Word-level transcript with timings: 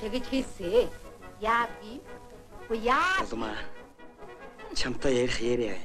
Тэгэж 0.00 0.24
хийсэ. 0.30 0.88
Яа 1.40 1.66
би? 1.80 2.00
Яа. 2.76 3.24
Улмаа. 3.24 3.56
Чамтай 4.74 5.26
ярих 5.26 5.40
яриа. 5.40 5.76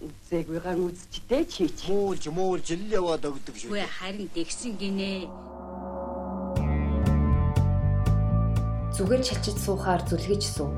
Үзээгүйгээр 0.00 0.78
үзчтэй 0.86 1.44
чи 1.48 1.66
чи. 1.68 1.90
Муулж 1.90 2.28
муулж 2.30 2.68
л 2.76 2.86
яваад 2.92 3.24
өгдөг 3.26 3.56
шүү. 3.56 3.72
Үгүй 3.72 3.82
харин 3.88 4.28
дэгсэн 4.30 4.76
гинэ. 4.76 5.26
Зүгээр 8.94 9.22
чачиж 9.24 9.56
суухаар 9.60 10.04
зүлгэж 10.04 10.42
суу. 10.46 10.70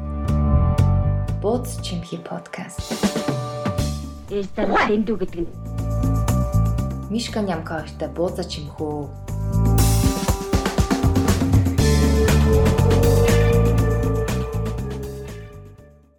Бууз 1.42 1.78
чимхи 1.84 2.18
подкаст. 2.22 2.82
Ээлтэр 4.30 4.68
дэндүү 4.88 5.16
гэдэг 5.18 5.40
нь. 5.44 5.67
Мишка 7.08 7.40
нямка 7.40 7.80
хоёртой 7.80 8.12
бууза 8.12 8.44
чимхөө. 8.44 9.08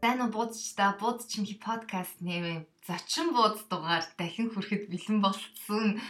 Таны 0.01 0.25
буудчтай 0.33 0.97
бууз 0.97 1.29
чимхи 1.29 1.61
подкаст 1.61 2.17
нэмээ 2.25 2.65
зочин 2.89 3.37
бууз 3.37 3.61
дугаар 3.69 4.01
дахин 4.17 4.49
хүрэхэд 4.49 4.89
бэлэн 4.89 5.21
болцсон. 5.21 6.01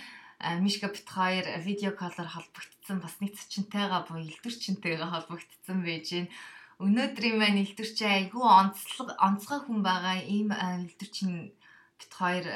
Мишка 0.63 0.87
бит 0.87 1.03
хоёр 1.11 1.43
видео 1.59 1.91
коллоор 1.91 2.31
холбогдсон 2.31 3.03
бас 3.03 3.19
нэг 3.19 3.35
зочинтойгоо 3.35 4.07
буюу 4.07 4.31
элдвэрчинтэйгээ 4.31 5.11
холбогдсон 5.11 5.83
байж 5.83 6.07
байна. 6.15 6.31
Өнөөдрийн 6.79 7.35
маань 7.35 7.67
элдвэрч 7.67 7.99
айгүй 8.07 8.47
онцлог 8.47 9.11
онцгой 9.19 9.59
хүн 9.59 9.83
байгаа. 9.83 10.23
Ийм 10.23 10.55
элдвэрчин 10.55 11.51
бит 11.99 12.11
хоёр 12.15 12.47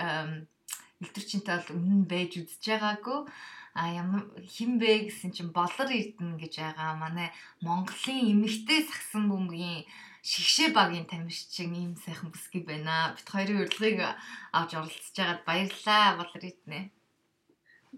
элдвэрчинтэй 1.04 1.56
бол 1.60 1.76
өмнө 1.76 1.96
нь 2.02 2.10
байж 2.12 2.32
үзэж 2.40 2.64
байгаагүй 2.72 3.20
а 3.74 3.84
ямар 4.02 4.22
хинбэ 4.56 5.10
гэсэн 5.10 5.32
чинь 5.36 5.52
болор 5.58 5.90
эрдэнэ 5.90 6.38
гэж 6.42 6.54
байгаа 6.62 6.94
манай 7.04 7.30
Монголын 7.66 8.32
эмэгтэй 8.34 8.80
сагсан 8.86 9.24
бөмбөгийн 9.30 9.84
шигшээ 10.30 10.70
багийн 10.78 11.10
тамирчин 11.10 11.74
ийм 11.76 11.94
сайхан 12.00 12.30
бүсгий 12.32 12.64
байна. 12.64 13.12
Бит 13.18 13.28
хоёрын 13.28 13.66
урилгыг 13.66 14.00
авч 14.58 14.72
оролцож 14.78 15.16
байгаад 15.18 15.42
баярлалаа 15.50 16.06
болор 16.20 16.44
эрдэнэ. 16.50 16.82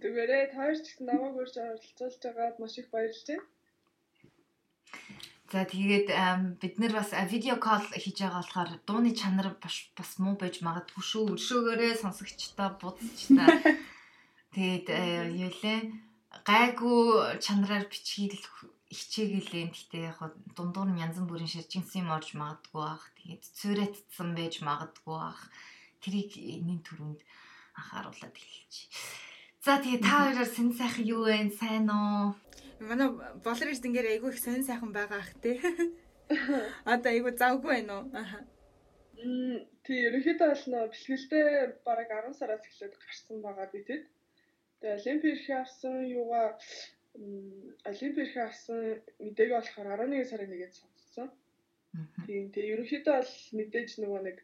Тэгвэрээ 0.02 0.44
таарч 0.56 0.84
гэсэн 0.84 1.06
намайг 1.08 1.36
урьж 1.38 1.56
оролцуулж 1.59 2.22
байгаад 2.23 2.56
маш 2.59 2.73
их 2.81 2.88
баярлалаа. 2.90 3.40
За 5.56 5.64
тэгээд 5.64 6.11
бид 6.59 6.75
нэр 6.84 6.92
бас 7.00 7.16
видео 7.31 7.56
кол 7.56 7.80
хийж 7.80 8.28
байгаа 8.28 8.44
болохоор 8.44 8.72
дууны 8.84 9.16
чанар 9.16 9.56
бас 9.56 10.12
муу 10.20 10.36
байж 10.36 10.59
магадгүй 10.59 11.00
шүү. 11.00 11.31
Өршөөгөөрөө 11.31 11.95
сонсогчтой 11.95 12.75
будцчтай. 12.75 13.80
Тэгээд 14.52 14.88
юу 15.31 15.52
лээ 15.64 15.80
гайгүй 16.44 17.39
чанараар 17.39 17.88
бичгийг 17.88 18.36
хичээгэлээ. 18.92 19.72
Гэхдээ 19.72 20.03
яг 20.12 20.20
дундуур 20.59 20.92
нь 20.92 21.00
янз 21.00 21.23
бүрийн 21.23 21.47
ширжинсэн 21.47 22.03
юм 22.03 22.12
орж 22.12 22.36
магадгүй 22.36 22.75
бах. 22.84 23.08
Тэгээд 23.16 23.44
цүрэтцсэн 23.56 24.36
байж 24.36 24.59
магадгүй 24.59 25.16
бах. 25.16 25.40
Тэрийг 26.03 26.36
энэний 26.36 26.84
төрөнд 26.84 27.23
анхааруулад 27.80 28.36
хэлчих. 28.36 28.92
За 29.64 29.80
тэгээ 29.80 30.03
та 30.03 30.36
хоёроор 30.36 30.52
сэн 30.52 30.75
сайхан 30.75 31.08
юу 31.08 31.23
вэ? 31.31 31.47
Сайн 31.56 31.88
уу? 31.88 32.36
Манай 32.80 33.09
болор 33.45 33.68
ирд 33.72 33.86
ингээд 33.88 34.12
айгүй 34.12 34.30
их 34.31 34.40
сонь 34.44 34.68
сайхан 34.68 34.92
байгаа 34.92 35.20
ах 35.23 35.31
те. 35.44 35.59
Одоо 36.94 37.12
айгүй 37.12 37.31
завгүй 37.38 37.72
байна 37.72 37.94
уу? 38.00 38.06
Аха. 38.22 38.40
Мм 39.16 39.64
тий 39.86 40.00
ерөнхийдөө 40.08 40.50
бол 40.52 40.66
нөө 40.72 40.84
бэлгэлдээ 40.92 41.48
бараг 41.88 42.09
10 42.12 42.40
сараас 42.40 42.68
эхлээд 42.68 42.96
гарсан 43.00 43.38
байгаа 43.46 43.68
би 43.72 43.80
тэд. 43.88 44.03
Тэгээ 44.80 44.98
олимпик 45.00 45.50
авсан 45.62 45.96
юугаа 46.20 46.48
олимпик 47.92 48.31
авсан 48.38 48.80
мэдээг 49.23 49.52
болохоор 49.56 49.88
11 50.03 50.30
сарын 50.30 50.52
1-нд 50.52 50.75
сонссон. 50.75 51.30
Тийм 52.28 52.52
тэгээ 52.52 52.74
ерөнхийдөө 52.75 53.16
бол 53.16 53.34
мэдээж 53.57 53.90
нөгөө 54.02 54.22
нэг 54.28 54.38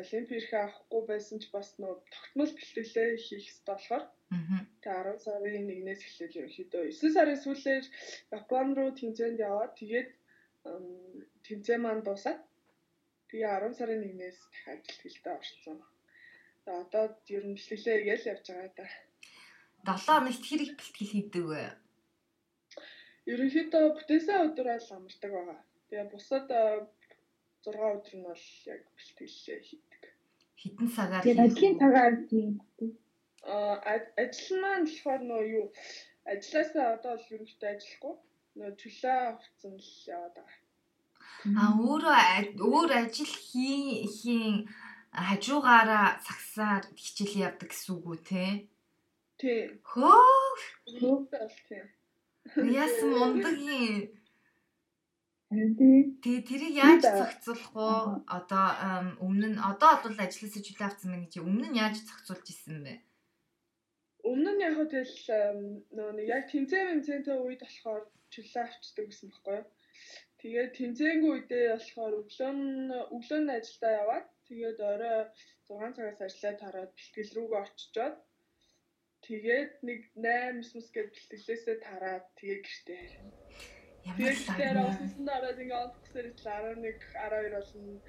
олимпик 0.00 0.50
авахгүй 0.54 1.02
байсан 1.10 1.36
ч 1.42 1.44
бас 1.54 1.68
нөгөө 1.78 1.98
тогтмол 2.14 2.52
бэлтгэлээ 2.56 3.08
хийх 3.24 3.46
хэрэгтэй 3.46 3.66
болохоор 3.70 4.04
Тэгээ 4.32 5.02
10 5.12 5.24
сарын 5.24 5.68
1-ээс 5.68 6.02
эхлээд 6.08 6.38
ерөнхийдөө 6.40 6.82
9 6.88 7.16
сарын 7.16 7.38
сүүлээр 7.44 7.84
Япон 8.32 8.68
руу 8.76 8.90
тэмцээнд 8.96 9.38
яваад 9.48 9.72
тэгээд 9.76 10.10
тэмцээн 11.46 11.80
маань 11.84 12.02
дуусаад 12.06 12.40
тэгээ 13.28 13.52
10 13.60 13.78
сарын 13.78 14.02
1-ээс 14.08 14.38
дахиад 14.48 14.80
бэлтгэлдээ 14.88 15.34
орсон. 15.36 15.78
За 16.64 16.70
одоо 16.82 17.04
ер 17.36 17.44
нь 17.44 17.56
бэлтгэлээ 17.56 18.08
ял 18.14 18.24
явж 18.32 18.46
байгаа 18.48 18.72
да. 18.72 18.86
7 19.84 20.08
хоногт 20.08 20.44
хэрэг 20.48 20.70
бэлтгэл 20.80 21.12
хийдэг 21.12 21.44
вэ? 21.44 21.64
Ерөнхийдөө 23.32 23.84
бүтээсэн 23.96 24.38
өдөр 24.48 24.68
бол 24.72 24.88
амардаг 24.96 25.30
байгаа. 25.36 25.60
Тэгээ 25.88 26.08
бусад 26.08 26.46
6 27.64 27.78
өдөр 27.96 28.14
нь 28.18 28.26
бол 28.26 28.44
яг 28.72 28.82
бэлтгэлээ 28.96 29.60
хийдэг. 29.68 30.02
Хитэн 30.60 30.88
цагаар 30.96 31.22
Тэгээд 31.24 31.44
ажлын 31.46 31.74
цагаар 31.80 32.14
тийм 32.30 32.50
ажил 33.42 34.60
маань 34.62 34.86
болохоор 34.86 35.22
нөө 35.30 35.42
юу 35.58 35.66
ажилласаа 36.32 36.86
одоо 36.96 37.14
л 37.18 37.30
ерөнхийдөө 37.34 37.70
ажиллахгүй 37.74 38.14
нөө 38.58 38.70
чөлөө 38.80 39.16
авцсан 39.30 39.74
л 39.78 39.90
яваад 40.14 40.34
байгаа. 40.38 40.60
А 41.58 41.64
өөрөө 41.74 42.18
өөр 42.70 42.90
ажил 43.02 43.34
хийн 43.46 44.54
хажуугаараа 45.26 46.08
цагсаар 46.26 46.84
хичээл 47.02 47.42
явдаг 47.46 47.68
гэсэн 47.70 47.90
үг 47.98 48.06
үү 48.06 48.18
те? 48.30 48.46
Тий. 49.40 49.62
Хөөх. 49.90 50.60
Хөөхөл 50.98 51.58
тий. 51.68 51.82
Яасан 52.80 53.10
мундаг 53.18 53.56
юм. 53.58 54.21
Тэгээ 55.52 56.40
тэрийг 56.48 56.74
яаж 56.80 57.02
зохицуулах 57.04 57.72
вэ? 57.76 57.88
Одоо 58.36 58.66
өмнө 59.20 59.48
нь 59.52 59.60
одоо 59.60 60.00
бол 60.00 60.16
ажилласаа 60.16 60.62
чөлөө 60.64 60.88
авсан 60.88 61.08
мэн 61.12 61.28
гэж 61.28 61.44
өмнө 61.44 61.68
нь 61.68 61.80
яаж 61.84 62.00
зохицуулж 62.00 62.46
исэн 62.48 62.80
бэ? 62.80 62.94
Өмнө 64.24 64.50
нь 64.56 64.64
яг 64.64 64.80
тэгэл 64.80 65.18
нөгөө 65.92 66.24
яг 66.24 66.44
тэмцээн 66.48 66.88
мэмцэнтэй 66.88 67.36
үед 67.36 67.60
болохоор 67.60 68.02
чөлөө 68.32 68.62
авчдаг 68.64 69.06
гэсэн 69.12 69.28
байхгүй 69.28 69.56
юу? 69.60 69.66
Тэгээд 70.40 70.70
тэмцээнгүй 70.78 71.32
үедээ 71.36 71.66
болохоор 71.76 72.12
өглөө 72.20 72.52
нь 72.56 72.90
өглөө 73.16 73.40
нь 73.42 73.54
ажилдаа 73.56 73.92
яваад 74.02 74.26
тэгээд 74.48 74.78
орой 74.92 75.20
6 75.68 75.96
цагаас 75.96 76.20
ажиллаад 76.26 76.58
тараад 76.62 76.90
бэлтгэл 76.96 77.34
рүүгээ 77.36 77.62
очичоод 77.66 78.16
тэгээд 79.26 79.72
нэг 79.86 80.00
8 80.16 80.64
9 80.64 80.94
гээд 80.94 81.08
бэлтгэлээсээ 81.12 81.76
тараад 81.86 82.24
тэгээд 82.40 82.62
гэртээ 82.64 82.98
харина. 83.00 83.32
Тэгээд 84.02 84.38
тэр 84.58 84.76
оснсон 84.82 85.24
дараа 85.24 85.54
ингээд 85.54 85.82
онцгсээр 85.82 86.26
ил 86.26 86.38
11 86.42 86.98
12 87.14 87.54
болно. 87.54 88.00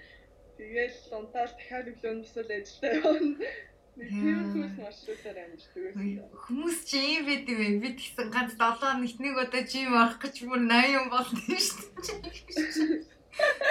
Тэгээд 0.58 0.96
унтаад 1.18 1.52
дахиад 1.54 1.88
өглөө 1.92 2.14
нь 2.14 2.22
босоод 2.26 2.50
ажилдаа 2.50 2.94
явна. 2.98 3.48
Тиймээс 3.94 4.74
маршрутаар 4.82 5.38
амьддаг 5.38 5.82
байсан. 5.86 6.26
Хүмүүс 6.34 6.78
чи 6.90 6.98
ийм 6.98 7.24
байд 7.30 7.46
юм 7.46 7.60
бэ? 7.62 7.82
Бид 7.86 7.98
гэсэн 8.02 8.28
ганц 8.34 8.58
7 8.58 8.82
хоногт 8.82 9.20
нэг 9.22 9.38
удаа 9.38 9.64
жим 9.70 9.94
орох 9.94 10.18
гэж 10.18 10.36
бүр 10.50 10.62
80 10.66 11.14
болно 11.14 11.42
шүү 11.62 11.78
дээ. 12.02 13.14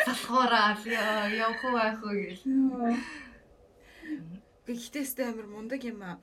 Салхуураа 0.06 0.78
явах 1.34 1.62
уу 1.66 1.74
байх 1.74 2.00
уу 2.06 2.14
гэл. 2.14 2.46
Би 4.62 4.72
хитээстэй 4.78 5.26
амар 5.26 5.50
мундаг 5.50 5.82
юм 5.82 6.06
аа. 6.06 6.22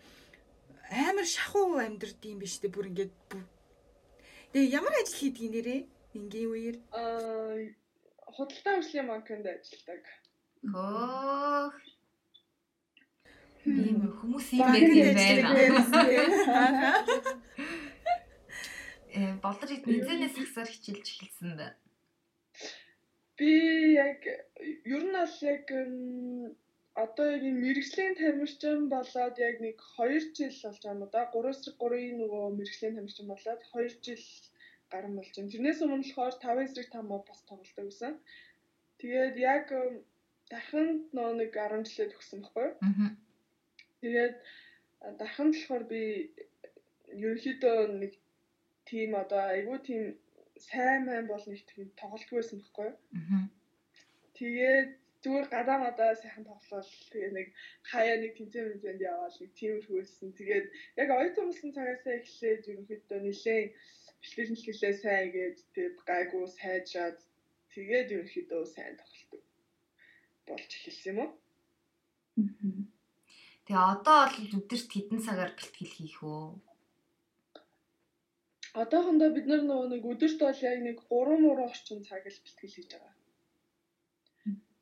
Амар 0.87 1.27
шахуу 1.27 1.75
амьдрд 1.83 2.23
юм 2.23 2.39
биш 2.39 2.63
үү? 2.63 2.71
Бүр 2.71 2.87
ингээд 2.87 3.11
Тэгээ 4.51 4.73
ямар 4.79 4.93
ажил 4.97 5.17
хийдгийг 5.19 5.51
нэрээ? 5.53 5.81
Ингийн 6.17 6.49
үеэр 6.49 6.77
аа 6.89 7.69
худалдаа 8.33 8.73
хөгжлийн 8.81 9.07
банкнд 9.09 9.45
ажилладаг. 9.45 10.03
Хөөх 10.65 11.75
ийм 13.69 13.99
хүмүүс 14.19 14.47
ийм 14.57 14.65
байдаг 14.73 15.13
байна. 15.19 15.49
Э 19.13 19.33
болдор 19.43 19.69
хэд 19.69 19.85
низэнээс 19.85 20.33
сагсаар 20.33 20.69
хичээлж 20.69 21.07
эхэлсэн 21.13 21.51
бэ? 21.59 21.67
Би 23.37 23.51
яг 24.01 24.21
ер 24.93 25.03
нь 25.05 25.13
бол 25.13 25.35
яг 25.53 25.65
одоо 27.03 27.27
яг 27.35 27.43
мэрэгжлийн 27.63 28.13
тамирчин 28.19 28.89
болоод 28.93 29.35
яг 29.47 29.55
нэг 29.65 29.77
2 29.97 30.19
жил 30.37 30.55
болж 30.63 30.81
байгаа 30.83 30.95
юм 30.95 31.01
да. 31.15 31.21
3-аас 31.33 31.59
3-ийн 31.65 32.15
нөгөө 32.21 32.43
мэрэгжлийн 32.57 32.95
тамирчин 32.97 33.31
болоод 33.31 33.61
2 33.71 33.87
жил 34.05 34.25
гарсан 34.91 35.15
болж 35.17 35.33
байна. 35.35 35.53
Тэрнээс 35.53 35.81
өмнө 35.85 36.03
болохоор 36.03 36.35
5 36.43 36.65
эсрэг 36.65 36.87
5 36.93 37.09
мод 37.11 37.23
бас 37.29 37.41
тоглодог 37.49 37.85
байсан. 37.87 38.13
Тэгээд 39.01 39.35
яг 39.53 39.65
дахин 40.51 40.87
нөө 41.15 41.29
нэг 41.41 41.49
10 41.55 41.87
жилээ 41.87 42.11
төгсөн 42.11 42.39
байхгүй 42.43 42.67
юу? 42.67 42.75
Аа 42.83 43.17
Тэгээд 44.01 44.35
дархан 45.19 45.51
болохоор 45.51 45.83
би 45.91 46.01
ерөнхийдөө 47.11 47.77
нэг 48.01 48.13
тийм 48.89 49.15
одоо 49.23 49.41
айгүй 49.53 49.77
тийм 49.87 50.03
сайн 50.67 51.01
мэн 51.07 51.27
бол 51.31 51.43
нэг 51.51 51.61
тийм 51.71 51.91
тоглолтгүй 51.99 52.37
байсан 52.39 52.59
байхгүй 52.63 52.87
юу. 52.89 52.97
Тэгээд 54.39 54.91
зүгээр 55.21 55.47
гадаа 55.55 55.77
мадаа 55.83 56.11
сайхан 56.15 56.45
тоглол 56.47 56.91
тэгээ 57.11 57.31
нэг 57.37 57.47
хаяа 57.91 58.17
нэг 58.23 58.31
тэнцэн 58.39 58.65
мэдээнд 58.71 59.01
яваал 59.11 59.37
нэг 59.39 59.51
тиймэрхүүлсэн. 59.59 60.29
Тэгээд 60.39 60.67
яг 61.01 61.09
оюутан 61.11 61.45
болсон 61.47 61.71
цагаасаа 61.75 62.13
эхлээд 62.19 62.69
ерөнхийдөө 62.71 63.19
нэлээд 63.23 63.69
бэлтгэл 64.21 64.51
мэлтгэлээ 64.51 64.93
сайн 65.03 65.27
гээд 65.35 65.57
тэгээд 65.75 65.97
гайгүй 66.09 66.45
сайжраад 66.59 67.17
тэгээд 67.73 68.07
ерөнхийдөө 68.15 68.63
сайн 68.75 68.95
тоглолдог 68.99 69.43
болж 70.47 70.71
эхэлсэн 70.77 71.11
юм 71.11 71.19
уу? 71.23 71.31
Тэгээ 73.67 73.91
одоо 73.93 74.19
бол 74.25 74.55
өдөрт 74.59 74.89
хэдэн 74.95 75.19
цагаар 75.27 75.51
бэлтгэл 75.53 75.95
хийх 75.99 76.17
вэ? 76.23 76.35
Одоохондоо 78.81 79.29
бид 79.35 79.45
нар 79.49 79.61
нөгөө 79.67 79.87
нэг 79.93 80.03
өдөрт 80.11 80.39
бол 80.41 80.61
яг 80.71 80.79
нэг 80.87 80.97
3 81.11 81.43
муу 81.43 81.55
орчим 81.67 81.99
цаг 82.07 82.23
л 82.25 82.43
бэлтгэл 82.43 82.75
хийж 82.75 82.89
байгаа. 82.95 83.18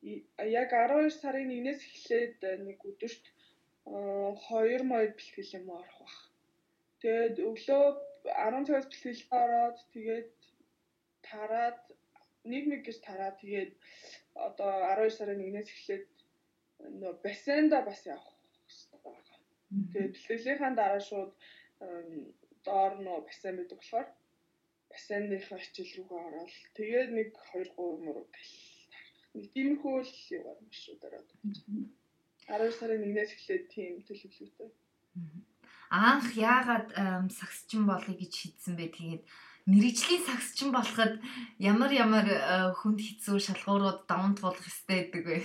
Яг 0.02 0.70
12 0.72 1.10
сарын 1.20 1.50
1-ээс 1.50 1.80
эхлээд 1.90 2.38
э, 2.50 2.52
нэг 2.66 2.78
өдөрт 2.90 3.24
2 3.84 4.82
мод 4.90 5.10
бэлтгэл 5.18 5.56
юм 5.58 5.66
орох 5.78 5.98
бах. 6.02 6.18
Тэгээд 7.02 7.36
өглөө 7.48 7.84
10 8.30 8.66
цагаас 8.66 8.86
бэлтгэлд 8.90 9.32
ороод 9.42 9.78
тэгээд 9.94 10.28
тараад 11.28 11.78
нэг 12.52 12.64
нэг 12.70 12.80
гэж 12.86 12.98
тараад 13.06 13.36
тэгээд 13.42 13.72
одоо 14.46 14.70
12 14.86 15.18
сарын 15.18 15.42
1-ээс 15.48 15.68
эхлээд 15.74 16.06
нөө 17.00 17.12
бассейнда 17.24 17.78
бас 17.88 18.00
явах 18.06 18.30
хэрэгтэй 18.30 19.00
байгаа. 19.02 19.38
Тэгээд 19.92 20.14
бэлтгэлийн 20.14 20.74
дараа 20.78 21.02
шууд 21.08 21.32
доор 22.66 22.92
нөө 23.06 23.18
бассейн 23.26 23.56
байдаг 23.58 23.78
болохоор 23.78 24.08
бассейныхаа 24.90 25.58
хичээл 25.62 25.94
рүүгээ 25.96 26.20
ороод 26.28 26.52
тэгээд 26.78 27.10
нэг 27.18 27.28
2 27.50 27.66
3 27.74 28.04
мөр 28.04 28.18
гэл 28.34 28.67
тиймэрхүү 29.54 29.94
л 30.02 30.14
яваад 30.38 30.58
маршрутаараа 30.66 31.22
12 32.48 32.78
сарын 32.78 33.04
1-ээс 33.04 33.32
эхлээд 33.36 33.64
тийм 33.74 33.94
төлөвлөгөөтэй. 34.08 34.70
Анх 35.90 36.28
яагаад 36.36 36.88
сагсчин 37.38 37.84
болъё 37.88 38.14
гэж 38.16 38.32
шийдсэн 38.40 38.74
бэ? 38.76 38.86
Тэгээд 38.96 39.22
мэрэгжлийн 39.68 40.24
сагсчин 40.24 40.72
болоход 40.72 41.20
ямар 41.60 41.92
ямар 41.92 42.26
э, 42.28 42.72
хүнд 42.80 43.00
хэцүү 43.04 43.36
шалгуурууд 43.46 44.08
даван 44.08 44.32
туулах 44.36 44.64
ёстой 44.64 45.08
гэдэг 45.12 45.24
вэ? 45.28 45.38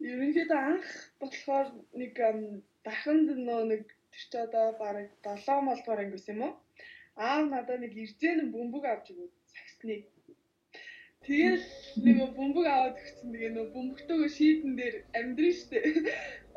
Ерөнхийдөө 0.00 0.60
анх 0.72 0.88
болохоор 1.20 1.68
нэг 2.00 2.12
дахинд 2.84 3.28
нөө 3.48 3.62
нэг 3.72 3.82
тэр 4.12 4.24
чи 4.30 4.36
одоо 4.46 4.66
бараг 4.80 5.08
7 5.20 5.60
молдугаар 5.68 6.00
анги 6.00 6.16
гэсэн 6.16 6.36
юм 6.36 6.42
уу? 6.48 6.52
Аав 7.16 7.44
надад 7.52 7.80
нэг 7.84 7.92
ирзэн 7.92 8.48
бөмбөг 8.52 8.84
авч 8.88 9.12
өгөөд 9.12 9.32
сагсны. 9.52 9.94
Тэгэл 11.26 11.66
нэг 12.04 12.16
бөмбөг 12.36 12.66
аваад 12.66 12.96
өгсөн. 12.96 13.28
Тэгээ 13.32 13.50
нөө 13.54 13.66
бөмбөгтөөгөө 13.74 14.30
шийдэн 14.36 14.72
дээр 14.80 14.96
амьдрын 15.18 15.54
штэ. 15.60 15.78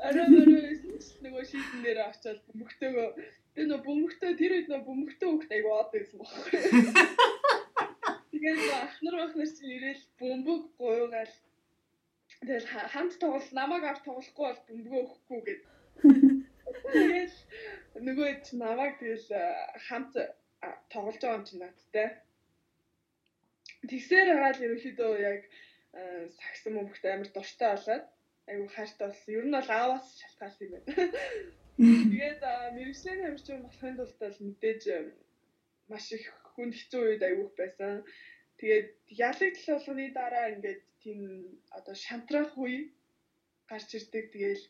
Орой 0.08 0.28
орой 0.42 0.76
нөгөө 1.24 1.44
шийдэн 1.52 1.82
дээр 1.84 2.00
очиод 2.08 2.40
бөмбөгтөөгөө 2.48 3.08
тэгээ 3.54 3.70
нөө 3.70 3.82
бөмбөгтөө 3.88 4.32
тэр 4.40 4.52
үед 4.56 4.68
нөө 4.72 4.82
бөмбөгтөө 4.88 5.30
өгт 5.36 5.52
айгу 5.52 5.70
од 5.78 5.90
байсан 5.94 6.18
байхгүй. 6.24 6.62
Тэгээд 8.32 8.62
ахнар 8.84 9.16
бахнар 9.20 9.50
чинь 9.52 9.76
ирээл 9.78 10.04
бөмбөг 10.20 10.62
гуйгаал 10.80 11.34
Тэгэл 12.44 12.68
ха- 12.68 12.90
хамт 12.92 13.14
тоглол 13.20 13.50
намайг 13.56 13.84
авч 13.88 14.02
тоглохгүй 14.04 14.46
бол 14.48 14.62
бөмбөгөө 14.68 15.02
өгөхгүй 15.06 15.40
гэд. 15.48 15.62
Тэгэл 16.92 17.36
нөгөө 18.04 18.28
чи 18.44 18.54
намайг 18.60 19.00
тэгэл 19.00 19.28
хамт 19.88 20.14
тоглож 20.92 21.18
байгаа 21.24 21.40
юм 21.40 21.46
чи 21.48 21.56
надтай. 21.62 22.08
Тэгсээр 23.90 24.28
хаал 24.40 24.60
ерөнхийдөө 24.66 25.12
яг 25.32 25.42
э, 26.00 26.30
сагсан 26.38 26.74
мөнгөтэй 26.76 27.12
амар 27.14 27.30
дуртай 27.36 27.70
болоод 27.76 28.06
айгу 28.48 28.68
хайртай 28.76 29.08
болсон. 29.08 29.36
Ер 29.38 29.46
нь 29.48 29.56
бол 29.56 29.70
ааваас 29.78 30.08
шалтгаалсан 30.20 30.66
юм 30.68 30.72
байна. 30.74 30.92
Тэгээд 32.12 32.42
а, 32.44 32.54
мэрэгжлийн 32.78 33.22
хамжчин 33.24 33.60
болохын 33.64 33.96
тулд 33.98 34.18
бол 34.22 34.38
мэдээж 34.48 34.82
э, 34.94 34.98
маш 35.90 36.06
их 36.16 36.26
хүн 36.54 36.72
хэцүү 36.72 37.02
үед 37.04 37.24
айгуух 37.28 37.54
байсан. 37.60 38.04
Тэгээд 38.60 38.88
ялагдл 39.28 39.68
болгоны 39.74 40.06
дараа 40.14 40.46
ингээд 40.54 40.82
тийм 41.04 41.20
одоо 41.78 41.96
шантрах 42.06 42.54
үе 42.64 42.94
гарч 43.70 43.90
ирдэг. 43.98 44.26
Тэгээл 44.32 44.64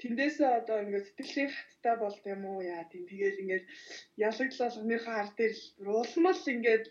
тэндээсээ 0.00 0.50
одоо 0.60 0.78
ингээд 0.84 1.06
сэтгэлийн 1.08 1.50
хаттай 1.54 1.94
болд 2.02 2.22
юм 2.34 2.42
уу 2.50 2.60
яа 2.62 2.84
тийм 2.90 3.04
тэгээл 3.10 3.42
ингээд 3.42 3.64
ялагдл 4.28 4.62
болгоныхоо 4.62 5.14
ар 5.20 5.30
дээр 5.38 5.54
л 5.82 5.88
улмал 6.02 6.42
ингээд 6.54 6.84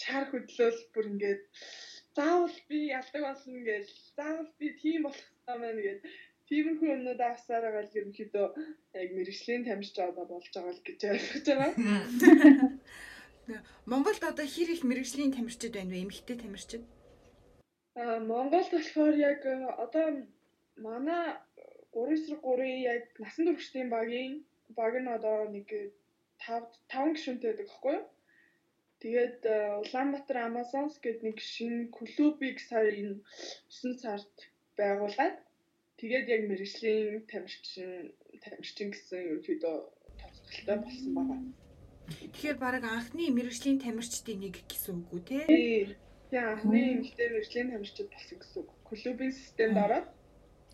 шар 0.00 0.24
хөдлөөл 0.28 0.80
бүр 0.92 1.06
ингээд 1.12 1.42
заавал 2.16 2.56
би 2.68 2.78
ялдаг 2.98 3.22
болно 3.28 3.60
гэж 3.70 3.86
заавал 4.16 4.50
би 4.58 4.66
тийм 4.82 5.00
болох 5.04 5.28
юм 5.52 5.60
байна 5.64 5.82
гэж 5.86 5.98
тиймэрхүү 6.48 6.88
юмнууд 6.94 7.20
авсаар 7.20 7.64
байгаа 7.64 7.84
л 7.84 7.98
ерөнхийдөө 7.98 8.46
яг 9.00 9.08
мэрэгжлийн 9.16 9.62
тамирч 9.68 9.96
одоо 9.98 10.24
болж 10.32 10.48
байгаа 10.54 10.74
л 10.76 10.86
гэж 10.86 11.00
ойлгож 11.12 11.46
байгаа. 11.48 11.72
Монголд 13.90 14.22
одоо 14.24 14.46
хэр 14.48 14.68
их 14.72 14.82
мэрэгжлийн 14.88 15.32
тамирчид 15.36 15.72
байна 15.76 15.92
вэ? 15.92 16.04
Эмэгтэй 16.04 16.36
тамирчид? 16.40 16.82
Аа 18.00 18.18
Монголд 18.30 18.70
болохоор 18.72 19.14
яг 19.30 19.40
э, 19.44 19.54
одоо 19.84 20.06
манай 20.76 21.36
3-3-ийн 21.94 22.80
яг 22.92 23.02
насан 23.22 23.44
туршидын 23.46 23.88
багийн 23.96 24.32
баг 24.78 24.94
нь 25.02 25.14
одоо 25.16 25.36
нэг 25.54 25.68
5 26.42 26.66
5 26.90 27.14
гишүүнтэй 27.14 27.48
байдаг 27.50 27.68
байхгүй 27.70 27.94
юу? 27.96 28.04
Тэгээд 29.02 29.38
э, 29.44 29.56
Улаанбаатар 29.82 30.38
Amazons 30.48 30.94
гэдэг 30.98 31.22
нэг 31.24 31.38
шинэ 31.38 31.92
клубыг 31.96 32.56
сая 32.68 32.90
энэ 32.90 33.22
9 33.70 34.02
сард 34.02 34.34
байгуулад 34.78 35.36
тэгээд 36.00 36.26
яг 36.34 36.42
мэрэгжлийн 36.50 37.28
тамирчин 37.30 38.12
тамирчин 38.42 38.88
гэсэн 38.90 39.20
ерөөдөө 39.44 39.76
тооцоололтой 40.18 40.76
болсон 40.82 41.12
байгаа. 41.16 41.40
Тэгэхээр 42.04 42.56
баг 42.60 42.84
анхны 42.84 43.24
мэрэгжлийн 43.32 43.78
тамирчдын 43.80 44.38
нэг 44.44 44.56
гэсэн 44.68 44.94
үг 45.00 45.10
үү 45.14 45.22
те? 45.28 45.38
Тий. 45.48 45.96
Тэгээ 46.28 46.50
анхны 46.52 46.80
мэрэгжлийн 47.00 47.68
тамирчид 47.72 48.08
болсон 48.12 48.36
гэсэн 48.40 48.58
үг. 48.60 48.70
Клубын 48.88 49.32
системд 49.32 49.76
ороод 49.84 50.06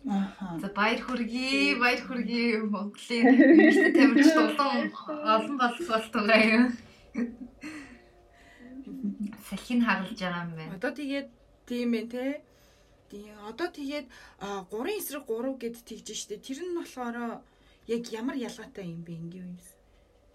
Ааха. 0.09 0.57
За 0.59 0.67
баяр 0.73 1.01
хүргэе, 1.01 1.77
баяр 1.77 2.01
хүргэе 2.01 2.65
Монголын 2.65 3.37
мэрэгчтэй 3.37 3.93
тамирчид 3.93 4.37
улам 4.41 4.89
олон 5.35 5.55
болох 5.61 5.87
болтугай 5.93 6.41
юу? 6.57 6.67
Салхин 9.47 9.85
хагалж 9.85 10.17
байгаа 10.17 10.49
юм 10.49 10.57
байна. 10.57 10.75
Одоо 10.81 10.91
тэгээд 10.97 11.29
тийм 11.69 11.93
ээ 11.93 12.05
те. 12.09 12.41
Тийм. 13.13 13.29
Одоо 13.45 13.69
тэгээд 13.69 14.09
3 14.41 14.97
эсрэг 14.97 15.29
3 15.29 15.61
гэд 15.61 15.77
тэгж 15.85 16.07
штэ. 16.17 16.41
Тэр 16.41 16.65
нь 16.65 16.77
болохоор 16.81 17.45
яг 17.85 18.03
ямар 18.09 18.41
ялгаатай 18.41 18.89
юм 18.89 19.05
бэ 19.05 19.13
ингээм 19.21 19.53
юмс. 19.53 19.77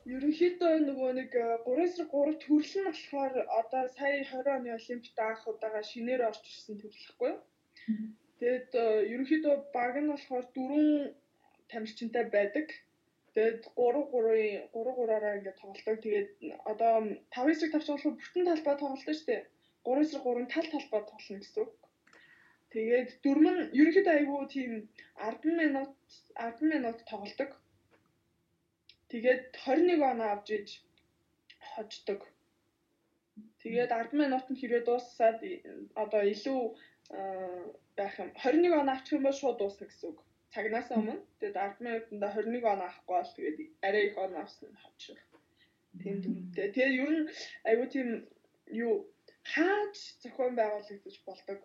ерөнхийдөө 0.06 0.72
нөгөө 0.86 1.10
нэг 1.18 1.30
3-3 1.66 2.38
төрөл 2.42 2.74
нь 2.78 2.86
болохоор 2.86 3.34
одоо 3.60 3.82
сая 3.98 4.22
20 4.22 4.46
оны 4.54 4.70
Олимпиад 4.78 5.18
анх 5.26 5.42
удаага 5.50 5.82
шинээр 5.82 6.22
орж 6.30 6.42
ирсэн 6.46 6.78
төрлөхгүй 6.78 7.34
юу? 7.34 7.42
Тэгэд 8.40 8.70
э, 8.76 8.84
ерөнхийдөө 9.12 9.54
баг 9.76 9.94
нь 10.00 10.10
болохоор 10.12 10.44
дөрвөн 10.56 10.88
тамирчинтай 11.72 12.24
байдаг. 12.36 12.68
Тэгэд 13.34 13.62
3-3-ийн 13.76 14.68
3-3-аараа 14.72 15.36
ингээд 15.38 15.60
тоглолдог. 15.60 15.96
Тэгээд 16.04 16.30
одоо 16.72 16.94
5 17.32 17.52
эсрэг 17.52 17.72
тавч 17.72 17.88
болохоор 17.88 18.16
бүтэн 18.20 18.44
талбай 18.48 18.74
тоглолдог 18.78 19.16
шүү 19.16 19.28
дээ. 19.28 19.42
3 19.88 20.04
эсрэг 20.04 20.22
3 20.24 20.52
тал 20.52 20.68
талбай 20.72 21.02
тоглоно 21.08 21.40
гэсэн 21.40 21.62
үг. 21.64 21.72
Тэгээд 22.72 23.10
дөрмөн 23.24 23.58
ерөнхийдөө 23.80 24.14
айгүй 24.16 24.40
тийм 24.52 24.72
10 25.16 25.60
минут 25.60 25.92
10 26.36 26.72
минут 26.72 26.98
тоглолдог. 27.10 27.50
Тэгээд 29.10 29.42
21 29.64 30.10
оноо 30.12 30.28
авч 30.34 30.48
иж 30.58 30.68
хождог. 31.72 32.20
Тэгээд 33.62 33.90
10 33.96 34.20
минут 34.20 34.44
нь 34.50 34.58
хэрвээ 34.60 34.82
дууссаад 34.84 35.38
одоо 36.02 36.22
илүү 36.34 36.60
байх 37.10 38.14
юм 38.18 38.30
21 38.34 38.80
оноо 38.80 38.94
авчих 38.94 39.16
юм 39.18 39.24
бол 39.26 39.38
шууд 39.40 39.58
дуусна 39.58 39.86
гэсэн 39.86 40.10
үг. 40.10 40.18
Цагнаас 40.54 40.88
өмнө. 40.90 41.16
Тэгээд 41.40 41.56
10 41.56 41.84
минутанд 41.84 42.22
21 42.22 42.72
оноо 42.72 42.86
авахгүй 42.88 43.14
бол 43.16 43.34
тэгээд 43.36 43.58
арай 43.86 44.02
их 44.08 44.16
оноо 44.24 44.40
авсан 44.42 44.68
нь 44.70 44.80
хожих. 44.82 45.20
Тийм 46.02 46.16
дүрмтэй. 46.22 46.72
Тэгээд 46.74 46.98
ер 47.02 47.12
нь 47.14 47.28
айгүй 47.68 47.88
тийм 47.94 48.08
юу 48.84 48.94
хаач 49.52 49.96
зохион 50.22 50.54
байгуулагдаж 50.58 51.16
болдог. 51.28 51.58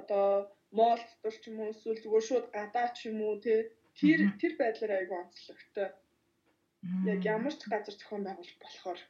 Одоо 0.00 0.26
моол 0.78 1.02
дотор 1.08 1.34
ч 1.40 1.44
юм 1.50 1.58
уу 1.60 1.72
эсвэл 1.72 2.02
зүгээр 2.02 2.24
шууд 2.28 2.46
гадаа 2.56 2.88
ч 2.96 2.98
юм 3.10 3.18
уу 3.26 3.36
тий 3.44 3.60
тэр 3.98 4.20
тэр 4.40 4.52
байдлаар 4.60 4.92
айгүй 4.98 5.18
онцлогтой. 5.20 5.88
Яг 7.12 7.20
ямар 7.34 7.54
ч 7.58 7.62
газар 7.72 7.94
зохион 7.98 8.22
байгуулж 8.24 8.54
болохоор 8.62 9.00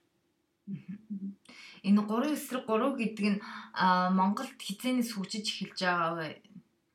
Энэ 1.88 2.02
3 2.10 2.34
эсрэг 2.36 2.64
3 2.66 2.98
гэдэг 3.00 3.26
нь 3.32 3.40
Монголд 4.18 4.58
хизээнээс 4.66 5.10
хөгжиж 5.14 5.46
эхэлж 5.48 5.78
байгаа 5.84 6.12
вэ? 6.18 6.28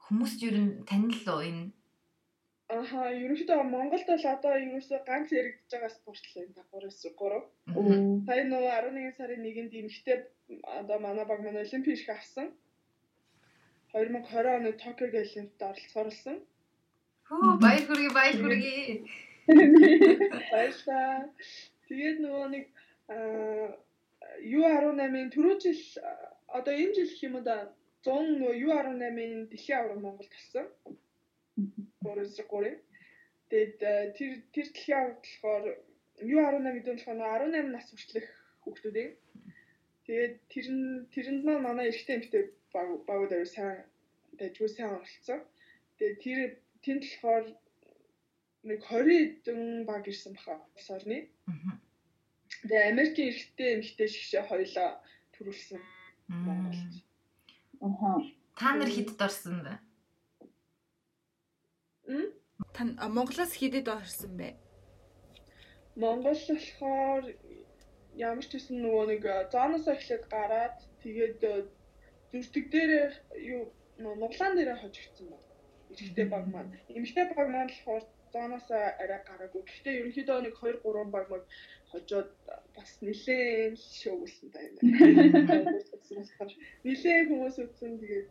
Хүмүүс 0.03 0.33
ер 0.47 0.55
нь 0.59 0.71
танил 0.89 1.23
уу 1.31 1.41
энэ? 1.49 1.71
Аха, 2.73 2.99
ерөнхийдөө 3.23 3.63
Монголд 3.69 4.07
бол 4.09 4.25
одоо 4.35 4.53
ерөөсөө 4.65 4.99
ганц 5.07 5.29
яригдж 5.39 5.71
байгаа 5.71 5.91
спорт 5.93 6.23
л 6.31 6.41
энэ 6.41 6.63
3-9 6.73 7.15
3. 7.19 7.41
Мгм. 7.77 8.25
Сая 8.27 8.43
нөгөө 8.49 8.71
11 8.79 9.17
сарын 9.17 9.43
1-нд 9.49 9.73
эмэгтэй 9.79 10.17
одоо 10.79 10.97
манай 11.05 11.25
баг 11.25 11.39
манай 11.43 11.63
олимпик 11.65 11.97
шиг 11.97 12.09
авсан. 12.15 12.47
2020 13.93 14.57
оны 14.57 14.71
Токио 14.83 15.07
Олимпиад 15.07 15.61
оролцохоор 15.69 16.07
болсон. 16.09 16.37
Хөө 17.29 17.51
баяр 17.65 17.83
хүргэе 17.87 18.11
баяр 18.17 18.35
хүргэе. 18.41 18.85
Баярлалаа. 20.51 21.29
Тэгээд 21.87 22.17
нөгөө 22.25 22.47
нэг 22.55 22.65
U18-ын 24.43 25.29
түрүү 25.33 25.55
жил 25.63 25.81
а, 26.03 26.13
одоо 26.59 26.73
энэ 26.73 26.95
жил 26.97 27.09
гэх 27.11 27.23
юм 27.27 27.35
да 27.47 27.57
100 28.07 28.39
нөгөө 28.39 28.53
U18-ын 28.65 29.47
дэлхийн 29.51 29.79
авраг 29.79 29.99
Монголд 30.03 30.31
болсон. 30.35 30.65
3-3. 32.03 32.79
Тэгээд 33.49 33.77
а, 33.83 33.93
тэр 34.17 34.31
тэр 34.53 34.67
дэлхийн 34.67 34.99
авраг 34.99 35.19
болохоор 35.23 35.65
U18 36.21 36.75
гэдэг 36.75 36.93
нь 36.93 37.01
болохоор 37.05 37.41
18 37.49 37.75
нас 37.75 37.87
хүртэлх 37.89 38.29
хүүхдүүдээ. 38.63 39.09
Тэгээд 40.05 40.35
тэр 40.51 40.67
нь 40.75 40.87
тэрэнд 41.13 41.41
маань 41.47 41.65
манай 41.65 41.87
эрэгтэй 41.89 42.15
эмэгтэй 42.17 42.43
баг 42.73 42.87
багууд 43.07 43.31
аяа 43.33 43.47
сайн 43.47 43.77
дайггүй 44.39 44.69
сайн 44.69 44.95
оролцсон. 44.95 45.41
Тэгээд 45.97 46.19
тэр 46.25 46.39
тэнд 46.83 47.03
болохоор 47.07 47.45
нэг 48.67 48.79
20 48.83 49.43
хэдэн 49.43 49.61
баг 49.89 50.03
ирсэн 50.11 50.33
баха 50.35 50.55
улс 50.75 50.89
орны. 50.95 51.17
Тэгээ 52.63 52.91
Америкийн 52.95 53.29
эрэгтэй 53.31 53.69
эмэгтэй 53.75 54.07
шигшээ 54.07 54.43
хоёлаа 54.47 54.89
төрүүлсэн 55.35 55.81
Монголд. 56.31 56.93
Аха. 57.83 58.11
Та 58.55 58.71
нар 58.79 58.87
хэд 58.87 59.09
дорсон 59.19 59.57
бэ? 59.67 59.73
М? 62.07 62.31
Та 62.71 62.81
Монголоос 62.87 63.53
хэдэд 63.59 63.87
орсон 63.91 64.33
бэ? 64.39 64.55
Монгол 65.95 66.39
болохоор 66.47 67.23
ямар 68.15 68.45
ч 68.47 68.51
гэсэн 68.55 68.79
нөгөө 68.79 69.05
нэг 69.11 69.23
зооноос 69.51 69.85
эхлээд 69.91 70.23
гараад 70.31 70.77
тэгээд 71.03 71.43
зүртэг 72.31 72.65
дээр 72.71 73.11
юу 73.53 73.61
нөгөө 73.99 74.17
Монголан 74.23 74.55
дээр 74.55 74.79
хожигдсон 74.79 75.27
байна. 75.35 75.49
Эрэгтэй 75.91 76.27
баг 76.31 76.45
маань. 76.47 76.73
Эмэгтэй 76.97 77.25
баг 77.35 77.47
маань 77.51 77.69
болохоор 77.69 78.03
зооноос 78.33 78.67
арай 78.73 79.21
гараагүй. 79.29 79.61
Гэхдээ 79.63 79.99
ерөнхийдөө 80.01 80.39
нэг 80.41 80.55
2 80.57 80.81
3 80.81 81.13
баг 81.13 81.25
mag 81.29 81.43
хожоод 81.93 82.29
бас 82.75 82.91
нилээн 83.05 83.77
шоугуулсан 83.77 84.49
та 84.49 84.59
юм. 84.65 84.75
Нилээн 86.83 87.25
хүмүүс 87.29 87.57
үтсэн 87.61 87.93
тэгээд 88.01 88.29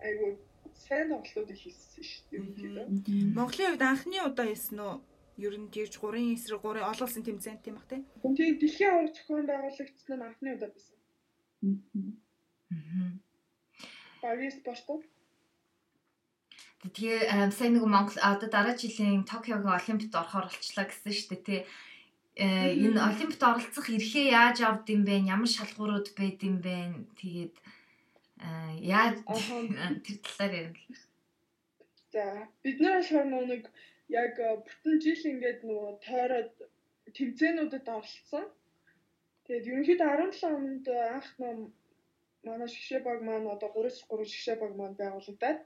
айгуу 0.00 0.32
сайн 0.72 1.08
тоглолтууд 1.12 1.50
хийсэн 1.52 2.04
шүү 2.04 2.22
дээ. 2.32 2.88
Монголын 3.36 3.68
хувьд 3.76 3.84
анхны 3.84 4.18
удаа 4.24 4.46
хийсэн 4.48 4.80
үү? 4.80 4.96
Ер 5.44 5.54
нь 5.58 5.68
тэгж 5.74 5.98
3-ын 5.98 6.34
эсрэг 6.34 6.62
3-ын 6.62 6.88
олуулсан 6.88 7.22
тэмцээн 7.26 7.58
тийм 7.60 7.74
бах 7.76 7.90
тий. 7.90 8.00
Тэгээд 8.22 8.60
дэлхийн 8.62 8.92
авраг 8.94 9.12
зохион 9.14 9.46
байгуулагдсан 9.50 10.16
нь 10.18 10.26
анхны 10.28 10.48
удаа 10.56 10.70
байсан. 10.72 10.96
Багийн 14.22 14.54
спортод 14.54 15.02
Тэгээ 16.84 17.48
сайн 17.48 17.80
нэг 17.80 17.88
Монгол 17.88 18.20
одоо 18.20 18.48
дараа 18.52 18.76
жилийн 18.76 19.24
Токиогийн 19.24 19.72
Олимпиад 19.72 20.20
орохоор 20.20 20.52
болчлаа 20.52 20.84
гэсэн 20.84 21.12
шүү 21.16 21.28
дээ 21.32 21.42
тий. 21.48 21.60
Э, 22.36 22.76
Энэ 22.76 23.00
Олимпиад 23.00 23.40
оролцох 23.40 23.88
эрхээ 23.88 24.36
яаж 24.36 24.60
авд 24.60 24.84
юм 24.92 25.08
бэ? 25.08 25.24
Ямар 25.24 25.48
шалгуурууд 25.48 26.12
байд 26.12 26.44
юм 26.44 26.60
бэ? 26.60 27.08
Тэгээд 27.16 27.54
а, 28.44 28.76
яаж 28.76 29.16
тэр 30.04 30.16
талаар 30.20 30.52
ярил. 30.60 31.00
За 32.12 32.24
бид 32.60 32.78
болохоор 32.84 33.26
нөгөө 33.32 33.48
нэг 33.48 33.64
яг 34.12 34.34
э, 34.36 34.60
бүтэн 34.60 34.94
жил 35.00 35.22
ингээд 35.32 35.60
нөгөө 35.64 35.92
тойроод 36.04 36.52
тэмцээнүүдэд 37.16 37.86
оролцсон. 37.88 38.44
Тэгээд 39.48 39.68
ерөнхийдөө 39.72 40.08
17 40.36 40.52
онд 40.52 40.84
анх 40.92 41.28
ном 41.40 41.58
манай 42.44 42.68
шгшээ 42.68 43.00
баг 43.00 43.24
маань 43.24 43.48
одоо 43.48 43.72
3-3 43.72 44.28
шгшээ 44.28 44.56
баг 44.60 44.72
маань 44.76 45.00
байгуулагдаад 45.00 45.60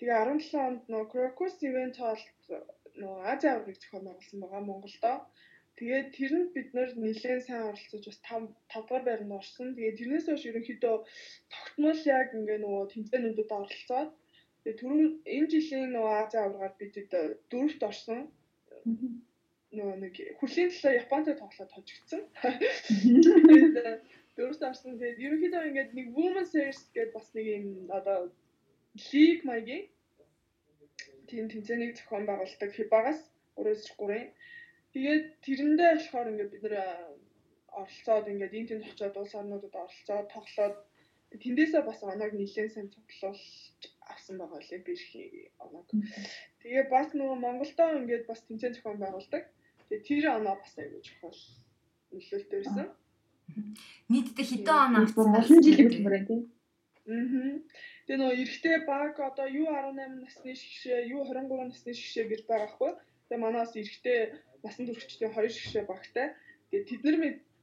тэгээ 0.00 0.16
17 0.24 0.66
онд 0.66 0.82
нөгөө 0.88 1.10
Crocus 1.12 1.56
event 1.68 2.00
хоолт 2.00 2.26
нөгөө 3.00 3.28
Азийн 3.32 3.52
аврагыг 3.54 3.78
зохион 3.80 4.04
байгуулсан 4.08 4.40
байгаа 4.40 4.62
Монголдоо. 4.64 5.16
Тэгээд 5.78 6.08
тэрэнд 6.16 6.48
бид 6.56 6.68
нэлээд 6.74 7.44
сайн 7.44 7.68
оролцож 7.70 8.04
бас 8.08 8.20
5 8.24 8.48
5 8.72 8.88
дугаар 8.88 9.04
байранд 9.06 9.36
орсон. 9.38 9.68
Тэгээд 9.76 9.98
тэрнээс 10.00 10.26
хойш 10.28 10.44
ерөнхийдөө 10.50 10.96
тогтмол 11.52 12.00
яг 12.18 12.28
ингээ 12.38 12.58
нөгөө 12.64 12.84
тэмцээнүүдэд 12.92 13.50
оролцоод 13.58 14.10
Тэгээ 14.60 14.78
түрүү 14.80 15.04
энэ 15.34 15.48
жилийн 15.52 15.92
нөгөө 15.96 16.14
Азийн 16.20 16.44
аваргаар 16.44 16.74
бид 16.76 16.94
дөрөвт 17.50 17.82
орсон. 17.88 18.20
Нөгөө 19.72 19.96
нэг 20.04 20.14
хүрлийн 20.36 20.68
талаар 20.68 21.00
Японтой 21.00 21.34
тоглоод 21.40 21.72
хожигдсон. 21.72 22.22
Тэгээд 23.48 24.04
дөрөвт 24.36 24.62
орсон. 24.68 25.00
Тэгээд 25.00 25.22
ерөнхийдөө 25.24 25.62
ингээд 25.68 25.90
нэг 25.96 26.06
Women 26.12 26.46
Series 26.52 26.80
гэдэг 26.92 27.16
бас 27.16 27.28
нэг 27.32 27.46
юм 27.56 27.66
одоо 27.88 28.28
лиг 28.94 29.44
маягийн 29.44 29.86
тийм 31.30 31.46
тэмцээнийг 31.48 31.94
зохион 31.96 32.24
байгуулдаг 32.26 32.70
хибагаас 32.74 33.20
3-3-ын. 33.56 34.28
Тэгээд 34.92 35.24
тэрэндээ 35.44 35.90
болохоор 35.94 36.30
ингээд 36.30 36.52
бид 36.52 36.62
нэр 36.64 36.76
оролцоод 37.78 38.26
ингээд 38.32 38.56
энэ 38.58 38.68
тэнд 38.68 38.84
очиод 38.90 39.16
улс 39.16 39.34
орнуудад 39.38 39.74
оролцоод 39.82 40.26
тоглоод 40.34 40.76
тэндээсээ 41.30 41.82
бас 41.86 42.00
оног 42.02 42.32
нэлээд 42.34 42.74
сайн 42.74 42.90
цуглуулж 42.90 43.82
авсан 44.10 44.36
байгаа 44.38 44.58
олимпийн 44.58 44.98
оног. 45.62 45.86
Тэгээ 46.62 46.84
бас 46.90 47.08
нөгөө 47.14 47.38
Монголдоо 47.38 47.88
ингээд 48.02 48.24
бас 48.26 48.40
тэмцээн 48.42 48.74
зохион 48.74 48.98
байгуулдаг. 48.98 49.44
Тэгээ 49.86 50.06
тэр 50.08 50.24
оноо 50.38 50.54
бас 50.58 50.74
аягүй 50.74 51.02
чухал 51.06 51.38
нөлөөлтөй 52.10 52.58
байсан. 52.58 52.88
Нийтдээ 54.10 54.46
хэдэн 54.50 54.78
он 54.86 54.94
авсан 54.98 55.30
Олон 55.38 55.62
жилийн 55.62 55.86
хөтөлбөр 55.86 56.16
тийм. 56.26 56.42
Тэгээ 57.10 58.18
нөгөө 58.18 58.38
эрэгтэй 58.42 58.76
баг 58.86 59.14
одоо 59.18 59.46
U18 59.50 60.22
насны 60.22 60.52
шгшээ, 60.54 61.10
U23 61.10 61.50
насны 61.70 61.92
шгшээ 61.94 62.24
гэж 62.30 62.40
байгаа 62.46 62.70
хгүй. 62.74 62.92
Тэгээ 63.26 63.42
манаас 63.42 63.72
эрэгтэй 63.74 64.18
насан 64.62 64.84
туршидчдын 64.86 65.34
хоёр 65.34 65.50
шгшээ 65.50 65.84
багтай. 65.90 66.26
Тэгээ 66.70 66.88
тэд 66.88 67.02
нар 67.04 67.16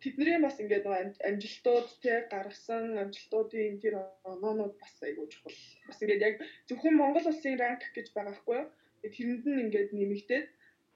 тэдний 0.04 0.38
бас 0.44 0.58
ингээд 0.62 0.86
нөгөө 0.86 1.00
ам- 1.02 1.22
амжилтууд 1.30 1.88
те 2.04 2.14
гаргасан 2.32 2.86
амжилтуудын 3.02 3.80
тэр 3.82 3.94
оноонууд 4.32 4.76
бас 4.82 4.94
айгүй 5.02 5.28
чухал. 5.32 5.58
Бас 5.88 5.98
ингээд 6.04 6.26
яг 6.28 6.36
зөвхөн 6.70 6.96
Монгол 7.00 7.26
улсын 7.32 7.58
ранк 7.58 7.82
гэж 7.96 8.08
байгаа 8.14 8.36
хгүй. 8.38 8.62
Тэгээ 9.02 9.16
тэрэнд 9.16 9.46
нь 9.48 9.62
ингээд 9.66 9.90
нэмэгдээд 9.98 10.48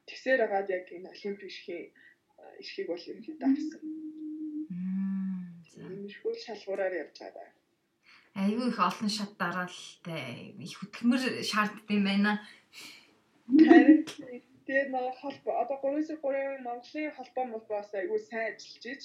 тэгсээр 0.08 0.40
хагаад 0.44 0.70
яг 0.78 0.86
энэ 0.94 1.12
олимпик 1.14 1.50
эрхийн 1.50 1.86
эрхийг 2.62 2.88
бол 2.90 3.10
ерөнхийдөө 3.10 3.50
авсан. 3.50 3.82
Мм, 4.70 5.50
за. 5.72 5.82
Ийм 5.82 6.06
шүүл 6.14 6.38
шалгуураар 6.46 6.94
явж 7.02 7.16
байгаа. 7.22 7.48
Айгүй 8.36 8.68
их 8.72 8.80
олон 8.80 9.10
шат 9.12 9.36
дараалтай 9.36 10.56
их 10.56 10.80
хөтөлмөр 10.80 11.44
шаарддаг 11.44 11.90
юм 11.92 12.06
байна. 12.08 12.40
Тэгээд 13.52 14.88
нөгөө 14.94 15.14
холбоо 15.20 15.54
одоо 15.64 15.78
3-3 15.84 16.64
Монголын 16.64 17.12
холбоо 17.18 17.46
молбоос 17.46 17.92
айгүй 17.92 18.20
сайн 18.24 18.56
ажиллаж 18.56 18.86
иж 18.88 19.02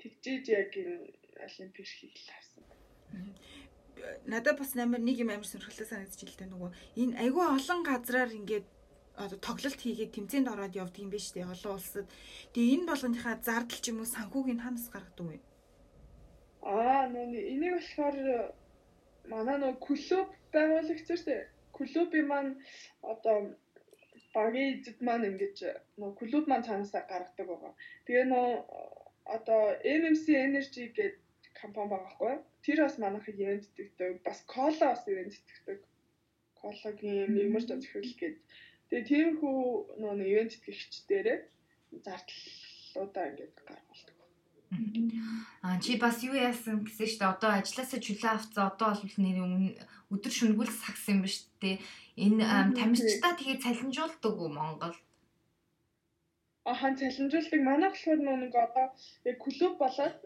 тэгжиж 0.00 0.44
яг 0.52 0.72
энэ 0.76 1.08
олимпик 1.46 1.86
хийх 1.86 2.28
авсан. 2.36 2.64
Надад 4.26 4.58
бас 4.58 4.76
амар 4.76 5.00
нэг 5.00 5.16
юм 5.24 5.32
амар 5.32 5.48
сонирхолтой 5.48 5.88
санагдаж 5.88 6.20
ил 6.20 6.36
та 6.36 6.44
нөгөө 6.44 6.70
энэ 7.00 7.18
айгүй 7.24 7.44
олон 7.56 7.80
газраар 7.88 8.36
ингээд 8.36 8.66
одоо 9.16 9.38
тоглолт 9.38 9.80
хийгээд 9.80 10.12
тэмцээнд 10.16 10.52
ороод 10.52 10.74
явдаг 10.76 11.00
юм 11.04 11.12
биш 11.12 11.32
үү 11.32 11.44
олон 11.44 11.72
улсад. 11.76 12.08
Тэгээ 12.52 12.74
энэ 12.76 12.88
болгоныхаа 12.90 13.36
зардал 13.40 13.80
ч 13.80 13.86
юм 13.92 14.00
уу 14.00 14.08
санхүүг 14.08 14.48
нь 14.52 14.64
ханаас 14.64 14.88
гаргадаг 14.92 15.26
вэ? 15.28 15.38
Аа 16.62 17.02
нөгөө 17.10 17.42
энийг 17.52 17.74
болохоор 17.76 18.16
манай 19.32 19.56
нөгөө 19.58 19.78
клуб 19.86 20.28
байгуулагч 20.54 21.08
шүү. 21.08 21.40
Клубын 21.76 22.26
маань 22.30 22.52
одоо 23.12 23.36
багийн 24.34 24.70
эзэд 24.76 24.98
маань 25.06 25.28
ингэж 25.30 25.58
нөгөө 25.98 26.18
клуб 26.20 26.44
маань 26.48 26.66
цаанаасаа 26.66 27.02
гаргадаг 27.10 27.46
байгаа. 27.50 27.72
Тэгээ 28.06 28.26
нөгөө 28.32 28.54
одоо 29.36 29.62
MMC 29.98 30.24
Energy 30.46 30.84
гэдэг 30.96 31.12
компани 31.60 31.90
байгаа 31.92 32.12
хгүй. 32.14 32.34
Тэр 32.64 32.78
бас 32.84 32.96
манайхыг 33.02 33.36
ивент 33.42 33.64
итгэдэг. 33.66 34.22
Бас 34.26 34.38
Cola 34.52 34.86
бас 34.92 35.02
ивент 35.10 35.34
итгэдэг. 35.38 35.80
Cola-гийн 36.60 37.30
мигмар 37.36 37.64
зөвхөл 37.66 38.12
гэдэг. 38.20 38.34
Тэгээ 38.88 39.08
тиймэрхүү 39.10 39.58
нөгөө 40.00 40.16
нэг 40.18 40.28
ивент 40.32 40.52
итгэгчдээрээ 40.56 41.38
зардлуудаа 42.06 43.24
ингэж 43.30 43.52
гаргуулдаг. 43.68 44.11
Аа 45.62 45.78
чи 45.78 45.96
бас 46.00 46.22
юу 46.26 46.34
яасан 46.34 46.82
гэсэн 46.82 47.20
дээ. 47.20 47.34
Одоо 47.34 47.50
ажилласаа 47.60 48.00
чөлөө 48.02 48.30
авцсан. 48.32 48.64
Одоо 48.72 48.88
бол 48.98 49.16
нэр 49.20 49.38
өдөр 50.14 50.32
шүнгүүл 50.32 50.72
сагс 50.72 51.04
юм 51.12 51.22
ба 51.22 51.30
дээ. 51.62 51.76
Энэ 52.24 52.42
ам, 52.44 52.72
тамирчдаа 52.76 53.32
тэгээ 53.36 53.62
цалинжуулдаг 53.64 54.34
уу 54.36 54.50
Монгол? 54.52 54.96
ахан 56.64 56.94
цалинжуулдаг 57.00 57.60
манайх 57.70 57.94
болохоор 57.94 58.20
нэг 58.42 58.54
одоо 58.66 58.86
яг 59.30 59.36
клуб 59.44 59.74
болоод 59.82 60.18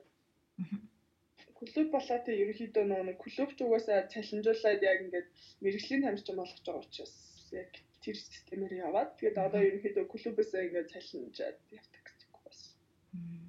клуб 1.58 1.88
болоод 1.96 2.22
тэг 2.24 2.40
ерөнхийдөө 2.42 2.84
нөө 2.88 3.02
нэг 3.08 3.16
клубч 3.24 3.58
угаасаа 3.64 4.08
цалинжуулаад 4.12 4.80
яг 4.90 4.98
ингээд 5.04 5.28
мэрэгжлийн 5.64 6.04
тамирчин 6.04 6.36
болгож 6.36 6.60
байгаа 6.64 6.84
учраас 6.84 7.14
яг 7.60 7.70
тэр 8.04 8.16
системээр 8.20 8.74
яваад 8.86 9.10
тэгээд 9.16 9.38
одоо 9.46 9.60
ерөнхийдөө 9.68 10.04
клубээсээ 10.12 10.66
ингээд 10.66 10.92
цалинжаад 10.92 11.56
явдаг 11.78 12.02
гэж 12.04 12.20
байна. 12.28 12.36
А 12.44 13.45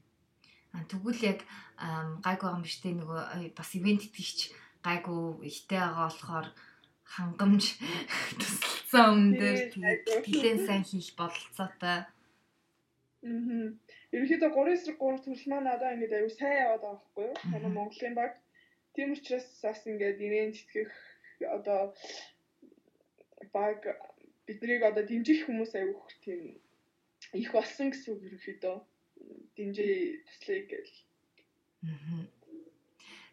тэгвэл 0.85 1.21
яг 1.31 1.39
ам, 1.81 2.21
гайг 2.25 2.41
байгаа 2.41 2.57
юм 2.57 2.65
үү 2.65 2.93
нөгөө 3.01 3.21
бас 3.57 3.69
ивент 3.77 4.01
итгэгч 4.05 4.39
гайгүй 4.85 5.47
ихтэй 5.49 5.81
байгаа 5.81 6.05
болохоор 6.07 6.47
хангамж 7.15 7.63
дээр 9.39 9.59
тэгээд 9.73 10.01
нэлээд 10.27 10.59
сайн 10.67 10.83
хийх 10.83 11.15
бололцоотой. 11.17 12.05
Мгм. 13.23 13.79
Ерөнхийдөө 14.13 14.51
3 14.53 14.75
эсрэг 14.75 14.97
3 15.01 15.23
төрөл 15.25 15.45
маань 15.51 15.73
одоо 15.75 15.89
ингээд 15.93 16.17
аюу 16.17 16.31
сайн 16.31 16.55
яваад 16.63 16.83
байгаа 16.83 16.99
байхгүй 17.01 17.25
юу? 17.27 17.35
Манай 17.51 17.71
Монголын 17.73 18.15
баг. 18.15 18.31
Тийм 18.93 19.11
учраас 19.15 19.47
бас 19.63 19.81
ингээд 19.89 20.19
ивент 20.27 20.55
тэтгэх 20.57 20.91
одоо 21.57 21.81
баг 23.55 23.79
биднийг 24.47 24.81
одоо 24.89 25.03
дэмжих 25.03 25.45
хүмүүс 25.45 25.73
аюу 25.75 25.95
их 26.07 26.15
тийм 26.23 26.41
их 27.41 27.49
болсон 27.51 27.91
гэсэн 27.91 28.13
үг 28.13 28.21
ерөнхийдөө 28.27 28.77
дэмжээ 29.57 30.21
туслая 30.29 30.61
гэж. 30.69 30.87
Мгм. 31.81 32.21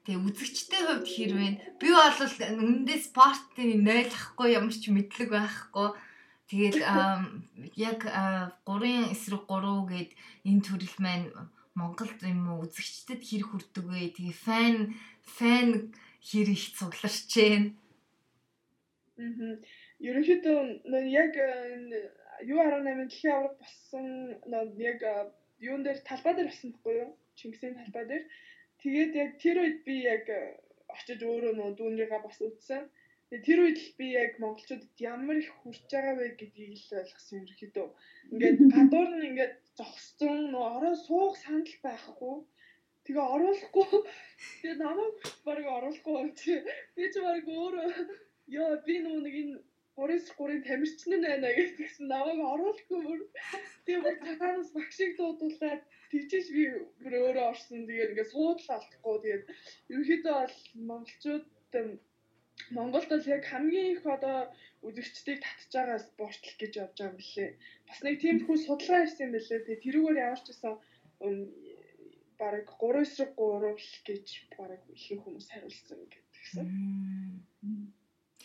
Тэгээ 0.05 0.25
үзэгчтэй 0.25 0.83
хувьд 0.85 1.07
хэрвээ 1.09 1.53
би 1.81 1.89
бол 1.93 2.21
үнэндээ 2.21 2.99
спортын 3.09 3.71
нойлохгүй 3.85 4.49
ямар 4.53 4.75
ч 4.77 4.93
мэдлэг 4.93 5.29
байхгүй. 5.33 5.89
Тэгээд 6.49 6.77
ам, 6.93 7.49
яг 7.77 8.05
3 8.05 9.13
эсрэг 9.13 9.45
3 9.49 9.89
гээд 9.93 10.11
энэ 10.49 10.65
төрөл 10.65 10.97
маань 11.01 11.29
Монголд 11.75 12.21
юм 12.21 12.53
уу 12.53 12.69
үзэгчдэд 12.69 13.21
хэр 13.25 13.45
хүрдэг 13.49 13.85
вэ? 13.89 14.13
Тэгээ 14.13 14.37
фэн 14.45 14.77
фэн 15.25 15.69
хэр 16.21 16.49
их 16.53 16.65
цугларч 16.77 17.33
байна. 17.35 17.73
Мгм. 19.17 19.53
Ерөнхийдөө 20.05 20.59
яг 21.09 21.33
энэ 21.33 21.99
U18-ын 22.45 23.09
дэлхийн 23.09 23.35
аварга 23.35 23.57
болсон 23.59 24.07
яг 24.79 25.01
юун 25.69 25.83
дээр 25.85 26.01
талбай 26.09 26.35
дээр 26.35 26.51
болсон 26.51 26.71
байхгүй 26.73 26.95
юу? 27.03 27.11
Чингисийн 27.39 27.79
талбай 27.79 28.05
дээр. 28.11 28.25
Тэгээд 28.83 29.13
яг 29.23 29.31
тэр 29.43 29.57
үед 29.63 29.79
би 29.87 29.97
яг 30.05 30.25
э, 30.29 30.59
очиж 30.97 31.21
өөрөө 31.25 31.53
нөө 31.57 31.71
дүүнрийгээ 31.79 32.21
бас 32.27 32.39
үзсэн. 32.47 32.83
Тэгээд 33.29 33.47
тэр 33.49 33.61
үед 33.65 33.79
л 33.85 33.91
би 33.99 34.07
яг 34.15 34.33
монголчуудад 34.43 34.95
ямар 35.01 35.37
их 35.43 35.51
хүрч 35.61 35.85
байгаа 35.91 36.15
вэ 36.19 36.27
гэдгийг 36.41 36.75
л 36.79 36.99
ойлгосон 37.01 37.39
ерөнхийдөө. 37.43 37.89
Ингээд 38.33 38.59
гадуур 38.75 39.11
нь 39.17 39.29
ингээд 39.31 39.55
зогссон 39.79 40.41
нөө 40.53 40.65
ороо 40.77 40.95
суух 41.07 41.35
санал 41.43 41.75
байхгүй. 41.87 42.37
Тэгээ 43.05 43.27
оруулахгүй. 43.35 43.89
Тэгээ 44.61 44.77
намайг 44.85 45.15
барыг 45.47 45.67
оруулахгүй 45.77 46.15
байна 46.15 46.35
чи. 46.41 46.53
Би 46.95 47.05
ч 47.13 47.15
барыг 47.25 47.49
өөрөө 47.49 47.89
Яа 48.53 48.77
би 48.85 48.99
нөгөө 49.01 49.21
нэг 49.25 49.35
энэ 49.41 49.61
3-3-ын 49.97 50.63
тамирчин 50.69 51.13
нь 51.19 51.27
байна 51.27 51.49
гэсэн 51.81 52.07
намайг 52.13 52.41
оруулахгүй 52.53 53.01
бүр 53.07 53.21
тийм 53.87 54.01
бүр 54.05 54.17
цагаанаас 54.25 54.71
багшиг 54.77 55.13
дуудуулаад 55.19 55.83
тэгжиж 56.11 56.47
би 56.57 56.65
бүр 57.03 57.15
өөрөө 57.21 57.47
орсон. 57.53 57.87
Тэгээд 57.89 58.11
ингээд 58.13 58.33
суудлаа 58.33 58.77
алдахгүй. 58.79 59.17
Тэгээд 59.23 59.45
ерөнхийдөө 59.93 60.35
бол 60.41 60.57
монголчууд 60.91 61.47
Монголд 62.71 63.09
бол 63.11 63.27
яг 63.37 63.43
хамгийн 63.51 63.93
их 63.95 64.07
одоо 64.17 64.39
үзэгчдийг 64.87 65.39
татж 65.43 65.71
байгаа 65.75 65.99
спортлог 65.99 66.57
гэж 66.59 66.73
явж 66.83 66.97
байгаа 66.97 67.11
юм 67.11 67.19
билээ. 67.19 67.51
Бас 67.89 67.99
нэг 68.07 68.15
тийм 68.23 68.37
хүү 68.47 68.57
судалгаа 68.63 69.01
хийсэн 69.03 69.25
юм 69.27 69.33
билээ. 69.35 69.65
Тэгээд 69.65 69.85
тэрүүгээр 69.85 70.23
ямар 70.25 70.41
ч 70.41 70.47
гэсэн 70.49 70.73
бараг 72.41 72.67
3 72.79 73.03
эсрэг 73.05 73.31
3 73.35 74.07
гэж 74.09 74.27
бараг 74.57 74.83
ихэнх 74.97 75.23
хүмүүс 75.25 75.49
хариулсан 75.51 75.99
гэдгийгсэн. 76.13 76.67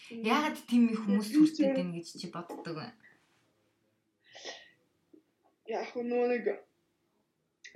Яагаад 0.10 0.58
тийм 0.70 0.84
их 0.94 1.02
хүмүүс 1.04 1.30
хүрчээд 1.34 1.76
байна 1.78 1.94
гэж 1.98 2.08
чи 2.22 2.28
боддог 2.34 2.76
вэ? 2.78 2.88
Яг 5.70 5.94
нөгөө 5.94 6.28
нэг 6.34 6.46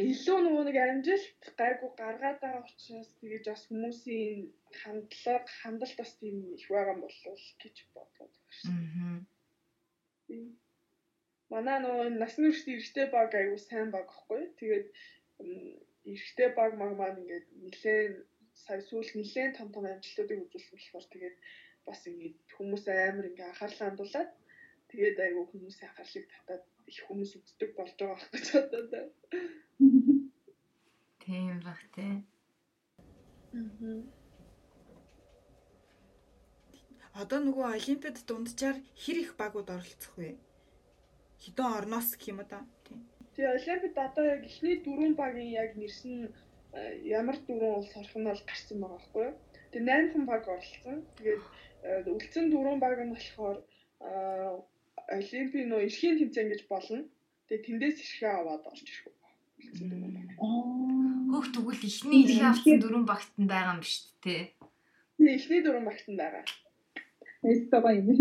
илүү 0.01 0.37
нөгөө 0.41 0.63
нэг 0.65 0.77
амжилт 0.81 1.43
гайгүй 1.59 1.89
гаргаад 2.01 2.39
байгаа 2.41 2.65
учраас 2.65 3.09
тэгэж 3.21 3.43
бас 3.51 3.63
хүмүүсийн 3.69 4.49
хандлага 4.81 5.45
хандлт 5.61 5.95
бас 6.01 6.11
тийм 6.17 6.35
их 6.57 6.65
байгаа 6.73 6.93
юм 6.95 7.01
болов 7.05 7.39
гэж 7.61 7.75
бодлоо. 7.93 8.29
Аа. 8.69 9.21
Манай 11.53 11.77
нөгөө 11.85 12.07
насны 12.17 12.49
үрчтэй 12.49 12.73
эрэгтэй 12.77 13.07
баг 13.13 13.31
аюу 13.37 13.57
сайн 13.61 13.89
баг 13.93 14.09
гэхгүй. 14.09 14.41
Тэгээд 14.57 14.87
эрэгтэй 16.09 16.49
баг 16.57 16.71
маг 16.81 16.91
маань 16.97 17.21
ингээд 17.21 17.47
нилээн 17.61 18.13
сая 18.63 18.81
сүүл 18.81 19.09
нилээн 19.13 19.53
том 19.57 19.69
том 19.73 19.85
амжилтуудыг 19.85 20.39
үзүүлсэн 20.41 20.73
болохоор 20.73 21.05
тэгээд 21.13 21.35
бас 21.87 22.01
ингээд 22.09 22.37
хүмүүс 22.55 22.85
амар 22.87 23.25
ингээ 23.29 23.47
анхаарлаа 23.49 23.87
хандуулад 23.89 24.31
тэгээд 24.89 25.17
айгүй 25.25 25.45
хүмүүсийн 25.51 25.89
анхаарлыг 25.89 26.25
татаад 26.31 26.63
их 26.87 26.99
хүмүүс 27.07 27.31
үздэг 27.37 27.71
болж 27.77 27.95
байгаа 27.99 28.17
байх 28.17 28.31
гэж 28.33 28.47
бодоо 28.53 28.83
та. 28.91 29.01
Тийм 31.23 31.59
баг 31.63 31.81
тий. 31.95 32.13
Одоо 37.21 37.39
нөгөө 37.45 37.67
олимпиад 37.77 38.17
дунджаар 38.27 38.77
хэр 39.03 39.17
их 39.23 39.31
багууд 39.37 39.69
оролцох 39.69 40.13
вэ? 40.17 40.35
Хэдэн 41.43 41.67
орноос 41.79 42.09
гэх 42.17 42.31
юм 42.31 42.41
уу 42.41 42.49
да? 42.49 42.59
Тийм. 42.85 42.99
Тэгээ 43.35 43.55
олимпиад 43.57 43.97
одоо 44.09 44.25
яг 44.33 44.41
эхний 44.49 44.75
дөрвөн 44.81 45.13
багийн 45.15 45.51
яг 45.61 45.69
нэрсэн 45.77 46.33
ямар 47.19 47.37
дөрвөн 47.45 47.77
улс 47.79 47.93
орох 48.01 48.15
нь 48.17 48.27
бол 48.29 48.43
гарсан 48.49 48.77
байгаа 48.81 48.97
байхгүй 48.97 49.23
юу? 49.29 49.35
Тэгээ 49.71 49.87
8 49.89 50.11
хан 50.13 50.25
баг 50.25 50.43
оролцсон. 50.49 50.97
Тэгээд 51.17 51.43
үлдсэн 51.83 52.47
дөрвөн 52.51 52.79
баг 52.79 52.99
нь 53.03 53.13
болохоор 53.15 53.57
олимпийн 55.17 55.67
нөө 55.69 55.81
эрхийн 55.87 56.17
тэмцээн 56.19 56.49
гэж 56.51 56.61
болно. 56.71 56.99
Тэгээ 57.47 57.65
тэндээс 57.67 57.97
ирхээ 58.03 58.31
аваад 58.39 58.63
орж 58.71 58.87
ирэх 58.87 59.05
үү. 59.07 59.15
Үлдсэн 59.63 59.87
дөрвөн 59.91 60.13
баг. 60.15 60.27
Хөөх 60.39 61.47
тэгвэл 61.51 61.87
ихний 61.89 62.21
ирхээ 62.23 62.47
авсан 62.47 62.75
дөрвөн 62.79 63.05
багт 63.11 63.31
нь 63.35 63.51
байгаа 63.51 63.73
юм 63.75 63.81
биш 63.83 63.95
үү 63.99 64.15
те? 64.23 64.35
Тэгээ 65.19 65.37
эхний 65.37 65.61
дөрвөн 65.63 65.87
багт 65.87 66.07
нь 66.07 66.19
байгаа. 66.21 66.43
Эстава 67.43 67.89
юм. 67.99 68.07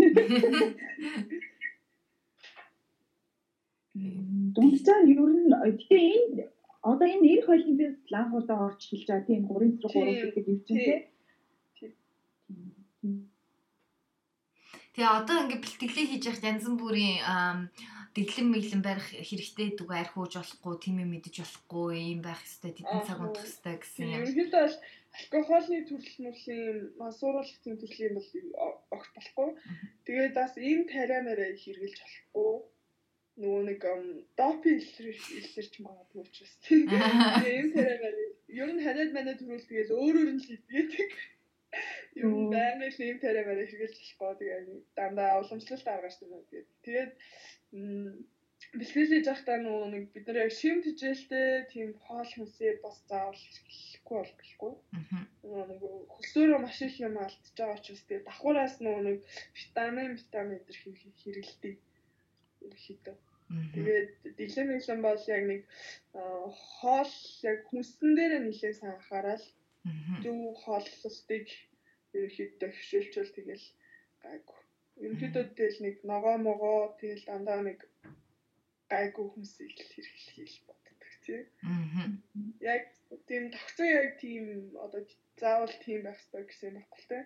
Дунджаар 4.55 5.05
ер 5.07 5.31
нь 5.31 5.47
тэгээ 5.87 6.19
энэ 6.19 6.43
одоо 6.83 7.07
энэ 7.07 7.27
эх 7.37 7.47
олимпиад 7.47 7.95
ланхуудаа 8.11 8.59
орж 8.67 8.81
эхэлж 8.91 9.07
байгаа 9.07 9.27
тийм 9.27 9.47
3 9.47 9.79
3 9.87 10.35
гэдэг 10.35 10.51
юм 10.51 10.59
чинь 10.67 10.83
тийм. 10.83 10.99
Тэгээ 14.93 15.09
одоо 15.09 15.37
ингээ 15.41 15.59
бэлтгэлээ 15.61 16.05
хийж 16.09 16.23
явах 16.29 16.45
янз 16.45 16.65
бүрийн 16.69 17.17
дэглэм 18.13 18.47
мэглэн 18.53 18.81
барих 18.85 19.09
хэрэгтэй 19.09 19.73
дүү 19.73 19.89
арх 19.89 20.13
ууж 20.13 20.37
болохгүй, 20.37 20.73
тийм 20.77 21.01
юм 21.01 21.09
мэдэж 21.17 21.35
болохгүй, 21.41 22.13
юм 22.13 22.21
байх 22.21 22.37
хэрэгтэй, 22.45 22.71
тэдэн 22.77 23.01
цаг 23.01 23.17
унтах 23.25 23.41
хэрэгтэй 23.41 23.75
гэсэн 23.81 24.05
юм. 24.05 24.21
Ерөнхийдөө 24.21 24.61
бол 24.61 24.77
алкогольны 25.17 25.79
төрөл 25.89 26.17
мөрлийн 26.25 26.77
мансууруулалтын 27.01 27.79
төрлийн 27.81 28.13
бол 28.13 28.29
огт 28.93 29.11
болохгүй. 29.17 29.49
Тэгээд 30.05 30.33
бас 30.37 30.53
ийм 30.61 30.81
тариамаараа 30.93 31.51
хэрэгжилж 31.57 31.97
болохгүй. 31.97 32.53
Нөгөө 33.41 33.61
нэг 33.65 33.81
допинг 34.37 34.81
илэрч 35.41 35.73
магадгүй 35.81 36.21
учраас. 36.21 36.53
Тэгээд 36.69 37.49
ийм 37.57 37.67
тариамаар 37.73 38.17
ер 38.61 38.69
нь 38.77 38.83
ханиад 38.85 39.11
манай 39.17 39.35
төрөл 39.41 39.69
тэгээд 39.69 39.89
өөр 39.89 40.15
өөр 40.21 40.31
нь 40.37 40.41
л 40.45 40.53
идэдэг. 40.53 41.09
Юм 42.21 42.49
байнга 42.53 42.87
ийм 42.89 43.17
тариамаар 43.19 43.65
хэрэгжилж 43.65 44.09
болохгүй. 44.19 44.33
Тэгээд 44.39 44.67
дандаа 44.97 45.39
уламжлалт 45.41 45.87
аргаж 45.87 46.15
байгаа. 46.21 46.63
Тэгээд 46.85 47.11
бэлтгэлж 48.79 49.25
явахдаа 49.29 49.57
нөгөө 49.61 49.87
нэг 49.93 50.03
бид 50.13 50.25
нар 50.27 50.39
яг 50.45 50.51
шим 50.53 50.77
тижээлтэй 50.85 51.49
тийм 51.73 51.89
хоол 52.05 52.29
хүнсээ 52.33 52.71
бас 52.85 52.97
заавал 53.09 53.37
хэрэглэхгүй 53.37 54.17
бол 54.17 54.33
гэлгүй. 54.39 54.73
Нөгөө 55.69 55.93
хөслөөрөө 56.15 56.59
маш 56.61 56.77
их 56.85 56.95
юм 57.07 57.15
алдчихж 57.17 57.57
байгаа 57.57 57.77
учраас 57.77 58.03
тэгээ 58.05 58.27
давхуураас 58.27 58.75
нөгөө 58.81 59.03
нэг 59.07 59.17
витамин 59.59 60.17
витамин 60.21 60.57
өдр 60.59 60.77
хэрэглэдэг. 61.21 61.75
Ерхийдөө. 62.67 63.15
Тэгээд 63.75 64.09
дэглэм 64.37 64.67
мэглэн 64.69 65.01
бол 65.05 65.21
яг 65.35 65.43
нэг 65.51 65.61
хоол 66.79 67.13
яг 67.49 67.59
хүнсэн 67.69 68.09
дээр 68.17 68.33
нэлээд 68.41 68.77
сайн 68.79 68.95
анхаарал. 68.97 69.45
Зөв 70.23 70.37
хооллолтыг 70.63 71.45
ерхийдөө 72.21 72.69
хөвшүүлчихвэл 72.71 73.35
тэгэл 73.37 73.65
гайгүй 74.23 74.63
Ерөнхийдөө 75.01 75.43
тэгэл 75.57 75.79
нэг 75.85 75.95
ногоо 76.11 76.35
могоо 76.47 76.79
тэгэл 77.01 77.25
дандаа 77.29 77.59
нэг 77.65 77.79
гайгүй 78.93 79.25
хүмүүс 79.29 79.53
их 79.65 79.73
хэрэглэхийг 79.91 80.63
боддог 80.69 80.99
тий. 81.25 81.41
Аа. 81.65 82.07
Яг 82.73 82.83
тийм 83.27 83.43
тогтсон 83.55 83.89
яг 84.01 84.09
тийм 84.23 84.43
одоо 84.85 85.01
заавал 85.41 85.75
тийм 85.85 85.99
байх 86.05 86.19
хэрэгтэй 86.21 86.43
гэсэн 86.45 86.69
юм 86.69 86.77
баггүй 86.77 87.03
тий. 87.09 87.23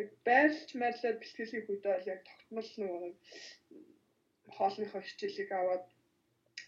Яг 0.00 0.08
байрлж 0.26 0.68
марлаад 0.80 1.20
бэлтгэлийн 1.20 1.68
үед 1.68 1.84
бол 1.84 2.10
яг 2.14 2.20
тогтмол 2.30 2.70
нөгөө 2.80 3.10
хоолныхоо 4.56 5.02
хичээлийг 5.04 5.50
аваад 5.52 5.84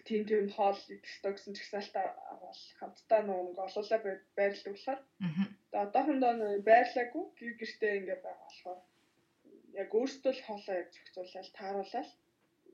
тийм 0.07 0.23
тийм 0.29 0.53
хоол 0.57 0.81
идэх 0.93 1.09
ёстой 1.09 1.33
гэсэн 1.33 1.57
чагсаалтаа 1.57 2.07
авал 2.33 2.63
хамтдаа 2.79 3.21
нөгөө 3.25 3.65
олуулаа 3.67 4.01
байрлал 4.37 4.73
болохоор. 4.77 5.01
Аа. 5.25 5.49
Одоохондоо 5.83 6.33
байрлаагүй 6.69 7.25
гэр 7.39 7.53
гэртээ 7.59 7.93
ингээ 7.99 8.19
байгаа 8.23 8.47
болохоор 8.47 8.81
яг 9.83 9.91
өөртөө 9.99 10.33
л 10.35 10.45
хоолоо 10.47 10.75
яг 10.83 10.89
зохицуулаад 10.95 11.49
тааруулаад 11.59 12.11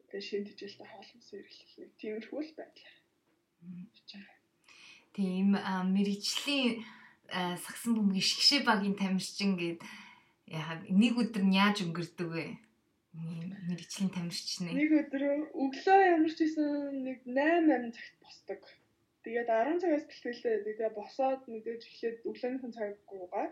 тэгээ 0.08 0.26
шин 0.28 0.44
тижэлтэй 0.44 0.88
хоолмос 0.90 1.28
хэрэглэх 1.32 1.72
нэг 1.80 1.90
тиймэрхүү 2.00 2.40
л 2.44 2.56
байдлаар. 2.58 2.96
Тийм 5.16 5.48
мэрэгжлийн 5.94 6.84
сагсан 7.64 7.92
бөмбөгийн 7.96 8.28
шгшээ 8.30 8.60
багийн 8.68 8.96
тамирчин 9.00 9.52
гээд 9.60 9.80
яхаа 10.50 10.76
нэг 11.02 11.14
өдөр 11.22 11.44
нь 11.46 11.56
яаж 11.56 11.76
өнгөрдөг 11.84 12.28
вэ? 12.34 12.46
Ийм 13.14 13.50
Мэргэжлийн 13.66 14.10
тамирчин. 14.14 14.70
Нэг 14.70 14.90
өдөр 15.02 15.22
өглөө 15.54 15.98
ямар 16.14 16.30
ч 16.30 16.46
исэн 16.46 17.02
нэг 17.06 17.18
8 17.26 17.66
8 17.66 17.94
цагт 17.94 18.16
босдог. 18.22 18.62
Тэгээд 19.24 19.48
10 19.48 19.83
цагаас 19.83 20.04
бэлтгэлээ. 20.09 20.64
Тэгээд 20.66 20.96
босоод 20.96 21.42
мэдээж 21.52 21.83
эхлээд 21.85 22.18
өглөөнийхэн 22.28 22.72
цаг 22.76 22.96
гуугаа. 23.11 23.48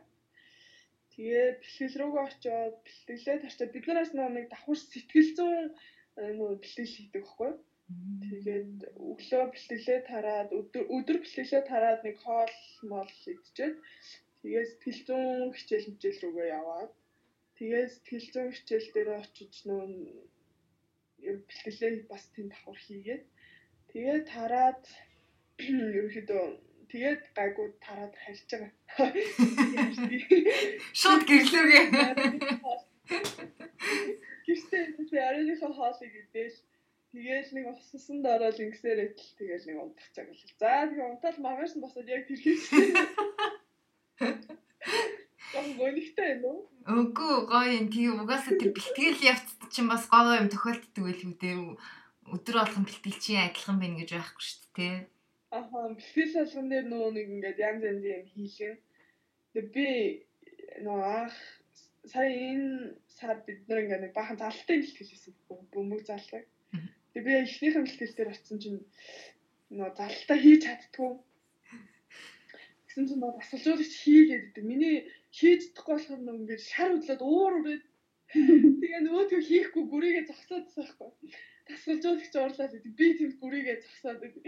Тэгээд 1.12 1.56
бэлтгэл 1.60 1.98
рүүгээ 2.00 2.24
очиод 2.28 2.76
бэлтгэлээ 2.84 3.36
тарчаад 3.42 3.74
бид 3.74 3.84
нараас 3.86 4.12
нэг 4.14 4.46
давхар 4.48 4.78
сэтгэл 4.80 5.30
зүйн 5.36 5.66
нөө 6.38 6.50
бэлтгэл 6.62 6.94
хийдэг 6.96 7.24
байхгүй? 7.26 7.52
Тэгээд 8.22 8.72
өглөө 9.10 9.44
бэлтгэлээ 9.52 10.00
тараад 10.10 10.48
өдөр 10.94 11.16
бэлтгэлээ 11.20 11.62
тараад 11.70 12.00
нэг 12.04 12.16
хоол 12.24 12.56
мол 12.92 13.10
идчихэд 13.32 13.76
тэгээд 14.40 14.68
сэтгэл 14.70 15.02
зүйн 15.08 15.50
хичээл 15.56 15.88
хичээл 15.88 16.22
рүүгээ 16.22 16.48
яваад 16.60 16.92
тэгээд 17.56 17.90
сэтгэл 17.92 18.28
зүйн 18.32 18.50
хичээл 18.56 18.88
дээр 18.94 19.10
очиж 19.20 19.54
нөө 19.68 19.84
бэлтгэлээ 21.48 21.92
бас 22.12 22.24
тэнд 22.34 22.50
давхар 22.52 22.78
хийгээд 22.86 23.24
тэгээд 23.90 24.24
тараад 24.32 24.82
ерөөхдөө 25.58 26.44
тэгээд 26.90 27.22
гайгүй 27.36 27.68
тараад 27.82 28.14
харьж 28.14 28.48
байгаа. 28.48 28.72
Шууд 31.00 31.22
гэрлүүгээ. 31.28 31.84
Гэртээ 34.46 34.84
ярианыхаа 35.12 35.72
хоолыг 35.74 36.14
идээл 36.22 36.56
тэгээл 37.12 37.50
нэг 37.56 37.64
уснасанд 37.72 38.24
ороод 38.24 38.58
ингэсээр 38.60 38.98
идэл 39.12 39.30
тэгээл 39.38 39.66
нэг 39.68 39.76
унтах 39.82 40.08
цаг 40.14 40.28
л. 40.30 40.44
За 40.60 40.88
тэгээ 40.88 41.10
унтаад 41.12 41.36
маргааш 41.42 41.72
нь 41.76 41.82
босоод 41.84 42.08
яг 42.08 42.24
тэр 42.28 42.40
хийсэн. 42.40 42.94
Яг 45.56 45.66
гонигтай 45.80 46.28
юм 46.36 46.44
уу? 46.44 46.58
Үгүй 46.84 47.34
гоё 47.48 47.72
юм. 47.80 47.88
Тэгээ 47.92 48.16
угаасаа 48.22 48.54
тэр 48.56 48.72
бэлтгэл 48.76 49.26
явцд 49.32 49.60
чинь 49.72 49.88
бас 49.88 50.04
гоё 50.12 50.40
юм 50.40 50.48
тохиолддог 50.52 51.04
байлгүй 51.04 51.34
дээ. 51.40 51.56
Өдөр 52.28 52.56
болгон 52.60 52.84
бэлтгэл 52.84 53.18
чинь 53.20 53.44
адилхан 53.44 53.76
байна 53.80 54.00
гэж 54.00 54.10
байхгүй 54.16 54.44
шүү 54.44 54.68
дээ. 54.76 54.96
Тий. 55.50 55.58
Аха 55.58 55.88
бэлтгэл 55.88 56.34
болгон 56.36 56.68
дээр 56.68 56.86
нөө 56.88 57.08
нэг 57.12 57.26
ингээд 57.34 57.58
янз 57.58 57.82
янзын 57.84 58.14
юм 58.20 58.26
хийлгэн. 58.32 58.76
Тэгээ 59.52 59.72
би 59.74 59.88
нөө 60.84 61.00
анх 61.00 61.36
сая 62.04 62.28
энэ 62.28 62.94
сар 63.08 63.40
бид 63.46 63.64
нар 63.68 63.80
ингээд 63.82 64.02
нэг 64.04 64.12
бахан 64.12 64.36
залтай 64.36 64.76
бэлтгэл 64.80 65.08
хийсэн 65.08 65.34
бөмбөг 65.72 66.02
залтай. 66.04 66.44
Тэгээ 67.12 67.26
би 67.26 67.32
эхнийхэн 67.44 67.84
бэлтгэл 67.84 68.16
дээр 68.16 68.32
очсон 68.32 68.58
чинь 68.60 68.80
нөө 69.72 69.90
залтай 69.96 70.38
хийж 70.40 70.62
чаддгүй. 70.68 71.12
Гэсэн 72.86 73.04
чинь 73.08 73.20
нөө 73.22 73.32
басалжуулагч 73.40 73.94
хийгээд 74.04 74.44
идэв. 74.52 74.64
Миний 74.68 74.96
хийж 75.32 75.60
чадахгүй 75.72 75.96
болохоор 75.96 76.22
нөө 76.24 76.36
ингээд 76.44 76.62
шар 76.72 76.90
хөдлөөд 76.92 77.22
уур 77.24 77.54
үрээд 77.60 77.84
тэгээ 78.80 79.00
нөгөөдгөө 79.04 79.42
хийхгүй 79.48 79.84
гүрийгээ 79.88 80.24
зогсоод 80.28 80.66
байхгүй. 80.76 81.10
Тасгалжуулагч 81.68 82.34
уурлаад 82.36 82.76
идэв. 82.76 82.92
Би 83.00 83.06
тэнд 83.16 83.34
гүрийгээ 83.40 83.76
зогсоод 83.84 84.20
идэв. 84.28 84.44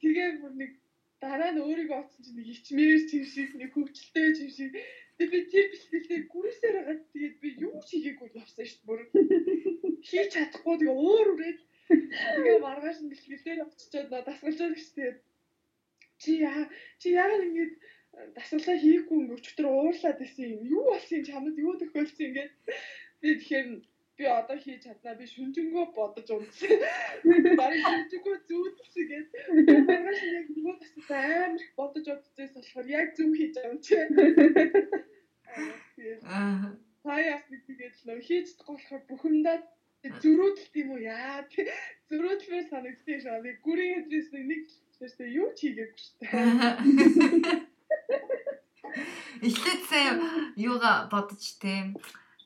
Тэгээ 0.00 0.28
бүр 0.40 0.52
нэг 0.60 0.72
дараа 1.20 1.50
нь 1.52 1.62
өөрийгөө 1.64 1.98
оцсон 2.00 2.22
чинь 2.24 2.36
нэг 2.40 2.48
ичмээр 2.54 3.00
чим 3.10 3.24
шиг 3.32 3.50
нэг 3.60 3.70
хөвчлөлтэй 3.76 4.28
чим 4.38 4.50
шиг 4.56 4.72
Тэгээ 5.20 5.32
би 5.36 5.40
тэр 5.52 5.66
бэлтгэлээ 5.68 6.20
гүрсээр 6.32 6.74
байгаа. 6.80 6.96
Тэгээд 7.12 7.36
би 7.44 7.48
юу 7.60 7.76
хийгээгүй 7.84 8.28
явсан 8.40 8.64
шүү 8.64 8.80
дээ. 8.80 8.88
Бүр 8.88 9.00
хийж 10.08 10.28
чадахгүй 10.32 10.76
тэгээ 10.80 10.96
уур 10.96 11.26
үрээд 11.36 11.60
тэгээ 12.40 12.58
маргааш 12.64 12.98
нь 13.04 13.12
бэлтгэлээр 13.12 13.60
очичоод 13.68 14.08
нөө 14.08 14.22
дасгалжуулагч 14.24 14.88
тэгээд 14.96 15.18
чи 16.24 16.30
яа 16.40 16.64
чи 17.00 17.08
яагаад 17.20 17.46
ингэж 17.52 17.72
дасгалаа 18.36 18.76
хийхгүй 18.80 19.20
өчтөр 19.36 19.66
уурлаад 19.68 20.18
байсан 20.20 20.46
юм. 20.56 20.62
Юу 20.76 20.84
болсон 20.88 21.20
чамд 21.28 21.56
юу 21.60 21.74
тохиолдсон 21.76 22.26
ингээд 22.28 22.52
би 23.20 23.28
тэгэхээр 23.36 23.68
би 24.20 24.26
одоо 24.28 24.56
хийж 24.60 24.84
чаднаа 24.84 25.14
би 25.16 25.26
шүнжэнгөө 25.32 25.86
бодож 25.96 26.28
унтсан. 26.36 26.76
Бараг 27.60 27.80
шүнжэнгөө 27.88 28.36
зүүдсэн 28.48 29.04
гээд 29.10 29.28
маргааш 29.88 30.20
яг 30.36 30.46
нөгөө 30.52 30.74
бас 30.80 30.92
амар 31.08 31.56
их 31.56 31.72
бодож 31.80 32.06
удажээс 32.12 32.52
болохоор 32.56 32.86
яг 33.00 33.08
зөв 33.16 33.30
хийж 33.38 33.54
байгаа 33.56 33.72
юм 33.72 33.80
чи. 33.86 33.96
Аа. 36.36 36.76
Хаяас 37.08 37.44
нэг 37.48 37.62
тэгээд 37.68 37.94
л 38.04 38.20
хийж 38.28 38.46
чадахгүй 38.52 38.76
болохоор 38.76 39.02
бухимдаад 39.08 39.64
зөрөөдөлт 40.22 40.74
юм 40.82 40.88
уу 40.92 41.00
яа 41.00 41.40
зөрөөдлөө 42.08 42.62
санагдсан 42.68 43.18
шаа 43.24 43.38
нэг 43.40 43.56
гүрийн 43.64 44.04
хэдрээс 44.04 44.28
нэг 44.36 44.62
тэрсээ 45.00 45.28
юу 45.40 45.48
ч 45.56 45.58
хийгээгүй 45.64 46.00
шүү. 46.04 46.16
Эхлээд 49.48 49.82
сайн 49.88 50.16
юуга 50.60 50.92
бодож 51.12 51.44
тийм 51.62 51.96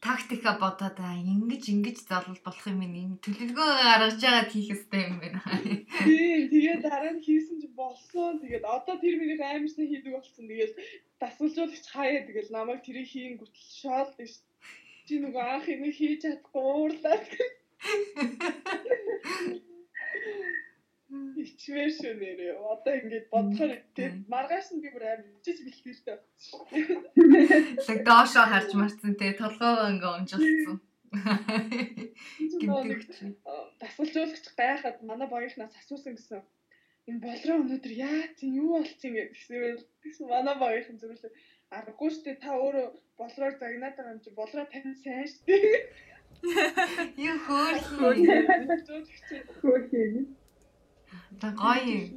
тактика 0.06 0.50
бодоод 0.62 0.98
аа 1.00 1.16
ингэж 1.34 1.64
ингэж 1.74 1.98
залвал 2.08 2.40
болох 2.44 2.66
юм 2.72 2.80
ийм 2.84 3.12
төлөвлөгөө 3.24 3.70
гаргаж 3.88 4.20
яагаад 4.28 4.50
хийх 4.52 4.68
ёстой 4.76 5.00
юм 5.08 5.16
бэ? 5.20 5.28
Тийм 6.04 6.42
тэгээд 6.52 6.80
дараа 6.86 7.12
нь 7.16 7.24
хийсэн 7.26 7.56
чинь 7.60 7.78
болсон. 7.82 8.32
Тэгээд 8.42 8.64
одоо 8.76 8.94
тэр 9.00 9.14
миний 9.20 9.40
аимшны 9.40 9.82
хийдэг 9.88 10.12
болсон. 10.14 10.44
Тэгээд 10.50 10.72
дасгалжуулагч 11.20 11.86
хаяа 11.94 12.22
тэгэл 12.28 12.54
намайг 12.56 12.80
тэрийг 12.84 13.08
хийн 13.08 13.34
гүтэл 13.40 13.68
шоолд 13.80 14.14
ш. 14.20 14.44
Чи 15.06 15.14
нөгөө 15.24 15.44
анх 15.54 15.66
юм 15.72 15.82
хийж 15.88 16.20
чадахгүй 16.22 16.62
уурлаад. 16.64 17.24
Ичвэр 21.12 21.90
шүү 21.92 22.14
нэрээ. 22.16 22.56
Одоо 22.56 22.92
ингэж 22.96 23.24
бодохоор 23.28 23.72
тэгээд 23.92 24.16
маргааш 24.32 24.68
нь 24.72 24.82
би 24.82 24.88
бүр 24.88 25.04
аим 25.04 25.22
чиж 25.44 25.58
бэлтгэлтэй 25.60 26.16
болсон. 26.16 26.60
Тэг 27.86 27.98
доошоо 28.08 28.46
харж 28.48 28.70
марцсан 28.72 29.12
те 29.20 29.36
толгоогоо 29.36 29.92
ингээ 29.92 30.12
унжуулсан. 30.16 30.76
Гэмтэгч. 32.60 33.36
Дасгалжуулагч 33.80 34.46
гайхаад 34.56 34.98
манай 35.04 35.28
багийнхнаас 35.28 35.76
асуусан 35.76 36.16
гэсэн. 36.16 36.40
Энэ 37.08 37.20
болроо 37.20 37.56
өнөөдөр 37.60 37.94
яа 38.00 38.24
чи 38.40 38.48
юу 38.48 38.80
болчих 38.80 39.12
юм 39.12 39.28
гэсэн. 39.28 39.76
Тэгсэн 40.02 40.26
манай 40.32 40.56
багийнхан 40.56 40.98
зөвлөө 40.98 41.30
аргагүй 41.76 42.10
штэ 42.16 42.32
та 42.40 42.50
өөрөө 42.56 42.86
болроор 43.20 43.54
загнаад 43.60 43.94
байгаа 43.96 44.14
юм 44.16 44.22
чи 44.24 44.30
болроо 44.38 44.64
тань 44.72 44.96
сайн 45.04 45.28
штэ. 45.28 45.54
Юу 47.28 47.36
хөөр 47.44 47.76
Хөөе. 49.60 50.24
Гоё. 51.40 52.10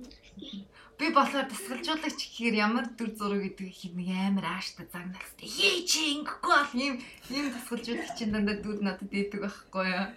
Би 0.97 1.13
болохоор 1.13 1.45
дасгалжуулагч 1.49 2.19
гэхээр 2.25 2.55
ямар 2.57 2.85
дүр 2.97 3.11
зураг 3.13 3.41
гэдэг 3.45 3.67
их 3.69 3.81
нэг 3.93 4.09
амар 4.17 4.45
ааштай 4.57 4.85
загналстай. 4.89 5.45
Хий 5.45 5.85
чи 5.85 6.17
ингэхгүй 6.17 6.53
бол 6.57 6.73
ийм 6.73 6.95
ийм 7.29 7.47
дасгалжуулагчийн 7.53 8.33
дандаа 8.33 8.57
дүр 8.57 8.81
надад 8.81 9.09
дийдэг 9.13 9.45
байхгүй 9.45 9.85
юу? 9.93 10.07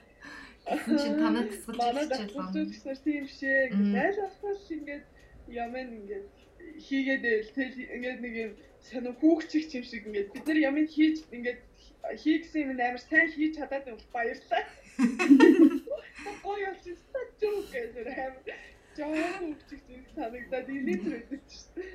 Гэсэн 0.65 0.97
чинь 0.97 1.21
танаа 1.21 1.45
Манай 1.45 1.53
дасгалжуулагч 1.53 2.09
байлаа. 2.09 2.25
дасгалжуулагчнаар 2.25 3.01
тийм 3.05 3.25
шээ. 3.29 3.61
Айл 3.77 4.19
болохоос 4.25 4.65
ингээд 4.73 5.05
яман 5.53 5.89
ингээд 6.01 6.27
хийгээд 6.87 7.23
байл 7.29 7.51
тэл 7.57 7.77
ингээд 7.97 8.21
нэг 8.25 8.35
юм 8.45 8.53
сонио 8.89 9.13
хүүхчиг 9.21 9.69
юм 9.77 9.85
шиг 9.85 10.03
ингээд 10.09 10.33
бид 10.33 10.45
нар 10.49 10.61
яман 10.65 10.89
хийж 10.89 11.17
ингээд 11.29 11.61
хийгсэн 12.23 12.61
юм 12.65 12.81
амар 12.81 13.03
сайн 13.05 13.29
хийж 13.29 13.53
чадаад 13.61 13.85
байвал 13.85 14.09
баярлалаа. 14.17 14.65
Гоё 16.45 16.57
байгаа 16.57 16.75
ч 16.81 16.89
гэдэг 17.73 18.07
амар 18.17 18.70
жоо 18.97 19.15
хүүхчиг 19.15 19.81
зүг 19.89 20.07
санагдаад 20.15 20.69
илээдэр 20.69 21.15
байдаг 21.31 21.43
шүү 21.51 21.71
дээ. 21.77 21.91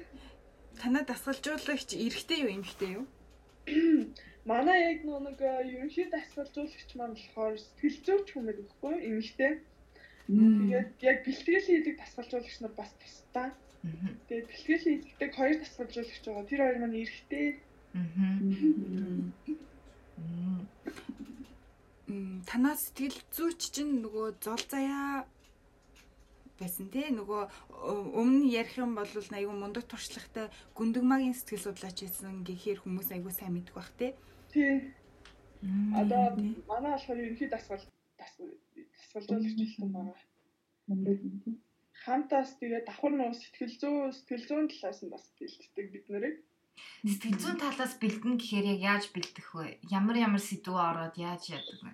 Танаа 0.82 1.04
дасгалжуулагч 1.08 1.90
эрэгтэй 1.96 2.40
юу 2.44 2.52
эмэгтэй 2.56 2.90
юу? 3.00 3.06
Манай 4.50 4.80
яг 4.94 5.00
нэг 5.08 5.40
ерөнхий 5.42 6.08
дасгалжуулагч 6.12 6.90
маань 6.96 7.16
болохоор 7.18 7.56
сэтгэл 7.58 7.98
зүйч 8.06 8.28
байдаг 8.36 8.58
байхгүй? 8.62 8.96
Эмэгтэй. 9.10 9.54
Тэгээд 10.30 10.90
яг 11.02 11.18
бэлтгэл 11.26 11.68
хийдэг 11.70 11.96
дасгалжуулагч 12.02 12.58
нар 12.62 12.74
бас 12.78 12.92
тусдаа. 13.02 13.50
Тэгээд 14.30 14.48
бэлтгэл 14.50 14.86
хийдэг 14.86 15.32
хоёр 15.34 15.56
дасгалжуулагч 15.62 16.24
байгаа. 16.26 16.50
Тэр 16.50 16.62
хоёр 16.62 16.78
маань 16.82 17.00
эрэгтэй. 17.02 17.48
М, 22.08 22.44
Танаа 22.46 22.76
сэтгэл 22.78 23.18
зүйч 23.34 23.62
чинь 23.74 24.06
нөгөө 24.06 24.38
зол 24.46 24.62
заяа 24.70 25.26
байсан 26.60 26.88
тий 26.94 27.12
нөгөө 27.12 27.42
өмнө 28.20 28.48
ярих 28.52 28.78
юм 28.80 28.96
бол 28.96 29.08
айгүй 29.08 29.56
мундаг 29.56 29.84
туршлагатай 29.92 30.48
гүндэгмагийн 30.78 31.36
сэтгэл 31.36 31.66
судлаач 31.68 31.98
байсан 32.04 32.44
гэхээр 32.48 32.80
хүмүүс 32.84 33.12
айгүй 33.12 33.34
сайн 33.36 33.54
мэддэг 33.56 33.76
бах 33.76 33.92
тий. 34.00 34.12
Тий. 34.54 34.96
Одоо 36.00 36.36
манай 36.70 36.92
болохоор 36.96 37.20
ерөнхий 37.20 37.50
дасгал 37.52 37.84
дасгал 38.20 38.52
дасгалжуулагч 38.96 39.60
хэлсэн 39.60 39.90
байгаа. 39.92 40.20
Мундаг 40.88 41.20
юм 41.28 41.36
тийм. 41.44 41.56
Хамтаас 42.06 42.52
тэгээд 42.60 42.88
давхар 42.88 43.14
нуу 43.16 43.34
сэтгэл 43.34 43.76
зүй 43.82 43.96
сэтгэл 44.16 44.48
зүйн 44.48 44.68
талаас 44.72 45.00
нь 45.04 45.14
бас 45.14 45.26
бэлддэг 45.40 45.88
бид 45.92 46.06
нарыг. 46.14 46.36
Сэтгэл 47.04 47.42
зүйн 47.42 47.58
талаас 47.60 47.94
бэлдэн 48.00 48.36
гэхээр 48.38 48.66
яг 48.74 48.80
яаж 48.92 49.04
бэлдэх 49.16 49.48
вэ? 49.56 49.80
Ямар 49.90 50.18
ямар 50.28 50.44
сэдвүү 50.44 50.80
ороод 50.80 51.16
яаж 51.18 51.44
яадаг 51.56 51.80
вэ? 51.84 51.92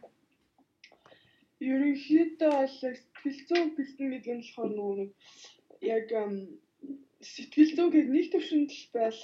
Ерөнхийдөө 1.69 2.51
бол 2.57 2.73
сэтгэл 2.79 3.39
зүй 3.47 3.63
бэлдэн 3.77 4.07
гэдэг 4.11 4.33
нь 4.35 4.43
болохоор 4.45 4.71
нөгөө 4.73 4.95
нэг 5.01 5.11
яг 5.95 6.07
сэтгэл 7.33 7.71
зүйг 7.77 7.93
нэг 8.15 8.27
төвшөнд 8.33 8.69
л 8.73 8.85
байх 8.95 9.19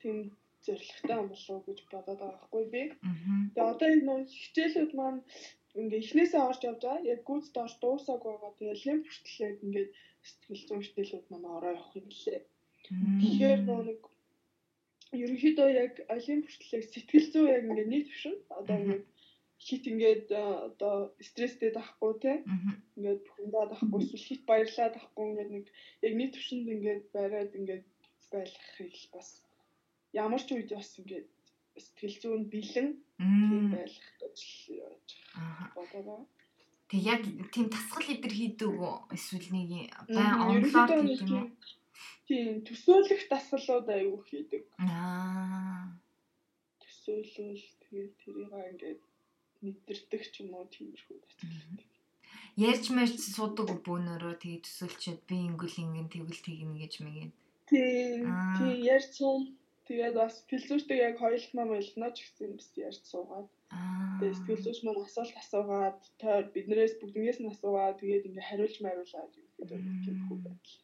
тийм 0.00 0.18
зоригтой 0.64 1.16
юм 1.20 1.28
болов 1.30 1.50
уу 1.50 1.66
гэж 1.66 1.78
бодоод 1.92 2.20
байгаа 2.20 2.38
байхгүй 2.38 2.64
би. 2.72 2.82
Тэгээ 3.54 3.70
одоо 3.72 3.88
энэ 3.90 4.06
нөө 4.06 4.18
хичээлүүд 4.40 4.92
маань 4.98 5.20
ингээ 5.80 6.02
эхнээсээ 6.04 6.42
орж 6.48 6.60
явж 6.70 6.82
байгаа. 6.84 7.08
Яг 7.12 7.20
гүйцэд 7.28 7.56
орж 7.64 7.74
дуусаагүй 7.80 8.32
байгаа. 8.32 8.52
Тэгээ 8.58 8.82
лимф 8.84 9.06
хүртэл 9.08 9.44
яг 9.48 9.56
ингээд 9.64 9.90
сэтгэл 10.28 10.66
зүйн 10.68 10.82
хичээлүүд 10.84 11.26
маань 11.30 11.52
ороо 11.56 11.72
явах 11.74 11.92
юм 12.00 12.08
лээ. 12.22 12.40
Тэгэхээр 13.20 13.60
нөө 13.68 13.80
нэг 13.88 14.00
ерөнхийдөө 15.22 15.68
яг 15.84 15.94
олимп 16.16 16.44
хүртэл 16.46 16.90
сэтгэл 16.92 17.26
зүй 17.32 17.44
яг 17.56 17.62
ингээд 17.66 17.90
нийт 17.90 18.06
төвшин 18.08 18.36
одоо 18.58 18.76
ингээд 18.80 19.04
хит 19.60 19.84
ингээд 19.90 20.26
э, 20.32 20.42
одоо 20.68 21.12
стресстэй 21.20 21.70
тахгүй 21.76 22.12
те 22.24 22.32
ингээд 22.96 23.20
бүхэндээ 23.26 23.64
тахгүй 23.72 24.00
эсвэл 24.00 24.28
хит 24.28 24.42
баярлаад 24.48 24.94
тахгүй 24.96 25.24
ингээд 25.30 25.50
нэг 25.54 25.66
яг 26.06 26.14
нийт 26.16 26.32
төвшөнд 26.34 26.68
ингээд 26.74 27.04
бариад 27.14 27.52
ингээд 27.58 27.84
байлгахыг 28.32 28.92
л 29.04 29.08
бас 29.12 29.28
ямар 30.16 30.42
ч 30.42 30.48
үед 30.56 30.70
бас 30.72 30.90
ингээд 31.00 31.28
сэтгэл 31.76 32.16
зүйн 32.22 32.42
бэлэн 32.52 32.88
тийм 33.20 33.64
байлгах 33.74 34.10
гэж 34.20 34.38
бодоо. 35.76 36.20
Тэг 36.90 37.00
яг 37.12 37.22
тийм 37.54 37.66
тасгал 37.70 38.08
идэр 38.14 38.34
хийдэг 38.34 38.70
үү? 38.74 38.96
Эсвэл 39.14 39.48
нэг 39.54 39.68
байн 40.08 40.34
онлоор 40.40 40.90
хийх 41.06 41.22
юм 41.28 41.36
уу? 41.36 41.48
Тийм 42.26 42.62
төсөөлөх 42.66 43.22
дасгалууд 43.30 43.86
аюу 43.92 44.18
хийдэг. 44.26 44.62
Аа. 44.78 45.94
Төсөөлөл 46.82 47.64
тэгээд 47.84 48.12
тэрийг 48.20 48.50
ингээд 48.50 49.00
мэдэрдэг 49.64 50.22
ч 50.32 50.34
юм 50.42 50.50
уу 50.56 50.66
тиймэрхүү 50.74 51.16
дасгал. 51.20 51.84
Ярьж 52.68 52.86
мэрч 52.96 53.16
суудаг 53.34 53.66
уу 53.70 53.80
бөөнөрөө 53.86 54.34
тэгээ 54.42 54.64
төсөөлчөд 54.66 55.20
би 55.28 55.36
ингүүл 55.48 55.76
ингэн 55.82 56.08
тэгвэл 56.10 56.44
тэгнэ 56.44 56.76
гэж 56.82 56.94
мэгээ. 57.04 57.28
Тийм. 57.70 58.26
Аа. 58.26 58.58
Тийм 58.58 58.76
ярьж 58.94 59.10
суун. 59.16 59.42
Тэгээд 59.86 60.14
бас 60.18 60.34
филзүүртэй 60.50 60.98
яг 61.06 61.14
хоёултмаа 61.22 61.66
мойлгоно 61.70 62.10
ч 62.14 62.18
гэсэн 62.26 62.58
бас 62.58 62.68
ярьж 62.74 63.02
суугаад. 63.06 63.48
Аа. 63.70 64.18
Тэгээд 64.18 64.36
сэтгэл 64.36 64.64
зүйч 64.64 64.78
маань 64.82 65.02
асуулт 65.06 65.36
асуугаад 65.42 65.98
тойр 66.20 66.44
биднээс 66.54 66.94
бүгднээс 66.98 67.38
нь 67.40 67.50
асуугаад 67.54 68.00
тэгээд 68.02 68.28
ингээ 68.28 68.48
хариулж 68.48 68.76
мариулаад 68.82 69.32
юм 69.40 69.48
гэдэг 69.56 69.80
тиймэрхүү 70.04 70.38
байдал. 70.46 70.78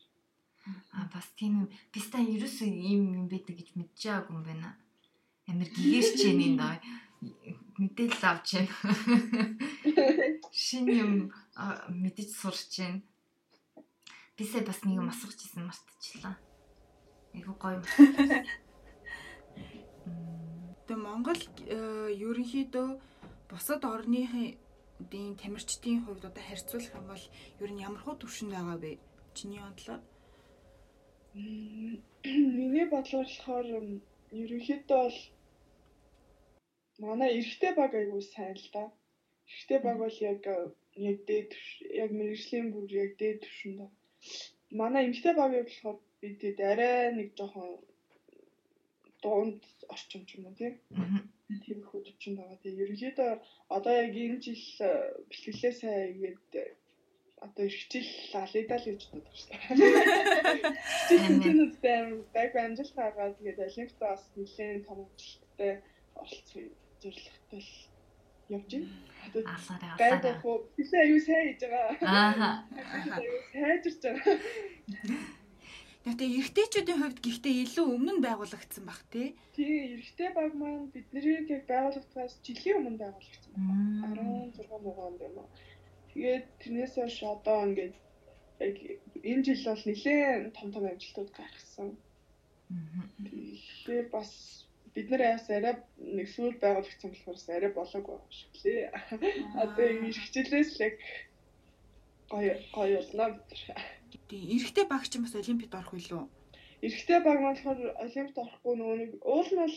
А 0.96 0.98
бас 1.14 1.26
тийм 1.38 1.52
юм. 1.62 1.68
Би 1.92 1.98
ста 2.02 2.18
ерөөсөө 2.18 2.70
ийм 2.90 3.02
юм 3.18 3.26
байдаг 3.30 3.54
гэж 3.58 3.68
мэдчихээгүй 3.78 4.34
юм 4.34 4.42
байна. 4.46 4.70
Амир 5.50 5.68
гэгэрч 5.74 6.20
энэ 6.30 6.58
доо 6.58 6.74
мэдээлэл 7.78 8.24
авч 8.24 8.48
байна. 8.56 8.74
Шинэ 10.64 10.92
юм 11.04 11.12
мэдэж 11.92 12.28
сурч 12.32 12.72
байна. 12.80 13.02
Бисээ 14.36 14.62
бас 14.68 14.80
нэг 14.84 15.00
юм 15.00 15.08
асуух 15.08 15.32
гэсэн 15.36 15.64
мартчихлаа. 15.64 16.36
Айгу 17.36 17.54
гоё. 17.56 17.80
Тэгээ 20.86 21.00
Монгол 21.02 21.40
э, 21.66 22.12
ерөнхийдөө 22.16 22.88
бусад 23.48 23.82
орныхын 23.84 24.56
тамирчдын 25.40 26.04
хувьд 26.04 26.24
одоо 26.28 26.44
харьцуулах 26.44 26.94
юм 26.94 27.06
бол 27.08 27.24
ер 27.60 27.70
нь 27.72 27.82
ямар 27.84 28.00
хуу 28.04 28.16
төвшөнд 28.16 28.52
байгаа 28.52 28.78
бэ? 28.80 29.00
Чиний 29.36 29.60
бодлоор? 29.60 30.00
М, 31.34 32.00
Миний 32.24 32.86
бодлоор 32.88 33.26
болохоор 33.28 33.66
ерөнхийдөө 34.32 35.00
бол 35.04 35.18
манай 37.04 37.30
эрэгтэй 37.38 37.72
баг 37.76 37.92
айгуу 37.94 38.22
сайн 38.22 38.56
л 38.56 38.68
да. 38.72 38.84
Эрэгтэй 39.48 39.78
баг 39.86 39.96
бол 40.02 40.16
яг 40.30 40.42
яг 41.08 41.18
дээд 41.28 41.50
яг 42.02 42.10
мэрэгжлийн 42.18 42.66
бүр 42.72 42.88
яг 43.04 43.12
дээд 43.20 43.38
төвшөнд 43.44 43.78
байна. 43.78 43.94
Манай 44.80 45.02
эмэгтэй 45.06 45.34
баг 45.36 45.52
болохоор 45.52 45.98
бидэд 46.20 46.58
арай 46.70 47.12
нэг 47.18 47.28
жоохон 47.38 47.70
дунд 49.22 49.62
орчим 49.94 50.22
ч 50.26 50.30
юм 50.36 50.46
уу 50.46 50.54
тийм 50.58 50.74
тийм 51.64 51.78
их 51.84 51.90
төвчөнд 51.92 52.38
байгаа. 52.38 52.58
Тэгээ 52.62 52.84
ерөнхийдөө 52.84 53.30
одоо 53.76 53.94
яг 54.04 54.14
энэ 54.24 54.42
жил 54.44 54.64
э, 54.88 54.90
бэлтгэлээ 55.28 55.72
сайн 55.78 56.02
игээд 56.12 56.50
э, 56.62 56.64
одоо 57.44 57.64
эрхчил 57.68 58.10
алидал 58.42 58.84
гэж 58.88 59.00
боддог 59.12 59.34
шүү 59.36 59.48
дээ. 59.52 59.62
Тэнцэнүүдтэй 61.08 61.98
баг 62.36 62.52
амжилт 62.56 62.94
гаргаад 62.98 63.36
тэгээд 63.38 63.64
олимпиад 63.68 64.00
бас 64.00 64.22
нэлээд 64.36 64.86
том 64.86 64.98
амжилттай 65.04 65.72
оролцох 66.20 66.85
зорилготой 67.02 67.60
л 67.60 67.72
явж 68.48 68.70
байна. 68.72 69.50
Алаарай 69.54 69.90
алаарай. 69.94 70.36
уу 70.44 70.56
бисээ 70.76 71.00
аюу 71.04 71.20
сайн 71.20 71.44
хийж 71.48 71.62
байгаа. 71.66 71.94
Ааха. 72.02 72.50
Аюу 73.18 73.40
сайжирч 73.52 74.02
байгаа. 74.04 74.36
Тэгээ 76.06 76.38
эрэгтэйчүүдийн 76.38 77.00
хувьд 77.02 77.18
гэхдээ 77.18 77.54
илүү 77.66 77.86
өмнө 77.98 78.12
нь 78.14 78.24
байгуулагдсан 78.26 78.84
баг 78.86 79.02
тий. 79.10 79.34
Тийм 79.58 79.98
эрэгтэй 79.98 80.30
баг 80.38 80.54
маань 80.54 80.86
биднийг 80.94 81.50
яг 81.50 81.64
байгууллагаас 81.66 82.34
жилийн 82.46 82.78
өмнө 82.78 83.02
байгуулагдсан. 83.02 83.52
Мм. 83.58 84.54
16 84.54 85.06
онд 85.06 85.20
юм 85.26 85.34
уу. 85.42 85.50
Тэгээд 86.14 86.46
тэрнээс 86.62 86.94
хойш 86.94 87.18
одоо 87.26 87.58
ингээд 87.66 87.94
яг 88.62 88.76
энэ 89.30 89.44
жил 89.46 89.62
бол 89.66 89.82
нэлээд 89.90 90.54
том 90.54 90.68
том 90.70 90.84
амжилтууд 90.86 91.30
гаргасан. 91.34 91.88
Мгм. 92.70 93.02
Тэгэхээр 93.26 94.06
бас 94.14 94.30
бид 94.96 95.10
нар 95.12 95.22
яас 95.36 95.44
арай 95.52 95.76
нэг 96.00 96.28
сүүл 96.32 96.56
байгуулагдсан 96.56 97.12
болохоор 97.12 97.36
арай 97.52 97.72
болоог 97.76 98.04
байгаа 98.08 98.32
шиг 98.32 98.54
лээ. 98.64 98.88
Одоо 99.62 99.84
энэ 99.92 100.16
хичээлээс 100.16 100.70
л 100.72 100.84
яг 100.88 100.96
гоё 102.32 102.54
гоё 102.72 102.96
болно 103.04 103.24
бид 103.36 103.60
нар. 103.68 103.80
Тэгээ 104.28 104.54
эрэгтэй 104.56 104.86
багч 104.88 105.12
юм 105.16 105.28
бас 105.28 105.36
олимпиад 105.36 105.76
орох 105.76 105.92
билүү? 105.92 106.24
Эрэгтэй 106.86 107.20
баг 107.20 107.38
маань 107.44 107.60
болохоор 107.60 107.80
олимпиад 108.06 108.40
орохгүй 108.40 108.74
нөгөө 108.76 108.96
нэг 109.02 109.12
уул 109.20 109.50
нь 109.52 109.60
бол 109.60 109.76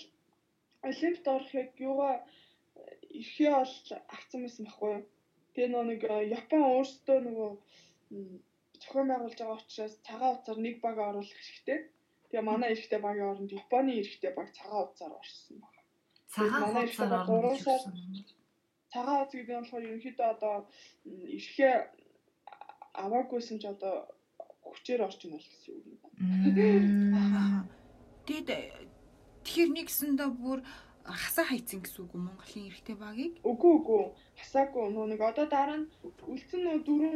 олимпиад 0.87 1.27
орох 1.35 1.51
яг 1.61 1.69
юугаа 1.75 2.15
эрхээ 3.19 3.51
бол 3.59 3.75
авсан 4.15 4.39
байсан 4.43 4.63
байхгүй 4.65 4.89
юу. 4.95 5.03
Тэгээ 5.53 5.69
нөгөө 5.69 5.87
нэг 5.91 6.01
э, 6.07 6.31
Япон 6.39 6.61
өөрсдөө 6.63 7.17
нөгөө 7.27 7.49
зохион 8.81 9.07
байгуулж 9.11 9.37
байгаа 9.39 9.59
учраас 9.59 9.95
цагаан 10.07 10.35
утсаар 10.39 10.59
нэг 10.63 10.75
баг 10.79 10.97
оруулах 10.97 11.35
хэрэгтэй. 11.35 11.79
Тэгээ 12.29 12.45
манай 12.45 12.69
эрэгтэй 12.73 12.99
багийн 13.01 13.29
оронд 13.33 13.51
Японы 13.51 13.91
эрэгтэй 13.99 14.31
баг 14.37 14.47
цагаан 14.53 14.85
утсаар 14.89 15.13
орсон 15.17 15.57
байна. 15.61 15.81
Цагаан 16.29 16.73
сар- 16.73 16.87
хэлсэн. 17.57 17.91
Цагаан 18.93 19.21
утас 19.25 19.33
гэдэг 19.33 19.55
нь 19.57 19.61
болохоор 19.65 19.87
ерөнхийдөө 19.89 20.27
одоо 20.35 20.55
эрхээ 21.37 21.73
аваагүйсэн 23.03 23.57
ч 23.61 23.65
одоо 23.73 23.95
хүчээр 24.61 25.01
орж 25.07 25.19
ийн 25.25 25.33
бол 25.33 25.47
гэсэн 25.49 25.73
үг 25.73 25.85
юм 25.89 25.97
байна. 26.05 27.65
Э, 28.29 28.85
тэгэхээр 29.45 29.69
нэгсэндээ 29.73 30.29
бүр 30.37 30.59
хасаа 31.05 31.45
хайцсан 31.49 31.81
гэсэн 31.81 32.05
үг 32.05 32.13
Монголын 32.13 32.67
эрэгтэй 32.69 32.95
багийг? 32.95 33.33
Үгүй 33.41 33.71
үгүй 33.81 34.03
хасаагүй 34.37 34.93
нөө 34.93 35.05
нэг 35.17 35.21
одоо 35.25 35.45
дараа 35.49 35.77
нь 35.81 35.89
үлдсэн 36.29 36.61
нөө 36.65 36.77
дөрөв 36.85 37.15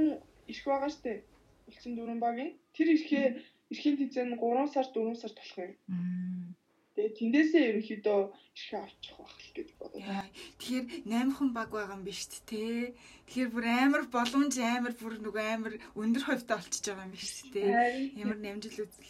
ирэх 0.49 0.65
байгаа 0.65 0.89
штэ. 0.89 1.21
Үлдсэн 1.69 1.93
дөрөв 1.97 2.17
багийн 2.17 2.51
тэр 2.73 2.87
ирэхээ 2.97 3.27
эрхийн 3.73 3.97
тэмцээн 3.97 4.37
3 4.37 4.69
сар 4.69 4.87
4 4.93 5.17
сар 5.17 5.33
болох 5.33 5.57
юм. 5.57 5.73
Тэгээ 6.93 7.17
тэндээсээ 7.17 7.63
ерөнхийдөө 7.73 8.19
ирэхээ 8.53 8.85
авчих 8.85 9.17
байх 9.17 9.33
л 9.33 9.49
гэж 9.57 9.69
бодоод. 9.81 9.97
Яа, 9.97 10.29
тэгэхээр 10.61 10.85
8 11.09 11.33
хүн 11.33 11.49
баг 11.57 11.69
байгаа 11.73 11.97
юм 11.97 12.05
биш 12.05 12.21
үү 12.29 12.45
те. 12.45 12.93
Тэгэхээр 13.25 13.49
бүр 13.49 13.65
амар 13.65 14.03
боломж 14.13 14.53
амар 14.61 14.93
бүр 14.93 15.17
нөгөө 15.25 15.45
амар 15.57 15.73
өндөр 15.97 16.23
хувьтай 16.29 16.57
болчихж 16.61 16.85
байгаа 16.85 17.05
юм 17.09 17.17
биш 17.17 17.33
үү 17.33 17.49
те. 17.49 17.65
Ямар 18.13 18.37
намжил 18.37 18.85
үзэл. 18.85 19.09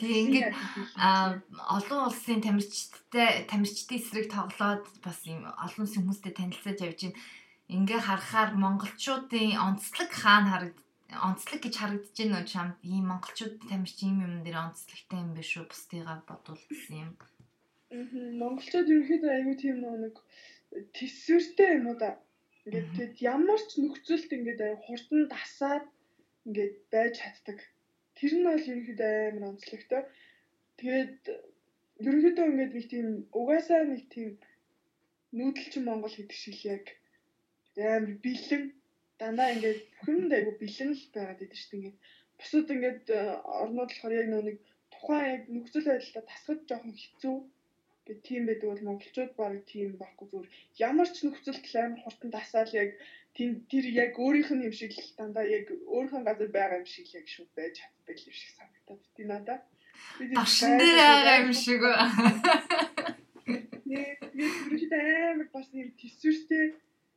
Тэгээ 0.00 0.22
ингээд 0.24 0.56
а 0.96 1.36
олон 1.76 2.00
улсын 2.08 2.40
тамирчдтай 2.40 3.44
тамирчдын 3.44 4.00
эсрэг 4.00 4.32
тоглоод 4.32 4.88
бас 5.04 5.20
юм 5.28 5.44
олон 5.44 5.84
улсын 5.84 6.00
хүмүүстэй 6.00 6.32
танилцаж 6.32 6.80
явж 6.80 7.00
байна. 7.12 7.20
Ингээ 7.72 8.00
харахаар 8.04 8.50
монголчуудын 8.60 9.56
онцлог 9.66 10.10
хаана 10.12 10.50
харагд 10.52 10.78
онцлог 11.28 11.60
гэж 11.62 11.74
харагдаж 11.78 12.16
байна 12.18 12.36
уу 12.38 12.46
чамд 12.52 12.76
ийм 12.92 13.04
монголчууд 13.08 13.54
тамирч 13.70 13.98
ийм 14.04 14.16
юм 14.26 14.34
дээр 14.44 14.58
онцлогтой 14.66 15.18
юм 15.24 15.30
биш 15.36 15.50
үү 15.56 15.66
бусдыгаа 15.70 16.18
бодвол 16.28 16.62
гэсэн 16.68 16.96
юм. 17.04 17.12
Монголчууд 18.42 18.90
ерөнхийдөө 18.92 19.32
аюу 19.38 19.56
тийм 19.62 19.76
нэг 20.04 20.16
төсвөртэй 20.96 21.70
юм 21.78 21.86
уу 21.88 21.96
да. 22.02 22.10
Ингээд 22.66 22.88
тэгэд 22.96 23.16
ямар 23.34 23.60
ч 23.68 23.70
нөхцөлд 23.80 24.30
ингээд 24.36 24.60
аюу 24.66 24.78
хурдан 24.84 25.22
дасаад 25.32 25.84
ингээд 26.46 26.74
байж 26.92 27.14
чаддаг. 27.20 27.58
Тэр 28.16 28.32
нь 28.36 28.46
бол 28.46 28.68
ерөнхийдөө 28.70 29.12
амар 29.30 29.44
онцлогтой. 29.52 30.02
Тэгээд 30.78 31.16
ерөнхийдөө 32.06 32.46
ингээд 32.50 32.72
нэг 32.74 32.86
тийм 32.92 33.06
угаасаа 33.38 33.82
нэг 33.88 34.02
тийм 34.14 34.30
нүүдэлчин 35.38 35.82
Монгол 35.86 36.14
гэдэг 36.16 36.38
шиг 36.42 36.58
яг 36.74 36.84
амар 37.76 38.14
бэлэн 38.24 38.64
дандаа 39.20 39.48
ингээд 39.54 39.80
бүхэнд 39.98 40.30
аюу 40.38 40.54
бэлэн 40.62 40.90
л 40.94 41.04
байгаад 41.14 41.44
идэв 41.44 41.58
шүү 41.58 41.70
дээ 41.70 41.80
ингээд. 41.80 41.98
Бусад 42.38 42.68
ингээд 42.74 43.04
э, 43.18 43.20
орнууд 43.62 43.90
болохоор 43.90 44.14
яг 44.20 44.28
нэг 44.30 44.58
тухайн 44.92 45.26
яг 45.34 45.42
нөхцөл 45.54 45.86
байдлаа 45.90 46.24
тасгаж 46.30 46.60
жоохон 46.68 46.94
хэцүү 46.98 47.36
Гэ 48.04 48.20
тийм 48.20 48.42
байдаг 48.44 48.68
бол 48.68 48.86
монголчууд 48.86 49.32
баг 49.32 49.64
тийм 49.64 49.96
байхгүй 49.96 50.26
зүгээр 50.28 50.48
ямар 50.88 51.08
ч 51.08 51.16
нөхцөлд 51.24 51.64
амар 51.80 52.00
хурдан 52.04 52.30
дасаал 52.36 52.72
яг 52.82 52.90
тэр 53.36 53.84
яг 54.04 54.12
өөрийнх 54.20 54.52
нь 54.52 54.66
юм 54.68 54.74
шиг 54.76 54.92
л 54.92 55.16
дандаа 55.16 55.44
яг 55.48 55.72
өөрийнх 55.88 56.16
нь 56.20 56.28
газар 56.28 56.50
байгаа 56.52 56.80
юм 56.84 56.88
шиг 56.92 57.08
л 57.08 57.16
яг 57.20 57.26
шууд 57.32 57.50
байж 57.56 57.74
чаддаг 57.80 58.16
юм 58.28 58.34
шиг 58.36 58.50
санагдаад 58.52 59.02
тийм 59.16 59.28
надаа. 59.32 59.58
Давшин 60.36 60.72
дээр 60.76 60.98
байгаа 61.00 61.36
юм 61.48 61.52
шиг. 61.64 61.82
Нэг 63.88 64.20
нэг 64.68 64.92
амар 65.32 65.48
бас 65.56 65.68
юм 65.72 65.88
төсвөртэй 65.96 66.64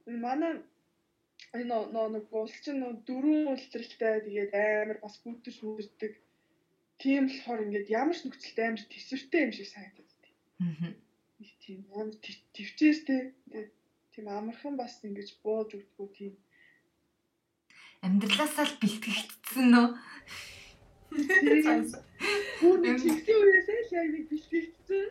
манай 0.07 0.53
энэ 1.59 1.75
нэг 2.15 2.25
чинь 2.63 2.79
нөө 2.81 2.93
дөрвөн 3.07 3.51
ултралтай 3.53 4.15
тэгээд 4.25 4.51
амар 4.55 4.97
бас 5.03 5.15
бүтэрч 5.23 5.57
мүдэрдэг. 5.63 6.13
Тийм 7.01 7.23
болохоор 7.27 7.63
ингээд 7.65 7.87
ямар 8.01 8.15
ч 8.17 8.21
нөхцөлд 8.25 8.59
амар 8.63 8.83
төсвөртэй 8.91 9.41
юм 9.45 9.51
шиг 9.53 9.67
санагдаад 9.69 10.11
Аа. 10.57 10.89
их 11.43 11.51
тийм 11.61 11.79
амар 11.93 12.15
төвчээртэй 12.55 13.21
тэгээд 13.45 13.71
тийм 14.13 14.25
амархан 14.27 14.75
бас 14.81 14.93
ингэж 15.05 15.29
бууж 15.43 15.69
өгдгүү 15.77 16.07
тийм 16.17 16.33
Амьдралаасаа 18.05 18.65
л 18.69 18.79
бэлтгэгдсэн 18.81 19.65
нөө. 19.73 19.87
Хүн 22.57 22.81
чигтийн 23.01 23.41
үеэсээ 23.41 23.79
л 23.85 23.95
яг 23.99 24.07
нэг 24.13 24.23
бэлтгэгдсэн. 24.29 25.05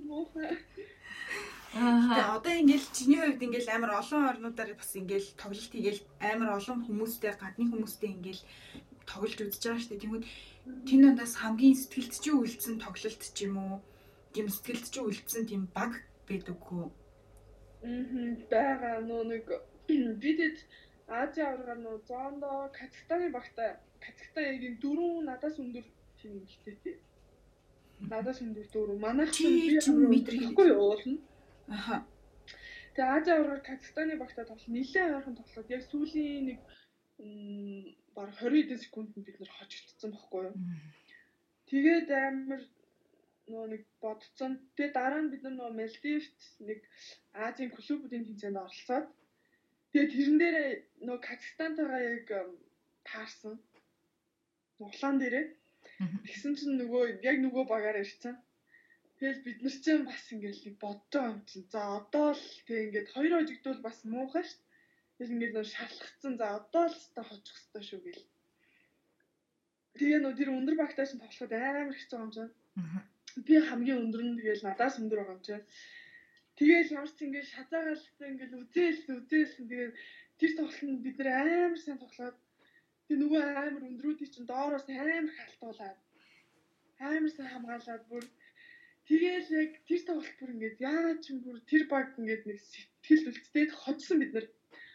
Мохоо. 0.08 0.48
Тэгээ 1.70 2.34
одоо 2.34 2.52
ингээл 2.58 2.86
чиний 2.90 3.20
хувьд 3.22 3.46
ингээл 3.46 3.70
амар 3.70 4.02
олон 4.02 4.22
орнуудаар 4.26 4.74
бас 4.74 4.90
ингээл 4.98 5.28
тоглолт 5.38 5.70
хийгээл 5.70 6.02
амар 6.18 6.50
олон 6.58 6.78
хүмүүстэй 6.82 7.30
гадны 7.38 7.64
хүмүүстэй 7.70 8.10
ингээл 8.10 8.42
тоглож 9.06 9.38
үзэж 9.38 9.62
байгаа 9.62 9.78
шүү 9.78 9.90
дээ. 9.94 10.02
Тэгмүүд 10.02 10.24
тэн 10.86 11.00
дондаас 11.02 11.34
хамгийн 11.38 11.78
сэтгэлд 11.78 12.14
чи 12.18 12.30
үлдсэн 12.34 12.76
тоглолт 12.82 13.22
ч 13.22 13.38
юм 13.46 13.54
уу? 13.62 13.78
Тийм 14.34 14.46
сэтгэлд 14.50 14.86
чи 14.90 14.98
үлдсэн 14.98 15.42
тийм 15.46 15.62
баг 15.70 15.92
байдаг 16.26 16.58
үү? 16.58 16.86
Мм 17.86 18.50
байгаа 18.50 18.98
нөө 19.06 19.22
нэг 19.30 19.44
бидэд 20.22 20.58
Азийн 21.06 21.46
аваргаар 21.54 21.80
нөө 21.86 21.96
зоондоо 22.10 22.70
Казахстаны 22.74 23.30
багтай 23.30 23.78
Казахстан 24.02 24.42
яг 24.42 24.62
энэ 24.66 24.82
дөрөв 24.82 25.22
надаас 25.22 25.56
өндөр 25.62 25.86
тийм 26.18 26.42
ихтэй. 26.46 26.98
Надаас 28.10 28.38
өндөр 28.42 28.66
дөрөв. 28.74 28.98
Манайх 28.98 29.30
Чи 29.30 29.78
чинь 29.82 29.98
би 30.02 30.06
мэдрэхгүй 30.18 30.70
уулна. 30.74 31.29
Аха. 31.70 31.96
Тэгээ 32.94 33.14
Азийн 33.16 33.36
аваргаар 33.38 33.62
Казахстаны 33.62 34.14
багтай 34.18 34.44
тоглох 34.44 34.66
нэлээд 34.74 35.14
ойрхон 35.16 35.36
тоглоод 35.38 35.68
яг 35.70 35.82
сүүлийн 35.86 36.42
нэг 36.50 36.58
м, 37.22 37.94
бараг 38.16 38.34
20 38.42 38.66
хэдэн 38.66 38.82
секундэд 38.82 39.22
бид 39.26 39.38
нэр 39.38 39.52
хожигдсон 39.54 40.10
байхгүй 40.10 40.42
юу? 40.50 40.54
Тэгээд 41.70 42.08
амар 42.10 42.62
нөө 43.46 43.64
нэг 43.70 43.82
бодцсон. 44.02 44.52
Тэгээ 44.74 44.92
дараа 44.98 45.22
нь 45.22 45.30
бид 45.30 45.42
нөө 45.46 45.70
Малдивт 45.78 46.38
нэг 46.68 46.80
Азийн 47.46 47.70
клубүүдийн 47.70 48.26
тэмцээнд 48.26 48.58
оролцоод 48.66 49.06
тэгээ 49.94 50.10
тэрэн 50.10 50.36
дээрээ 50.42 50.70
нөө 51.06 51.18
Казахстантайгаа 51.22 52.02
яг 52.18 52.28
таарсан. 53.06 53.54
Улаан 54.82 55.16
дээрээ. 55.22 55.46
Тэгсэн 56.26 56.52
чинь 56.58 56.78
нөгөө 56.82 57.22
яг 57.30 57.36
нөгөө 57.38 57.64
багаар 57.70 58.02
ирсэн. 58.02 58.34
Тэгэл 59.20 59.44
бид 59.44 59.58
нар 59.60 59.76
чинь 59.84 60.08
бас 60.08 60.24
ингээл 60.32 60.64
нэг 60.64 60.76
бодож 60.80 61.12
байгаа 61.12 61.32
юм 61.36 61.40
чинь. 61.44 61.68
За 61.68 61.80
одоо 62.00 62.32
л 62.32 62.46
тэг 62.64 62.78
ингээд 62.88 63.08
хоёр 63.12 63.32
хожигдвол 63.36 63.80
бас 63.84 63.98
муухай 64.08 64.44
шүү. 64.48 64.60
Тэгэл 65.20 65.34
ингээд 65.36 65.54
нөө 65.56 65.66
шалхацсан. 65.68 66.32
За 66.40 66.46
одоо 66.56 66.84
л 66.88 66.96
өстой 66.96 67.24
хожих 67.28 67.56
өстой 67.60 67.82
шүү 67.84 68.00
гэл. 68.00 68.24
Тэгээ 70.00 70.18
нөө 70.24 70.34
тэр 70.40 70.48
өндөр 70.56 70.76
багтаа 70.80 71.04
чинь 71.04 71.20
тоглоход 71.20 71.52
амар 71.52 71.92
хэцүү 72.00 72.18
юм 72.24 72.30
чинь. 72.32 72.52
Би 73.44 73.54
хамгийн 73.60 74.00
өндөр 74.08 74.22
нь 74.24 74.38
тэгэл 74.40 74.64
надаас 74.64 74.96
өндөр 74.96 75.20
байгаа 75.20 75.36
юм 75.36 75.44
чи. 75.44 75.56
Тэгэл 76.56 76.94
ямар 76.96 77.12
ч 77.12 77.18
ингэж 77.20 77.46
шазаагаал 77.52 78.04
ингээл 78.24 78.60
үзээл 78.64 79.20
үзээл 79.20 79.54
тэгээд 79.68 79.92
тэр 80.40 80.50
тоглолтод 80.56 81.04
бид 81.04 81.16
нэр 81.20 81.28
амар 81.28 81.80
сайн 81.84 82.00
тоглоод 82.00 82.36
тэг 83.04 83.16
нөгөө 83.20 83.40
амар 83.68 83.84
өндрүүдийн 83.84 84.32
чинь 84.32 84.48
доороос 84.48 84.88
амар 84.88 85.28
халтуулаад 85.36 85.98
амар 87.04 87.32
сайн 87.36 87.52
хамгаалаад 87.52 88.04
бүр 88.08 88.24
тэгэл 89.10 89.48
яг 89.62 89.72
тэр 89.88 90.00
тоглолт 90.06 90.36
бүр 90.38 90.54
ингээд 90.54 90.78
яагаад 90.78 91.20
ч 91.22 91.26
юм 91.34 91.38
бүр 91.42 91.58
тэр 91.66 91.82
баг 91.90 92.14
ингээд 92.14 92.42
нэг 92.46 92.58
сэтгэл 92.62 93.28
үлдээд 93.30 93.70
хоцсон 93.82 94.18
бид 94.22 94.32
нар. 94.34 94.46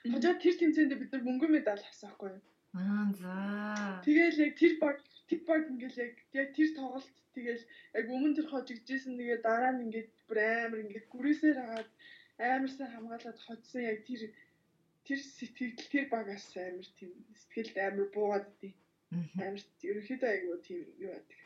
Хожоод 0.07 0.39
тэр 0.39 0.55
тэмцээндээ 0.55 1.01
бид 1.01 1.11
нар 1.11 1.23
мөнгө 1.27 1.47
медаль 1.51 1.83
авсан 1.83 2.09
байхгүй 2.15 2.29
юу? 2.31 2.43
Аа 2.79 3.07
за. 3.19 3.35
Тэгэл 4.07 4.43
яг 4.45 4.53
тэр 4.61 4.73
баг 4.83 4.97
тэр 5.27 5.41
баг 5.47 5.63
ингээл 5.71 5.99
яг 6.39 6.49
тэр 6.55 6.69
тоглолт 6.79 7.15
тэгэл 7.35 7.63
яг 7.99 8.05
өмнө 8.15 8.35
тэр 8.35 8.47
хожигджсэн 8.51 9.19
тэгээ 9.19 9.39
дараа 9.43 9.71
нь 9.75 9.83
ингээд 9.85 10.09
бүр 10.27 10.39
амар 10.39 10.83
ингээд 10.83 11.07
гүрээсээр 11.11 11.57
хагаад 11.59 11.89
амар 12.39 12.71
сайн 12.71 12.91
хамгаалаад 12.95 13.39
хоцсон 13.47 13.81
яг 13.91 13.99
тэр 14.07 14.21
тэр 15.07 15.19
сэтгэл 15.19 15.75
тэр 15.91 16.05
багаас 16.13 16.45
амар 16.55 16.87
тийм 16.99 17.11
сэтгэлд 17.41 17.77
амар 17.79 18.07
буугаад. 18.15 18.47
Мгм. 19.11 19.37
Амар 19.43 19.61
ерөөхдөө 19.89 20.29
айгуу 20.31 20.57
тийм 20.67 20.81
юу 21.03 21.11
байдаг. 21.15 21.44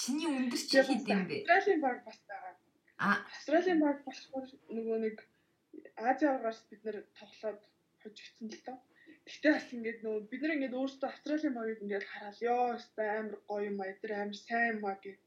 Чиний 0.00 0.28
өндөр 0.38 0.62
чи 0.70 0.78
хэд 0.88 1.02
юм 1.14 1.22
бэ? 1.28 1.36
Австралийн 1.44 1.80
баг 1.84 1.98
бас 2.06 2.18
байгаа. 2.30 2.54
Аа. 3.04 3.16
Австралийн 3.28 3.80
баг 3.84 3.98
болохоор 4.06 4.48
нөгөө 4.76 4.98
нэг 5.04 5.16
Ази 6.08 6.24
аваагаас 6.26 6.60
бид 6.70 6.82
нэр 6.84 6.98
тоглоод 7.18 7.60
хожигдсон 8.02 8.48
л 8.52 8.62
доо. 8.66 8.78
Гэхдээ 9.26 9.52
бас 9.54 9.68
ингээд 9.76 10.00
нөгөө 10.02 10.22
бид 10.30 10.40
нар 10.42 10.54
ингээд 10.56 10.78
өөрсдөө 10.80 11.08
Австралийн 11.10 11.54
багийг 11.56 11.82
ингээд 11.82 12.10
хараад 12.10 12.38
ёо 12.52 12.64
өстой 12.76 13.08
амар 13.10 13.36
гоё 13.48 13.68
юм 13.70 13.78
аа 13.80 13.94
тэр 14.00 14.12
амар 14.16 14.38
сайн 14.46 14.76
маа 14.80 14.96
гэх. 15.02 15.18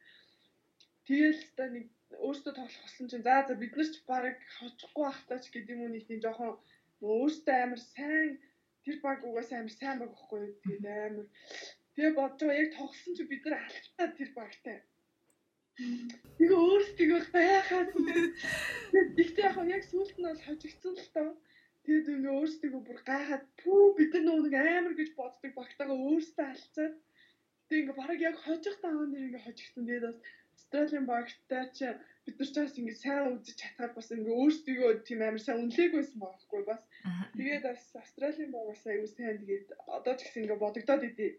Тэгэл 1.06 1.32
өстой 1.34 1.68
нэг 1.76 1.86
өөрсдөө 2.26 2.54
тоглох 2.56 2.84
болсон 2.84 3.08
чинь 3.10 3.26
за 3.28 3.36
за 3.48 3.54
бид 3.62 3.74
нар 3.76 3.90
ч 3.94 3.96
баг 4.10 4.38
хожихгүй 4.58 5.04
байхдаа 5.06 5.40
ч 5.44 5.46
гэдэг 5.54 5.74
юм 5.74 5.82
уу 5.84 5.94
нэг 5.94 6.04
тийм 6.08 6.20
жоохон 6.24 6.54
өөрсдөө 7.14 7.56
амар 7.64 7.82
сайн 7.94 8.32
тэр 8.84 8.98
баг 9.06 9.20
угаасаа 9.24 9.58
амар 9.60 9.76
сайн 9.80 9.98
баг 10.02 10.12
юу. 10.32 10.54
Тэгээд 10.64 10.86
амар 11.08 11.28
Тэгээ 11.96 12.14
бодож 12.20 12.52
яг 12.62 12.70
тоглосон 12.76 13.14
чи 13.16 13.24
бид 13.32 13.44
нар 13.46 13.64
алдаад 13.64 14.12
тэр 14.20 14.32
багтай. 14.36 14.78
Тэгээ 16.38 16.60
өөрсдөө 16.68 17.20
байхад 17.36 17.90
Гэхдээ 19.18 19.46
яг 19.48 19.58
яг 19.76 19.84
сүулт 19.88 20.16
нь 20.20 20.28
бол 20.28 20.46
хожигдсон 20.48 20.96
л 20.96 21.10
тоо. 21.16 21.30
Тэгээд 21.84 22.12
ингээ 22.16 22.38
өөрсдөө 22.40 22.70
бүр 22.88 23.00
гайхаад 23.10 23.44
пүү 23.60 23.84
бид 24.00 24.14
нар 24.24 24.40
нэг 24.44 24.56
амар 24.56 24.94
гэж 25.00 25.10
боддог 25.20 25.52
багтаага 25.56 25.96
өөрсдөө 25.96 26.46
алцаад 26.52 26.96
тэгээд 27.68 27.82
ингээ 27.84 28.00
бараг 28.00 28.20
яг 28.30 28.36
хожих 28.44 28.76
тааван 28.84 29.10
дээр 29.12 29.28
ингээ 29.28 29.46
хожигдсон. 29.46 29.84
Тэгээд 29.88 30.06
бас 30.08 30.20
Австралийн 30.56 31.06
багтай 31.12 31.66
ч 31.78 31.80
бид 32.26 32.36
нар 32.40 32.50
ч 32.52 32.56
бас 32.60 32.76
ингээ 32.80 33.02
сайн 33.04 33.28
үзэж 33.36 33.56
чадхаар 33.62 33.92
бас 33.96 34.08
ингээ 34.16 34.40
өөрсдөө 34.42 34.90
тийм 35.08 35.20
амар 35.24 35.44
сайн 35.44 35.62
үнэлээгүйсэн 35.64 36.20
байхгүй 36.24 36.62
бас. 36.72 36.82
Тэгээд 37.38 37.64
бас 37.68 37.84
Австралийн 38.02 38.52
багаас 38.56 38.84
аягүй 38.88 39.10
сайн 39.12 39.38
тэгээд 39.44 39.68
одоо 39.98 40.14
ч 40.16 40.20
гэсэн 40.24 40.44
ингээ 40.44 40.64
бодогдоод 40.64 41.04
идэв. 41.10 41.34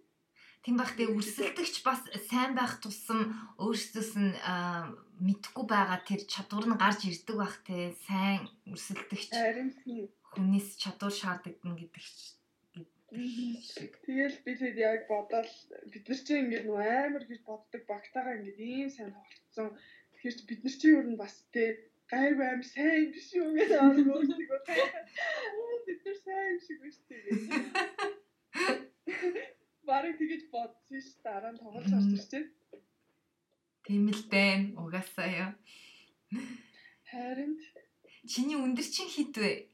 Тийм 0.66 0.82
бах 0.82 0.98
тэг 0.98 1.14
өрсөлдөгч 1.14 1.76
бас 1.86 2.00
сайн 2.26 2.58
байх 2.58 2.82
тусам 2.82 3.20
өөрсдөөс 3.62 4.12
нь 4.18 4.34
аа, 4.42 4.90
мэдхгүй 5.22 5.62
байгаа 5.62 6.02
тэр 6.02 6.26
чадвар 6.26 6.66
нь 6.66 6.74
гарч 6.74 7.06
ирдэг 7.06 7.36
бах 7.38 7.54
те 7.62 7.94
сайн 8.02 8.50
өрсөлдөгч 8.66 9.30
хүнээс 10.34 10.68
чадвар 10.82 11.14
шаарддаг 11.14 11.54
гэдэг. 11.62 12.06
Тэгэл 14.10 14.42
би 14.42 14.52
тэгэд 14.58 14.78
яг 14.82 15.06
бодоод 15.06 15.46
бид 15.86 16.04
нар 16.10 16.20
чинь 16.26 16.42
ингээд 16.50 16.66
нөө 16.66 16.82
амар 16.82 17.24
гэж 17.30 17.40
боддог 17.46 17.82
багтаага 17.86 18.34
ингээд 18.34 18.58
ийм 18.58 18.90
сайн 18.90 19.14
тоглолцсон. 19.14 19.70
Тэгэхээр 20.18 20.34
чи 20.34 20.44
бид 20.50 20.60
нар 20.66 20.74
чинь 20.82 20.98
ер 20.98 21.06
нь 21.14 21.20
бас 21.22 21.34
те 21.54 21.62
гайв 22.10 22.42
аим 22.42 22.62
сайн 22.66 23.14
биш 23.14 23.30
үү 23.38 23.54
гэдэг 23.54 23.78
арга 23.86 24.12
өөрсдөө. 24.18 24.58
Бид 25.86 26.00
нар 26.02 26.18
сайн 26.26 26.46
юм 26.50 26.60
шиг 26.66 26.78
биш 26.82 26.98
тэгээ. 27.06 27.38
Бараг 29.86 30.14
тэгэж 30.18 30.42
бодсон 30.50 31.00
ш 31.00 31.08
дараа 31.24 31.52
нь 31.54 31.60
тоглож 31.62 31.86
харж 31.86 32.10
ирсэн. 32.16 32.44
Тийм 33.86 34.10
л 34.10 34.22
дээ. 34.32 34.74
Угаасаа 34.82 35.28
яа. 35.30 35.50
Харин 37.10 37.54
Чиний 38.26 38.58
өндөр 38.58 38.86
чин 38.94 39.06
хит 39.06 39.38
вэ? 39.38 39.70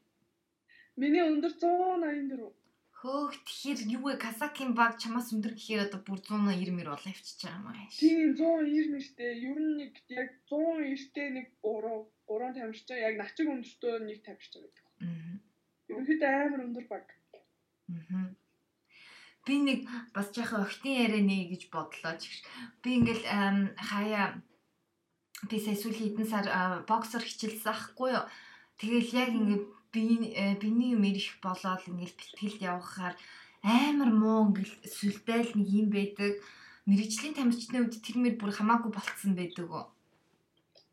миний 1.00 1.24
өндөр 1.24 1.52
184. 1.56 2.52
Хөөх 3.00 3.32
тэгэхээр 3.48 3.80
юу 3.96 4.12
вэ? 4.12 4.20
Казакийн 4.20 4.76
баг 4.76 5.00
чамаас 5.00 5.32
өндөр 5.32 5.56
гэхээр 5.56 5.88
одоо 5.88 6.00
бүр 6.04 6.20
190 6.20 6.76
мөр 6.76 6.88
болоо 6.92 7.08
явчихж 7.08 7.40
байгаа 7.42 7.58
юм 7.58 7.66
аа. 7.72 7.88
Тийм 7.96 8.36
190 8.36 8.92
нэртэй. 8.92 9.32
Ер 9.48 9.58
нь 9.58 9.76
нэг 9.80 9.92
яг 10.12 10.30
190-тэй 10.52 11.28
нэг 11.32 11.46
3 11.64 12.04
3 12.28 12.54
тамирч 12.60 12.84
чаа 12.84 13.00
яг 13.08 13.14
начиг 13.16 13.48
өндөртөө 13.48 13.94
нэг 14.04 14.18
тамирч 14.20 14.52
байгаа 14.52 14.68
гэдэг. 14.68 14.86
Аа. 15.00 15.34
Ерөнхийдөө 15.90 16.30
амар 16.44 16.60
өндөр 16.68 16.86
баг. 16.92 17.06
Мгм. 17.88 18.26
Би 19.46 19.58
нэг 19.58 19.78
бас 20.14 20.30
жоохон 20.30 20.62
охтын 20.66 20.94
яриа 21.04 21.22
нэ 21.22 21.50
гэж 21.50 21.62
бодлоо 21.74 22.14
ч. 22.22 22.30
Би 22.82 23.02
ингээл 23.02 23.26
хаяа 23.74 24.38
би 25.50 25.56
сая 25.58 25.74
сүүлийн 25.74 26.14
хэдэн 26.14 26.28
сар 26.30 26.46
боксер 26.86 27.22
хичээлсэн 27.26 27.74
ахгүй 27.74 28.14
юу. 28.14 28.26
Тэгэл 28.78 29.10
яг 29.18 29.30
ингээд 29.34 29.64
би 29.92 30.00
биний 30.62 30.94
юм 30.94 31.02
ирэх 31.02 31.42
болоод 31.42 31.82
ингээл 31.90 32.18
бэлтгэлд 32.18 32.60
явхаар 32.62 33.14
амар 33.62 34.10
муу 34.14 34.38
ингээл 34.46 34.74
сүлдээл 34.86 35.58
нэг 35.58 35.68
юм 35.80 35.88
байдаг. 35.90 36.38
Мэргэжлийн 36.86 37.34
тамирчны 37.34 37.78
үед 37.82 37.98
тэр 38.02 38.16
мэр 38.18 38.34
бүр 38.38 38.50
хамаагүй 38.54 38.90
болцсон 38.94 39.34
байдаг 39.38 39.66
уу. 39.70 39.86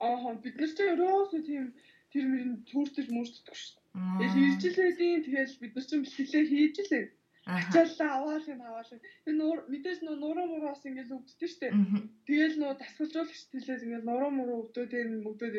Аа 0.01 0.33
бид 0.41 0.55
нар 0.57 0.71
ч 0.73 0.79
ерөөсөө 0.85 1.41
тийм 1.45 1.65
тэр 2.13 2.23
мөрөнд 2.29 2.59
түүртэж 2.69 3.07
мөрчдөг 3.13 3.55
шүү 3.57 3.73
дээ. 3.77 4.17
Тэгэл 4.21 4.45
ирж 4.45 4.63
лээдийн 4.77 5.21
тэгэл 5.25 5.61
бид 5.61 5.73
нар 5.75 5.85
ч 5.85 5.91
бэлтгэлээ 5.97 6.45
хийж 6.49 6.77
лээ. 6.89 7.05
Аха. 7.49 7.81
Ачаалаа 7.81 8.11
аваалын 8.21 8.61
аваалын. 8.61 9.01
Тэр 9.25 9.35
нуур 9.41 9.59
мэдээж 9.73 9.99
нөө 10.05 10.15
нуруу 10.21 10.47
мураас 10.53 10.85
ингээл 10.85 11.17
өвддөг 11.17 11.49
шүү 11.49 11.61
дээ. 11.65 11.73
Мгм. 11.73 12.01
Тэгэл 12.29 12.55
нөө 12.61 12.73
дасгалжуулагч 12.77 13.41
телээс 13.49 13.83
ингээл 13.85 14.09
нуруу 14.09 14.31
муруу 14.37 14.57
өвдөд 14.69 14.93
энэ 14.93 15.25
өвдөд 15.25 15.55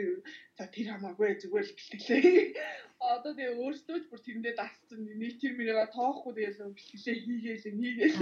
за 0.54 0.64
тэр 0.70 0.86
хамаагүй 0.94 1.34
зүгээр 1.42 1.66
л 1.66 1.74
бэлтгэлээ. 1.74 2.22
Одоо 3.10 3.32
тэгээ 3.34 3.58
өөртөө 3.58 3.98
ч 3.98 4.04
бүр 4.06 4.20
тэрэндээ 4.22 4.54
дасцсан 4.54 5.00
нэг 5.02 5.34
тэр 5.42 5.52
мөрийгээ 5.58 5.88
тоохгүй 5.90 6.32
тэгэл 6.38 6.74
бэлтгэлээ 6.78 7.16
хийгээл 7.26 7.66
хийгээл. 7.74 8.18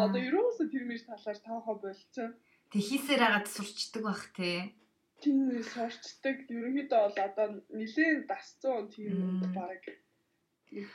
Одоо 0.00 0.20
ерөөсө 0.28 0.64
тэр 0.72 0.84
мөр 0.88 1.02
талаар 1.04 1.38
тоохоо 1.44 1.76
болцсон. 1.84 2.30
Тэг 2.72 2.82
хийсээр 2.88 3.20
хагаад 3.20 3.48
сурчдаг 3.52 4.02
бах 4.08 4.24
те. 4.32 4.72
Тийм 5.20 5.60
сурчдаг. 5.60 6.48
Ерөнхийдөө 6.48 7.00
бол 7.04 7.18
одоо 7.28 7.48
нилээн 7.76 8.24
дасцсан 8.24 8.88
тийм 8.88 9.44
баг 9.52 9.84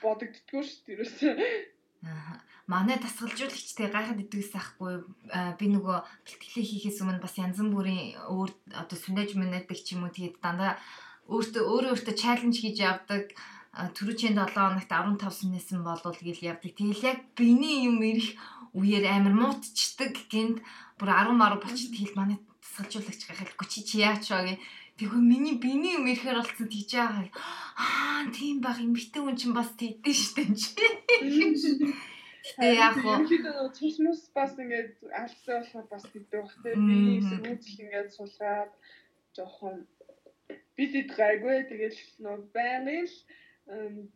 бодогддгоо 0.01 0.63
шүү 0.65 0.82
дээ 0.82 0.95
ерөөсөө. 0.97 1.34
Аа. 2.06 2.38
Манай 2.68 3.00
тасгалжуулагчтай 3.00 3.88
гайхаад 3.88 4.22
идэгс 4.28 4.54
ахгүй 4.60 5.08
би 5.60 5.66
нөгөө 5.72 5.98
бэлтгэлээ 6.04 6.66
хийхээс 6.68 7.00
өмнө 7.02 7.24
бас 7.24 7.39
янз 7.39 7.58
бүрийн 7.64 8.20
өөр 8.28 8.52
одоо 8.76 8.98
сүнэж 9.00 9.39
мэнэдэг 9.39 9.80
ч 9.80 9.95
юм 9.95 10.04
уу 10.04 10.12
тэгээд 10.12 10.43
дандаа 10.43 10.76
өөртөө 11.32 11.64
өөрөө 11.64 11.91
өөртөө 11.95 12.16
чаленж 12.20 12.56
хийж 12.60 12.78
явдаг 12.84 13.32
түрүүчийн 13.95 14.36
7 14.36 14.52
хоногт 14.58 14.89
15 14.89 15.32
сүнэсэн 15.39 15.80
болвол 15.86 16.18
гэл 16.18 16.50
явдаг. 16.52 16.72
Тэгэл 16.76 17.08
яг 17.12 17.20
биений 17.38 17.86
юм 17.88 18.02
ирэх 18.02 18.36
үеэр 18.74 19.06
амар 19.06 19.36
муутчдаг 19.38 20.14
гинт 20.32 20.60
бүр 20.98 21.10
10 21.14 21.38
маруу 21.38 21.62
болчихд 21.62 21.93
хэл 21.93 22.18
манай 22.18 22.38
тасгалжуулагч 22.64 23.22
гахалгүй 23.30 23.68
чи 23.70 23.80
чи 23.88 23.95
яач 24.02 24.26
вэ 24.28 24.43
гэ. 24.43 24.56
Тэгвэл 24.98 25.22
миний 25.22 25.56
биений 25.62 25.93
юм 25.98 26.06
ирэхээр 26.10 26.41
болцсон 26.41 26.68
тийж 26.74 26.91
байгаа. 26.98 27.30
Аа 27.78 28.26
тийм 28.34 28.62
баг 28.66 28.78
юм 28.82 28.93
битэн 28.98 29.24
хүн 29.24 29.38
чинь 29.38 29.54
бас 29.58 29.70
тийдэн 29.78 30.16
штэ 30.18 30.43
чи. 30.58 30.74
Гэтэ 32.58 32.68
яг 32.80 32.95
ерөнхийдөө 32.98 33.76
цусмус 33.78 34.22
бас 34.34 34.54
ингээд 34.58 34.98
алдсан 35.22 35.62
болохоор 35.62 35.88
бас 35.93 36.04
гэдэг 36.10 36.41
бах 36.41 36.56
те. 36.64 36.74
Би 36.74 37.22
сүүцэл 37.30 37.82
ингээд 37.84 38.10
сулраад 38.18 38.72
жоохон 39.36 39.86
бид 40.78 40.93
ид 41.02 41.10
гайгүй 41.20 41.58
тэгэл 41.70 42.00
нөө 42.24 42.38
байнгын 42.56 43.06
л 43.06 43.16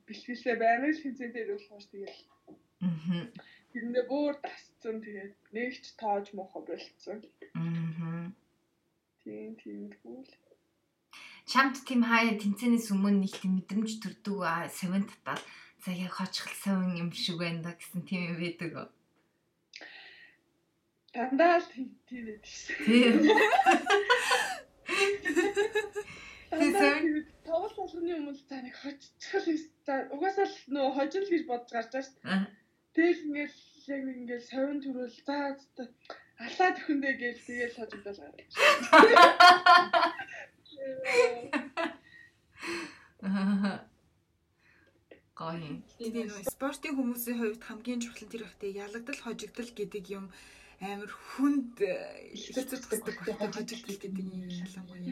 бэлтгэлээ 0.08 0.56
байнгын 0.64 0.94
л 0.96 1.04
хинцэнтэй 1.04 1.46
болохоор 1.50 1.86
тэгэл 1.92 2.20
Мгм. 2.82 3.30
тэрэндээ 3.72 4.06
бүр 4.10 4.34
дасцсан 4.42 4.98
тэгээд 5.06 5.34
нэгч 5.54 5.84
тоож 6.02 6.26
мохо 6.34 6.60
болцсон. 6.66 7.20
Мгм. 7.54 8.34
Тийм 9.22 9.54
тийм 9.62 9.82
тэгвэл 9.94 10.34
Чамд 11.50 11.76
тийм 11.88 12.02
хаяа 12.06 12.38
тэнцэнээс 12.38 12.94
өмнө 12.94 13.26
нэг 13.26 13.34
тийм 13.40 13.54
мэдрэмж 13.58 13.92
төрдөг 14.04 14.40
аа 14.44 14.70
совин 14.70 15.06
татаад 15.10 15.42
за 15.84 15.92
яг 15.92 16.12
хожихл 16.18 16.56
совин 16.64 16.94
юм 17.02 17.10
шиг 17.12 17.38
байна 17.42 17.62
да 17.66 17.72
гэсэн 17.74 18.02
тийм 18.06 18.22
юм 18.34 18.38
байдаг. 18.42 18.74
дандаа 21.14 21.58
л 21.60 21.68
тийм 22.08 22.08
байдаг 22.08 22.46
шээ. 22.46 22.78
Тийм. 22.86 23.16
Тийм 26.52 27.26
тоглол 27.46 27.76
болгоны 27.76 28.14
өмнө 28.16 28.34
за 28.48 28.58
нэг 28.64 28.76
хожчихл 28.80 29.60
за 29.86 29.94
угаасаа 30.16 30.48
л 30.48 30.58
нөө 30.76 30.88
хожил 30.96 31.28
гэж 31.28 31.44
бодож 31.48 31.72
гарч 31.76 31.90
байгаа 31.92 32.08
шүү 32.08 32.18
дээ. 32.24 32.44
Тэгэл 32.96 33.26
ингээл 33.28 33.58
яг 33.96 34.04
ингээл 34.16 34.50
совин 34.52 34.80
төрөл 34.84 35.16
за 35.28 35.38
за 35.76 35.84
алаад 36.46 36.76
өхөндөө 36.80 37.14
гээл 37.22 37.46
тэгэл 37.48 37.78
хожигдол 37.80 38.20
гараад. 38.20 38.52
Аа. 43.22 43.86
Гоё. 45.38 45.82
Тэгээ 45.98 46.26
нөө 46.30 46.42
спортын 46.54 46.98
хүмүүсийн 46.98 47.38
хувьд 47.42 47.62
хамгийн 47.66 48.02
чухал 48.02 48.30
тэр 48.30 48.44
ихтэй 48.46 48.72
ялагдал 48.78 49.20
хожигдол 49.22 49.70
гэдэг 49.74 50.06
юм 50.18 50.26
амар 50.82 51.10
хүнд 51.10 51.82
э, 51.82 52.34
багтай 52.90 53.34
хожигдол 53.54 53.98
гэдэг 54.02 54.26
юм 54.26 54.50
ялангуяа. 54.50 55.06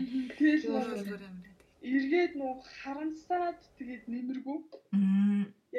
Нөө 0.65 0.85
өөр 0.85 1.21
амар. 1.29 1.49
эргээд 1.93 2.33
нөө 2.41 2.53
харамсаад 2.81 3.59
тэгээд 3.77 4.03
нэмэргүй. 4.11 4.59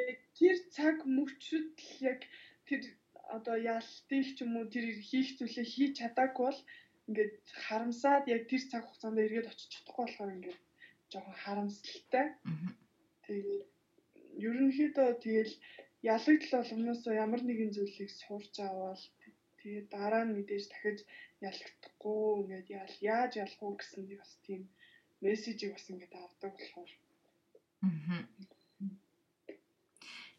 Яг 0.07 0.19
тэр 0.39 0.57
цаг 0.75 0.97
мөчөд 1.05 1.67
л 1.75 1.95
яг 2.11 2.19
тэр 2.67 2.81
одоо 3.37 3.55
ялтыг 3.55 4.25
ч 4.35 4.37
юм 4.43 4.55
уу 4.59 4.67
тэр 4.73 4.85
хийх 5.07 5.29
зүйлээ 5.37 5.67
хийж 5.73 5.91
чадаагүй 5.99 6.43
бол 6.47 6.59
ингээд 7.11 7.33
харамсаад 7.65 8.23
яг 8.35 8.41
тэр 8.47 8.63
цаг 8.71 8.83
хугацаанд 8.87 9.23
эргээд 9.23 9.51
очиж 9.51 9.69
чадахгүй 9.71 10.05
болохоор 10.07 10.35
ингээд 10.35 10.59
жоохон 11.11 11.37
харамсалтай. 11.43 12.27
Тэгээд 13.25 13.63
ерөнхийдөө 14.47 15.09
тэгэл 15.25 15.53
ялагдал 16.13 16.53
болгоноосоо 16.57 17.13
ямар 17.25 17.41
нэгэн 17.45 17.71
зүйлийг 17.75 18.09
сурч 18.21 18.55
аваад 18.67 19.01
тэгээд 19.59 19.87
дараа 19.95 20.23
нь 20.25 20.35
мэдээж 20.35 20.65
дахиж 20.71 20.99
ялагдахгүй 21.49 22.25
ингээд 22.41 22.67
яаж 23.13 23.31
ялах 23.43 23.61
уу 23.63 23.73
гэсэн 23.77 24.01
бас 24.21 24.31
тийм 24.45 24.61
мессежийг 25.23 25.71
бас 25.73 25.85
ингээд 25.91 26.13
авдаг 26.15 26.53
болохоор 26.57 26.91
Мгм. 27.81 28.19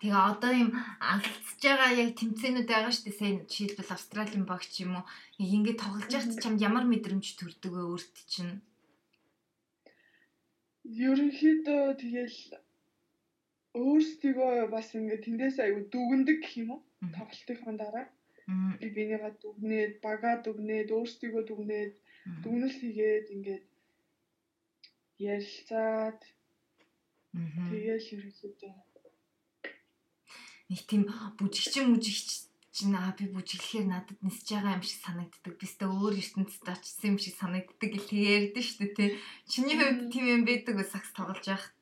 Тэгээ 0.02 0.18
одоо 0.18 0.50
юм 0.50 0.70
алдчихж 0.98 1.62
байгаа 1.62 1.90
яг 1.94 2.10
тэмцээнүүд 2.18 2.66
байгаа 2.66 2.90
шүү 2.90 3.06
дээ. 3.06 3.20
Сайн 3.22 3.36
жишээлбэл 3.46 3.94
Австралийн 3.94 4.44
багч 4.50 4.82
юм 4.82 4.98
уу. 4.98 5.06
Яг 5.38 5.50
ингэ 5.54 5.78
тоглож 5.78 6.10
байхад 6.10 6.42
чамд 6.42 6.58
ямар 6.58 6.90
мэдрэмж 6.90 7.26
төрдөг 7.38 7.70
вэ 7.70 7.82
өөрт 7.86 8.16
чинь? 8.26 8.58
ерөнхийдөө 10.82 11.82
тэгэл 12.02 12.38
өөрсдийгөө 13.78 14.54
бас 14.74 14.88
ингээд 14.98 15.24
тэндээс 15.24 15.56
аюу 15.64 15.86
дүгндэг 15.92 16.38
гэх 16.42 16.54
юм 16.62 16.70
уу? 16.74 16.82
Тоглолтынхаа 17.14 17.74
дараа. 17.78 18.06
Би 18.82 18.88
бинийгаа 18.96 19.32
дүгнээд 19.38 19.92
багаа 20.02 20.34
дүгнээд 20.42 20.88
өөрсдийгөө 20.96 21.42
дүгнээд 21.46 21.92
дүгнэлт 22.42 22.78
хийгээд 22.82 23.26
ингээд 23.34 23.64
ярилцаад 25.30 26.20
тэгэл 27.70 28.06
ерөнхийдөө 28.14 28.74
нэг 30.72 30.80
тийм 30.88 31.04
бүжигчин 31.36 31.92
мүжигч 31.92 32.48
чинь 32.72 32.96
аа 32.96 33.12
би 33.12 33.28
бүжиглэхээр 33.28 33.92
надад 33.92 34.16
нисэж 34.24 34.56
байгаа 34.56 34.80
юм 34.80 34.84
шиг 34.88 35.04
санагддаг. 35.04 35.60
Бистэ 35.60 35.84
өөр 35.84 36.16
ертөнцид 36.16 36.64
очсон 36.64 37.12
юм 37.12 37.20
шиг 37.20 37.36
санагддаг 37.36 37.90
гэл 37.92 38.16
ярьдэн 38.16 38.64
шүү 38.64 38.80
дээ 38.80 38.96
тий. 38.96 39.20
Чиний 39.44 39.76
хувьд 39.76 40.08
тийм 40.08 40.24
юм 40.32 40.48
байдаг 40.48 40.80
уу 40.80 40.88
сакс 40.88 41.12
тоглож 41.12 41.44
байх? 41.44 41.76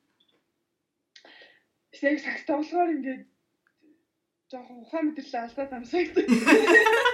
би 1.95 2.11
яг 2.11 2.19
сакс 2.19 2.43
тоглохоор 2.43 2.91
ингээд 2.91 3.23
жоохон 4.51 4.83
ухаан 4.83 5.03
мэдрэлээ 5.07 5.47
алдаад 5.47 5.71
амсагдаг. 5.79 6.27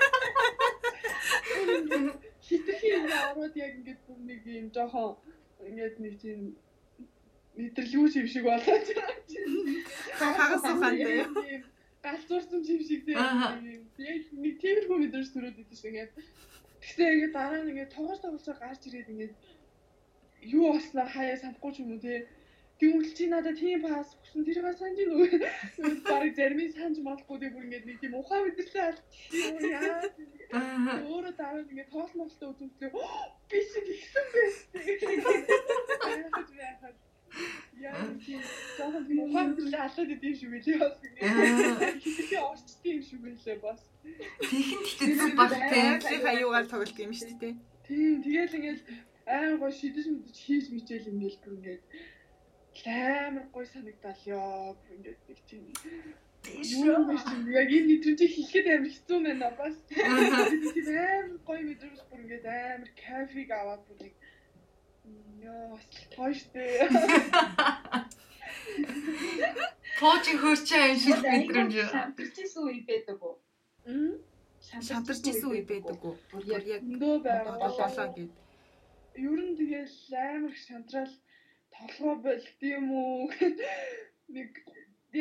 Хитрхи 2.47 2.88
ингээд 2.97 3.30
ороод 3.30 3.53
яг 3.61 3.71
ингээд 3.78 4.01
бүр 4.09 4.19
нэг 4.25 4.41
юм 4.41 4.73
жоохон 4.73 5.21
ингээд 5.69 5.95
нэг 6.01 6.17
тийм 6.17 6.57
мэдрэлгүй 7.58 8.10
юм 8.22 8.28
шиг 8.30 8.43
болоод. 8.45 8.86
Хагас 10.20 10.64
ухаантай 10.64 11.64
галзуурсан 12.08 12.62
юм 12.74 12.82
шиг 12.88 13.01
тийм. 13.05 13.18
Яг 13.18 14.24
нэг 14.43 14.55
тиймэрхүү 14.62 14.97
мэдрэмж 15.01 15.30
төрөөд 15.34 15.62
идэв 15.62 15.78
шиг 15.78 15.91
ингээд. 15.91 16.12
Тэгсэн 16.82 17.14
ингээд 17.14 17.34
дараа 17.38 17.62
нь 17.62 17.72
ингээд 17.72 17.95
тоглож 17.95 18.20
тоглож 18.22 18.47
гарч 18.62 18.82
ирээд 18.88 19.12
ингээд 19.14 19.34
юу 20.55 20.66
болсноо 20.74 21.08
хаяа 21.10 21.38
санахгүй 21.41 21.72
ч 21.74 21.78
юм 21.82 21.91
уу 21.93 22.03
те. 22.05 22.28
Тэгвэл 22.80 23.10
чи 23.18 23.26
надад 23.26 23.58
тийм 23.58 23.82
пас 23.82 24.14
өгсөн 24.14 24.45
тэрийг 24.45 24.78
санаж 24.78 24.97
гин 25.01 25.12
үү? 25.18 25.28
Бараг 26.05 26.34
зарим 26.38 26.62
нь 26.62 26.76
санаж 26.78 26.97
болохгүй 27.01 27.38
дээ 27.41 27.53
бүр 27.53 27.66
ингээд 27.66 27.88
нэг 27.89 27.97
тийм 27.97 28.14
ухаан 28.22 28.45
мэдрэлээ 28.45 28.86
яа. 29.74 30.05
Аа. 30.53 31.01
Өөрөө 31.10 31.34
дараа 31.34 31.66
нь 31.66 31.72
ингээд 31.74 31.89
тоол 31.89 32.14
молтой 32.14 32.47
үзүүлээ. 32.53 32.91
Би 33.49 33.58
шиг 33.66 33.88
ихсэн 33.97 34.26
бэ. 34.34 34.43
Яа 37.77 38.05
жоохон 38.77 39.03
мэдрэлээ 39.07 39.81
алдаад 39.85 40.13
идэв 40.15 40.33
шүү 40.38 40.49
билээ 40.53 40.77
бас. 40.81 40.95
Хитрхи 42.03 42.38
орчдгийн 42.49 42.95
юм 42.97 43.03
шиг 43.07 43.19
байлээ 43.21 43.57
бас. 43.61 43.81
Гэхдээ 44.41 45.13
зүг 45.21 45.33
баг 45.38 45.51
тий. 45.53 45.85
Байгалийн 46.01 46.25
аюугаар 46.33 46.67
тоглох 46.71 46.99
юм 47.05 47.13
шүү 47.13 47.38
дээ. 47.41 47.53
Тийм 47.85 48.15
тэгэл 48.25 48.57
ингээд 48.57 48.81
амар 49.35 49.57
гоо 49.61 49.71
шидэж 49.71 50.05
мэдэж 50.09 50.38
хийж 50.45 50.65
мичээл 50.73 51.11
ингээд 51.13 51.41
бүр 51.43 51.53
ингээд 51.57 51.83
амар 52.85 53.45
гой 53.53 53.65
санагдал 53.69 54.21
ёо 54.38 54.75
бүр 54.79 54.91
ингээд 54.97 55.19
нэг 55.27 55.39
тийм 55.47 55.63
яг 57.59 57.69
энэ 57.77 57.89
мэдрэмжийг 57.91 58.31
хэлэхэд 58.33 58.67
амар 58.73 58.91
хэцүү 58.93 59.19
байна 59.25 59.49
бас. 59.59 59.75
Тийм 59.89 60.88
амар 61.13 61.39
гой 61.47 61.59
мэдрэмж 61.69 61.99
бүр 62.09 62.19
ингээд 62.23 62.45
амар 62.45 62.91
кафег 63.01 63.49
аваад 63.51 63.81
бүр 63.88 63.97
нэг 64.03 64.13
гоё 66.16 66.34
штэ 66.39 66.64
Поожи 69.99 70.34
хөрчөө 70.41 70.82
юм 70.91 70.97
шиг 71.03 71.20
мэдрэмж. 71.26 71.74
Шантарчсан 71.89 72.64
үе 72.70 72.82
байдаг 72.89 73.18
уу? 73.26 73.36
Мм 73.89 74.14
Шантарч 74.68 75.24
исэн 75.32 75.49
үе 75.49 75.64
байдаг 75.72 75.97
уу? 76.03 76.16
Бүр 76.30 76.43
яг 76.51 76.84
өндөө 76.84 77.16
байгаа 77.26 77.55
болоо 77.64 78.08
гэд. 78.16 78.32
ер 79.26 79.39
нь 79.47 79.58
тэгэл 79.60 79.97
амар 80.30 80.51
их 80.53 80.60
шантрал 80.68 81.14
толгой 81.76 82.16
болд 82.26 82.60
юм 82.76 82.86
уу 83.01 83.32
нэг 84.36 84.49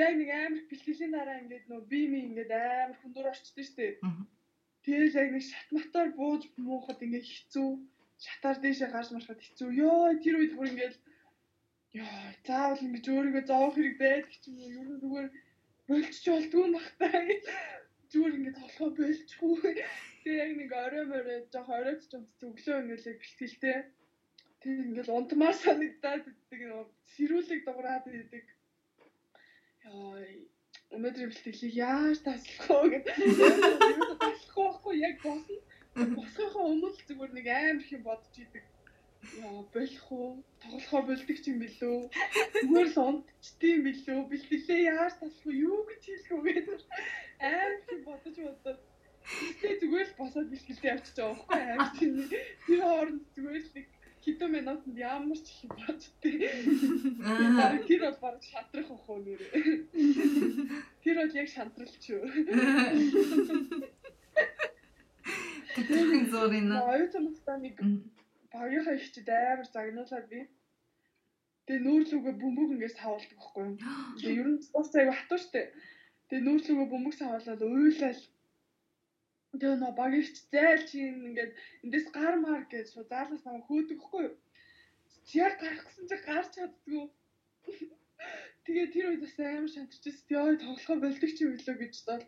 яг 0.04 0.12
нэг 0.20 0.28
амар 0.40 0.62
бэлтгэлийн 0.68 1.12
дараа 1.14 1.40
ингээд 1.42 1.64
нөө 1.70 1.80
би 1.90 2.00
ми 2.10 2.18
ингээд 2.26 2.52
амар 2.52 2.96
хүндөр 3.00 3.30
орчдөг. 3.32 3.96
Мгм. 4.04 4.24
Тэгэл 4.84 5.18
яг 5.22 5.28
нэг 5.32 5.44
шат 5.50 5.68
матаар 5.76 6.10
бууж 6.18 6.42
муухад 6.66 7.00
ингээд 7.06 7.26
хэцүү 7.32 7.70
шатаар 8.24 8.58
дээшээ 8.60 8.90
гарч 8.92 9.08
марахад 9.12 9.40
хэцүү. 9.42 9.68
Йоо 9.80 10.16
тэр 10.24 10.36
үед 10.40 10.52
бүр 10.56 10.70
ингээд 10.72 10.96
ёо 12.00 12.16
заавал 12.46 12.84
ингэж 12.86 13.04
өөрийгөө 13.12 13.44
зоох 13.50 13.74
хэрэг 13.76 13.96
байдаг 14.00 14.32
ч 14.32 14.44
юм 14.48 14.56
уу. 14.60 14.72
Ер 14.78 14.88
нь 14.88 15.00
зүгээр 15.02 15.28
болчих 15.88 16.32
болдгүй 16.32 16.62
юм 16.64 16.72
бахтай. 16.76 17.26
Зүгээр 18.10 18.36
ингээд 18.36 18.58
толгой 18.60 18.90
болчихгүй. 18.96 19.72
Тэгээ 20.24 20.42
яг 20.44 20.52
нэг 20.60 20.70
орой 20.84 21.04
морой 21.12 21.38
жоох 21.52 21.70
оройтч 21.78 22.10
юм 22.16 22.24
зөвлөө 22.40 22.76
ингээд 22.82 23.08
яг 23.10 23.18
бэлтгэлтэй. 23.20 23.78
Тэг 24.60 24.74
ингээд 24.86 25.14
унтмаар 25.16 25.56
санагдаад 25.60 26.24
иддэг 26.30 26.60
нөө 26.66 26.84
сэрүүлэг 27.14 27.60
дуурайд 27.64 28.04
иддэг. 28.08 28.46
Яа 29.86 30.24
өнөөдрийн 30.94 31.30
бэлтгэлийг 31.30 31.74
яаж 31.76 32.18
таслах 32.26 32.68
вэ 32.82 32.88
гэдэг. 32.92 33.16
Таслах 34.22 34.56
байхгүй 34.56 34.94
яг 35.08 35.16
босно. 35.22 35.56
Босхойхоо 35.96 36.64
өмнө 36.70 36.92
зүгээр 37.08 37.32
нэг 37.32 37.46
амар 37.48 37.80
их 37.80 37.92
юм 37.96 38.02
бодож 38.04 38.36
идэг. 38.36 38.64
Яа 39.40 39.64
болох 39.72 40.06
уу? 40.12 40.44
Тоглохоо 40.60 41.02
болдог 41.08 41.38
ч 41.40 41.44
юм 41.48 41.58
билүү? 41.64 41.98
Зүгээр 42.60 42.88
л 42.92 42.98
унтчихдээ 43.06 43.76
билүү? 43.86 44.18
Бэлтгэлээ 44.28 44.80
яаж 44.92 45.14
таслах 45.16 45.46
вэ? 45.48 45.52
Юу 45.56 45.80
гэж 45.88 46.02
хэлэх 46.04 46.30
вэ 46.36 46.52
гэдэг 46.52 46.80
амар 47.40 47.72
их 47.80 48.04
бодож 48.04 48.36
бодоод 48.36 48.80
Тэгээ 49.26 49.80
зүгээр 49.82 50.06
л 50.06 50.18
босоод 50.20 50.48
бэлтгэлээ 50.52 50.92
явчих 50.92 51.14
жаа 51.16 51.34
байхгүй 51.34 51.60
амар 51.64 51.90
тийм. 51.98 52.14
Тэр 52.66 52.80
хооронд 52.84 53.22
зүгээр 53.34 53.64
л 53.64 53.72
нэг 53.74 53.86
хэдэн 54.22 54.50
минутанд 54.52 54.98
ямар 55.00 55.40
ч 55.40 55.48
их 55.64 55.72
боддтой. 55.80 56.34
Аа. 57.24 57.78
Тэр 57.88 58.00
бол 58.04 58.18
баг 58.22 58.38
шатрах 58.44 58.90
ах 58.92 59.08
уу 59.08 59.18
нэрээ. 59.24 59.50
Тэр 61.02 61.14
бол 61.18 61.32
яг 61.40 61.48
шантралч 61.50 62.04
юу. 62.12 62.22
Тэтгэхийн 65.76 66.26
зургийг 66.32 66.64
нь. 66.64 66.72
Оюутан 66.72 67.22
настай 67.28 67.56
нэг 67.60 67.76
багийнхаа 68.48 68.96
ихчд 68.96 69.28
амар 69.28 69.68
загнуулаад 69.68 70.26
би. 70.32 70.40
Тэгээ 71.68 71.84
нүүрлүгөө 71.84 72.34
бөмбөг 72.40 72.68
ингээд 72.72 72.96
савуулдаг 72.96 73.36
байхгүй 73.36 73.62
юу. 73.68 73.76
Тэгээ 74.16 74.40
ер 74.40 74.48
нь 74.56 74.60
бас 74.72 74.88
аяга 74.96 75.14
хатуу 75.20 75.40
штэ. 75.44 75.62
Тэгээ 76.32 76.46
нүүрлүгөө 76.48 76.86
бөмбөг 76.92 77.14
савуулаад 77.20 77.62
уйлал. 77.68 78.22
Тэгээ 79.52 79.76
нөө 79.82 79.92
багийнч 80.00 80.36
зайл 80.48 80.82
чи 80.88 80.98
ингээд 81.12 81.52
эндээс 81.84 82.08
гар 82.16 82.34
мар 82.40 82.62
гэж 82.72 82.86
шууд 82.96 83.12
заалаас 83.12 83.44
намайг 83.44 83.68
хөөдөг 83.68 83.98
байхгүй 84.00 84.22
юу. 84.26 84.34
Чи 85.28 85.34
яг 85.44 85.54
гарах 85.60 85.84
гэсэн 85.84 86.08
чи 86.08 86.16
гарч 86.24 86.50
чаддгүй. 86.56 87.04
Тэгээ 88.64 88.86
тэр 88.96 89.06
үед 89.12 89.22
бас 89.28 89.36
амар 89.44 89.70
шантарчээс 89.76 90.18
ёо 90.32 90.56
тоглохоо 90.56 90.96
болдог 91.04 91.30
чи 91.36 91.42
юу 91.44 91.52
лөө 91.52 91.76
гэж 91.84 91.94
бодоод 92.08 92.24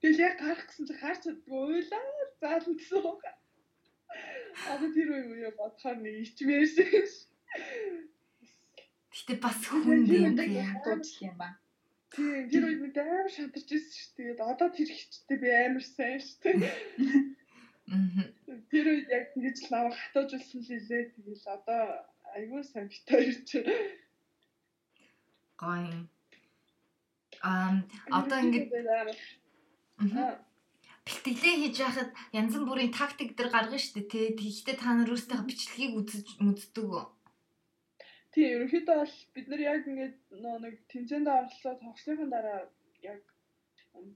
Тэгэл 0.00 0.24
яг 0.28 0.34
гарах 0.40 0.64
гэсэн 0.68 0.84
чи 0.88 0.94
гарч 0.96 1.20
чаддгүй 1.24 1.60
уйлаа 1.60 2.19
заалдсан 2.40 3.02
байгаа. 3.04 3.34
Одоо 4.72 4.88
тэр 4.92 5.08
үе 5.14 5.50
бодохоор 5.54 5.98
нэг 6.02 6.14
ичмээр 6.24 6.66
шиг. 6.66 6.90
Гэтэ 9.14 9.34
бас 9.44 9.60
хүн 9.68 10.06
юм 10.08 10.36
хатууч 10.36 11.08
юм 11.22 11.36
ба. 11.38 11.54
Тийм 12.10 12.50
тэр 12.50 12.64
үед 12.66 12.80
нэг 12.82 12.96
амар 12.98 13.30
шантарч 13.30 13.68
ирсэн 13.70 13.94
шүү. 13.94 14.14
Тэгээд 14.18 14.40
одоо 14.42 14.68
тэр 14.74 14.88
ихчтэй 14.90 15.38
би 15.38 15.48
амар 15.54 15.84
сайн 15.86 16.18
шүү. 16.18 16.54
Мгм. 17.90 18.26
Тэр 18.70 18.86
үед 18.90 19.08
яг 19.10 19.34
ингэж 19.38 19.56
л 19.66 19.70
намайг 19.70 19.94
хатуужулсан 19.98 20.60
л 20.62 20.74
илээ. 20.74 21.10
Тэгэл 21.14 21.46
одоо 21.54 21.82
айгүй 22.34 22.62
сайн 22.66 22.86
бит 22.90 23.06
хоёр 23.06 23.38
чи. 23.46 23.58
Гоё. 25.58 26.06
Ам 27.42 27.86
одоо 28.10 28.38
ингэж 28.42 28.70
Аа 30.00 30.49
бэлтгэлээ 31.10 31.54
хийж 31.58 31.76
яхад 31.82 32.10
янз 32.38 32.54
бүрийн 32.54 32.94
тактик 32.94 33.34
дэр 33.34 33.50
гаргана 33.50 33.82
шүү 33.82 33.94
дээ 33.98 34.10
тий. 34.14 34.26
Тэгэхдээ 34.38 34.76
та 34.78 34.94
нар 34.94 35.10
өөрсдийнхөө 35.10 35.50
бичлэгийг 35.50 35.92
үзэж 35.98 36.26
үү? 36.38 37.04
Тийм 38.30 38.48
ерөнхийдөө 38.54 38.96
бол 39.02 39.16
бид 39.34 39.46
нар 39.50 39.62
яг 39.74 39.82
ингээд 39.90 40.16
нөө 40.42 40.56
нэг 40.62 40.74
тэмцээнд 40.90 41.28
оролцоо 41.34 41.74
тогсныхын 41.82 42.30
дараа 42.30 42.60
яг 43.02 43.22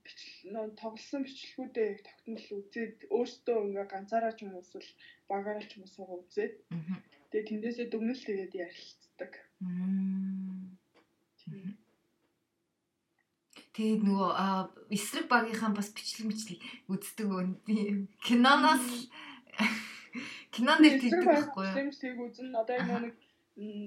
бичлэг 0.05 0.55
нөө 0.55 0.67
тоглосон 0.79 1.23
бичлэгүүдээ 1.27 1.91
тогтмол 2.07 2.47
үзээд 2.59 2.97
өөртөө 3.17 3.59
ингээ 3.67 3.87
ганцаараа 3.91 4.33
ч 4.39 4.39
юм 4.47 4.55
уу 4.55 4.63
эсвэл 4.63 4.91
багаараа 5.31 5.65
ч 5.67 5.71
юм 5.75 5.83
уу 5.83 5.95
суугаа 5.95 6.19
үзээд 6.23 6.55
тэгээ 7.31 7.49
тэндээсээ 7.51 7.87
дүгнэлт 7.91 8.27
тэгээд 8.27 8.53
ярилцдаг. 8.65 9.33
Мм. 9.67 10.79
Тэгээд 13.75 14.03
нөгөө 14.07 14.31
эсрэг 14.95 15.27
багийнхаа 15.27 15.75
бас 15.75 15.91
бичлэг 15.91 16.31
мэтлэг 16.31 16.59
үздэг? 16.87 17.27
Би 17.66 18.07
киноноос 18.22 19.11
кинон 20.55 20.79
дээр 20.79 21.03
тэгдэг 21.03 21.27
байхгүй 21.27 21.64
юу? 21.66 21.75
Тэмцээг 21.75 22.18
үзэн 22.22 22.55
одоо 22.55 22.75
яг 22.79 22.87
нэг 23.03 23.14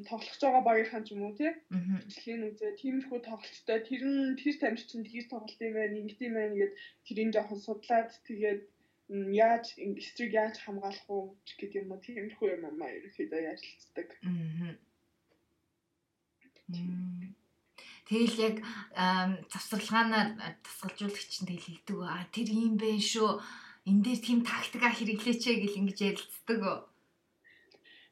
тоглож 0.08 0.40
байгаа 0.44 0.64
багийнхан 0.64 1.04
ч 1.04 1.12
юм 1.16 1.24
уу 1.28 1.36
тий 1.40 1.52
Мгм. 1.72 2.04
бичлэгийг 2.08 2.44
үзээ 2.52 2.72
тиймэрхүү 2.80 3.20
тоглолттой 3.20 3.80
тэр 3.84 4.04
нь 4.08 4.36
тэр 4.40 4.56
тамирчин 4.60 5.04
чинь 5.04 5.08
тэгж 5.08 5.28
тоглолт 5.32 5.62
юм 5.68 5.74
байна 5.76 6.00
ингэт 6.00 6.20
юм 6.24 6.34
байна 6.40 6.56
гэд 6.60 6.74
тэрийг 7.08 7.30
жоохон 7.36 7.60
судлаад 7.64 8.12
тэгээд 8.28 8.62
яаж 9.36 9.66
эсрэг 9.76 10.32
яаж 10.36 10.56
хамгаалах 10.64 11.08
уу 11.12 11.36
гэдэг 11.60 11.80
юм 11.84 11.92
уу 11.92 12.04
тиймэрхүү 12.04 12.48
юм 12.56 12.64
аа 12.68 12.92
ерөөхдөө 12.96 13.40
ярилцдаг. 13.52 14.08
Мгм. 14.24 14.76
Тэгэл 18.08 18.36
яг 18.40 18.56
а, 18.96 19.36
тасгалжуулагч 19.52 21.44
нь 21.44 21.50
тэгэл 21.52 21.68
хэлдэг. 21.68 21.98
Аа 22.08 22.24
тэр 22.32 22.48
юм 22.56 22.80
бэ 22.80 23.04
шүү. 23.04 23.44
Энд 23.88 24.04
дээр 24.08 24.20
тийм 24.24 24.40
тактика 24.48 24.88
хэрэглээч 24.92 25.44
гэл 25.44 25.80
ингэж 25.84 26.00
ярилцдаг. 26.08 26.88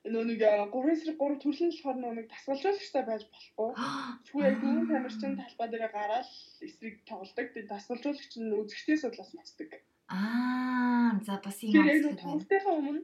Нөө 0.05 0.23
нэг 0.29 0.39
3 0.43 0.93
эсрэг 0.93 1.17
3 1.17 1.41
төрлийн 1.41 1.71
болохоор 1.71 1.97
нөө 1.97 2.13
нэг 2.13 2.27
дасгалжуулагчтай 2.29 3.03
байж 3.07 3.23
болохгүй. 3.25 3.69
Тэгвэл 4.27 4.47
яг 4.51 4.57
дүүн 4.61 4.85
тамирчин 4.91 5.33
талбай 5.39 5.67
дээр 5.71 5.85
гараад 5.89 6.29
эсрэг 6.61 6.95
тоглодог. 7.09 7.47
Тэгээд 7.55 7.71
дасгалжуулагч 7.73 8.33
нь 8.37 8.53
үзэгчдээс 8.53 9.01
судлаас 9.01 9.31
мацдаг. 9.33 9.71
Аа 10.11 11.17
за 11.25 11.41
бас 11.41 11.57
юм 11.65 11.73
Тэр 11.73 11.87
яг 11.89 12.19
тоглолтынхаа 12.21 12.75
өмнө 12.77 13.01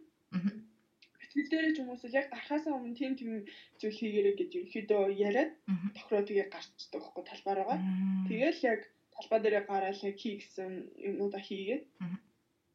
Мгм. 1.31 1.41
битгэл 1.41 1.51
дээр 1.51 1.73
ч 1.75 1.79
юм 1.79 1.89
уу 1.89 1.97
яг 2.11 2.27
гарахаасаа 2.29 2.75
өмнө 2.75 2.97
тийм 2.99 3.15
тийм 3.15 3.31
зүйл 3.79 3.99
хийгэрэй 3.99 4.35
гэж 4.35 4.51
ерөөхдөө 4.59 5.03
яриад 5.15 5.51
тохироо 5.95 6.23
тэгээ 6.27 6.47
гарчдаг 6.51 7.01
байхгүй 7.01 7.23
талбаараа. 7.23 7.77
Тэгэл 8.27 8.59
яг 8.71 8.81
талбай 9.15 9.39
дээр 9.39 9.63
гараад 9.63 10.03
яг 10.03 10.15
хий 10.19 10.35
гэсэн 10.39 10.71
юмнуудаа 11.07 11.41
хийгээд 11.41 11.83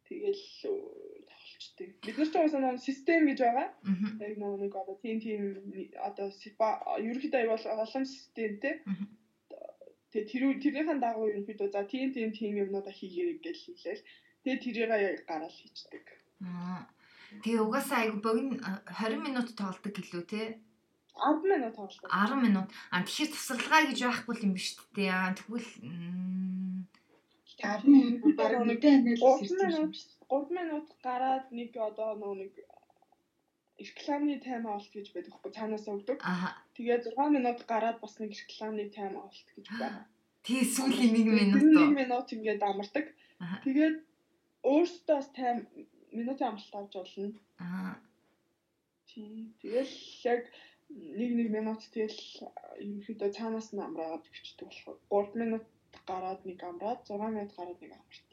тэгэл 0.09 0.45
тоглолчтой. 1.29 1.89
Бид 2.01 2.17
нар 2.17 2.29
ч 2.33 2.35
уусаа 2.37 2.61
нэг 2.61 2.81
систем 2.81 3.23
гэж 3.29 3.39
байгаа. 3.45 3.69
Яг 4.25 4.35
нэг 4.41 4.73
одоо 4.77 4.97
тийм 5.05 5.17
тийм 5.21 5.43
одоо 6.09 6.29
аяа 7.35 7.53
бол 7.53 7.65
олон 7.85 8.05
системтэй. 8.07 8.75
Тэгээ 10.11 10.29
тэр 10.31 10.43
тэрнийхэн 10.63 11.01
дагуу 11.03 11.29
ерөнхийдөө 11.29 11.69
за 11.75 11.85
тийм 11.85 12.15
тийм 12.17 12.31
тийм 12.33 12.57
юмнуудаа 12.65 12.95
хийгэрэй 12.95 13.37
гэж 13.43 13.57
хэлээл. 13.67 14.03
Тэгээ 14.43 14.63
тэрийг 14.63 14.89
яг 14.89 15.19
гараад 15.29 15.53
хийчдэг. 15.53 16.05
Аа. 16.41 16.87
Тэгээ 17.43 17.63
угаасаа 17.67 17.99
айгу 18.05 18.19
богино 18.23 18.57
а, 18.63 18.81
20 18.93 19.27
минут 19.27 19.49
тоглодог 19.59 19.93
гэлүү 19.97 20.25
те 20.31 20.43
10 21.17 21.43
минут 21.49 21.75
тоглолт. 21.77 22.13
10 22.13 22.45
минут. 22.45 22.69
А 22.93 23.01
тэгэхээр 23.03 23.33
тасалгаа 23.33 23.83
гэж 23.89 23.99
байхгүй 24.05 24.37
юм 24.45 24.53
биш 24.53 24.77
үү 24.77 24.89
те. 24.97 25.05
Аа 25.09 25.33
тэгвэл 25.33 25.71
м, 25.83 26.85
10 27.57 27.89
минут 27.89 28.37
бараг 28.37 28.63
мэдээ 28.69 28.93
анил 29.01 29.17
3 29.17 29.49
минут 29.65 29.97
3 30.29 30.59
минут 30.59 30.87
гараад 31.01 31.47
нэг 31.53 31.73
одоо 31.73 32.13
нэг 32.37 32.53
рекламны 33.81 34.37
тайм 34.45 34.65
авалт 34.69 34.93
гэж 34.93 35.13
байдаг 35.13 35.33
хгүй 35.37 35.53
цаанаасаа 35.57 35.97
өгдөг. 35.97 36.19
Тэгээ 36.77 36.99
6 37.17 37.33
минут 37.37 37.59
гараад 37.65 37.99
бас 38.01 38.15
нэг 38.21 38.33
рекламны 38.37 38.85
тайм 38.93 39.17
авалт 39.17 39.49
гэж 39.57 39.67
байна. 39.81 40.05
тэгээ 40.45 40.67
сүүлийн 40.77 41.13
1 41.17 41.39
минут 41.41 41.61
Тэр 41.65 41.77
уу. 41.81 41.89
1 41.93 42.01
минут 42.01 42.29
ингээд 42.33 42.63
амардаг. 42.63 43.07
Тэгээд 43.65 43.97
өөртөө 44.65 45.17
бас 45.17 45.29
тайм 45.33 45.59
минутын 46.21 46.49
амралт 46.49 46.75
авч 46.75 46.93
болно. 46.97 47.41
Аа 47.61 47.95
Тийм. 49.17 49.55
Тэгэл 49.63 49.95
яг 50.29 50.43
нэг 50.93 51.31
нэг 51.41 51.49
минут 51.49 51.81
тэгэл 51.89 52.21
ерөнхийдөө 52.85 53.31
цаанаас 53.33 53.73
нь 53.73 53.81
амраад 53.81 54.29
өчтдөг 54.29 54.69
болохоор 54.69 55.33
3 55.33 55.41
минут 55.41 55.65
гараад 56.05 56.45
нэг 56.45 56.61
амраад 56.61 57.01
6 57.09 57.17
минут 57.33 57.53
гараад 57.57 57.81
нэг 57.81 57.93
амарт. 57.97 58.33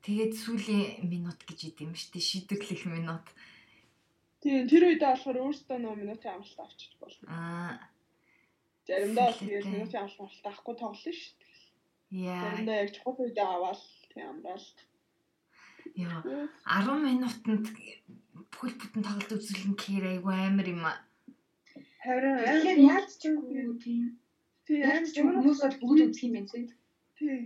тэгээд 0.00 0.32
сүүлийн 0.40 1.04
минут 1.04 1.40
гэж 1.44 1.60
идэм 1.68 1.92
шүү 1.92 2.10
дээ. 2.16 2.28
Шидэглэх 2.30 2.82
минут. 2.88 3.26
Тийм 4.40 4.64
тэр 4.72 4.82
үедээ 4.88 5.10
болохоор 5.12 5.38
өөртөө 5.44 5.78
нөө 5.84 5.94
минутын 6.00 6.32
амралт 6.40 6.60
авчиж 6.64 6.92
болно. 6.96 7.26
Аа 7.28 7.76
Заримдаа 8.88 9.26
бол 9.28 9.40
тэгээд 9.44 9.66
минутын 9.68 10.00
амралт 10.00 10.46
авахгүй 10.48 10.74
тоглоно 10.80 11.12
шүү 11.12 11.36
дээ. 11.36 11.54
яа. 12.24 12.40
Заримдаа 12.40 12.76
яг 12.82 12.90
чухал 12.96 13.20
үедээ 13.20 13.48
аваад 13.52 13.82
тийм 14.08 14.26
амраал. 14.32 14.68
Яа. 15.96 16.22
10 16.66 17.02
минутанд 17.04 17.66
бүхэл 18.52 18.76
бүтэн 18.80 19.02
тоглолт 19.04 19.32
үзүүлэн 19.36 19.74
гэхээр 19.76 20.04
айгүй 20.12 20.34
амар 20.34 20.68
юм 20.70 20.84
аа. 20.86 20.98
Харин 22.04 22.36
амар 22.40 22.78
яаж 22.78 23.10
ч 23.20 23.22
юм 23.28 23.36
уу 23.44 23.74
тийм. 23.78 24.18
тий 24.66 24.78
Яаж 24.80 24.96
амар 24.96 25.10
ч 25.12 25.16
юм 25.20 25.28
хүмүүс 25.34 25.58
бол 25.64 25.76
бүгд 25.82 26.00
үзэх 26.10 26.24
юм 26.26 26.32
байна 26.36 26.48
тий. 26.52 26.66
тий 27.18 27.40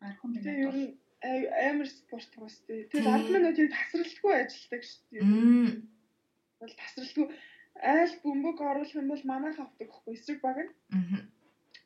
Архан 0.00 0.30
тий 0.34 0.42
байна. 0.42 0.88
ай- 1.22 1.50
амар 1.70 1.88
спорт 1.88 2.32
бас 2.40 2.56
тий. 2.66 2.84
Тий. 2.88 3.00
Тэгээд 3.00 3.14
админуудыг 3.14 3.68
тасралтгүй 3.70 4.32
ажилладаг 4.40 4.82
шүү 4.88 5.02
дээ. 5.12 5.22
Мм. 5.22 5.68
Бол 6.60 6.72
тасралтгүй 6.80 7.26
айл 7.80 8.14
бөмбөг 8.24 8.56
оруулах 8.60 8.94
юм 8.96 9.08
бол 9.12 9.22
манайх 9.28 9.58
авдаг 9.60 9.88
гэхгүй 9.88 10.14
эсрэг 10.16 10.40
баг 10.40 10.56
нь. 10.64 10.72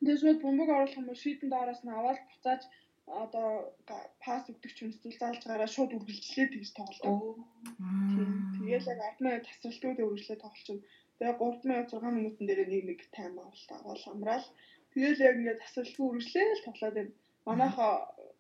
Тэгээд 0.01 0.21
шууд 0.23 0.41
бөмбөг 0.43 0.69
оруулах 0.71 0.99
юм 0.99 1.07
бол 1.11 1.19
шийдэн 1.23 1.51
доороос 1.51 1.83
нь 1.85 1.91
аваад 1.93 2.19
буцааж 2.31 2.63
одоо 3.07 3.75
га- 3.87 4.11
пас 4.23 4.49
өгдөг 4.49 4.73
ч 4.75 4.79
юм 4.85 4.91
эсвэл 4.91 5.19
заалж 5.21 5.43
гараа 5.45 5.69
шууд 5.69 5.93
үргэлжлээд 5.93 6.51
тэгж 6.57 6.71
тоглолдог. 6.73 7.05
Оо. 7.09 7.37
Мм. 7.79 8.65
Тэгээд 8.65 8.87
яг 8.89 9.17
10 9.21 9.25
минут 9.25 9.45
тасралтгүй 9.45 9.93
үргэлжлээд 10.09 10.41
тоглолч 10.45 10.69
юм. 10.73 10.81
Тэгээд 11.21 11.39
3 11.39 11.69
минут 11.69 11.89
6 11.93 12.17
минутын 12.17 12.47
дээр 12.49 12.61
нэг 12.69 12.85
нэг 12.89 13.01
тайм 13.13 13.37
авалт 13.39 13.71
авал 13.77 14.05
амраал. 14.13 14.47
Тэгээд 14.95 15.21
яг 15.21 15.35
ингээд 15.37 15.63
тасралтгүй 15.63 16.07
үргэлжлээл 16.09 16.65
тоглоод 16.65 16.95
байна. 16.97 17.13
Манайх 17.45 17.77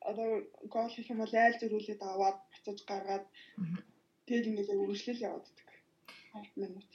одоо 0.01 0.29
гол 0.73 0.89
хийх 0.93 1.11
юм 1.13 1.19
бол 1.21 1.35
айл 1.37 1.57
зөрүүлээд 1.61 2.01
аваад 2.03 2.39
буцааж 2.53 2.81
гаргаад 2.89 3.25
тэгээд 4.27 4.49
ингээд 4.49 4.73
яг 4.73 4.81
үргэлжлээл 4.81 5.25
явааддаг. 5.29 5.69
10 6.33 6.57
минут. 6.57 6.91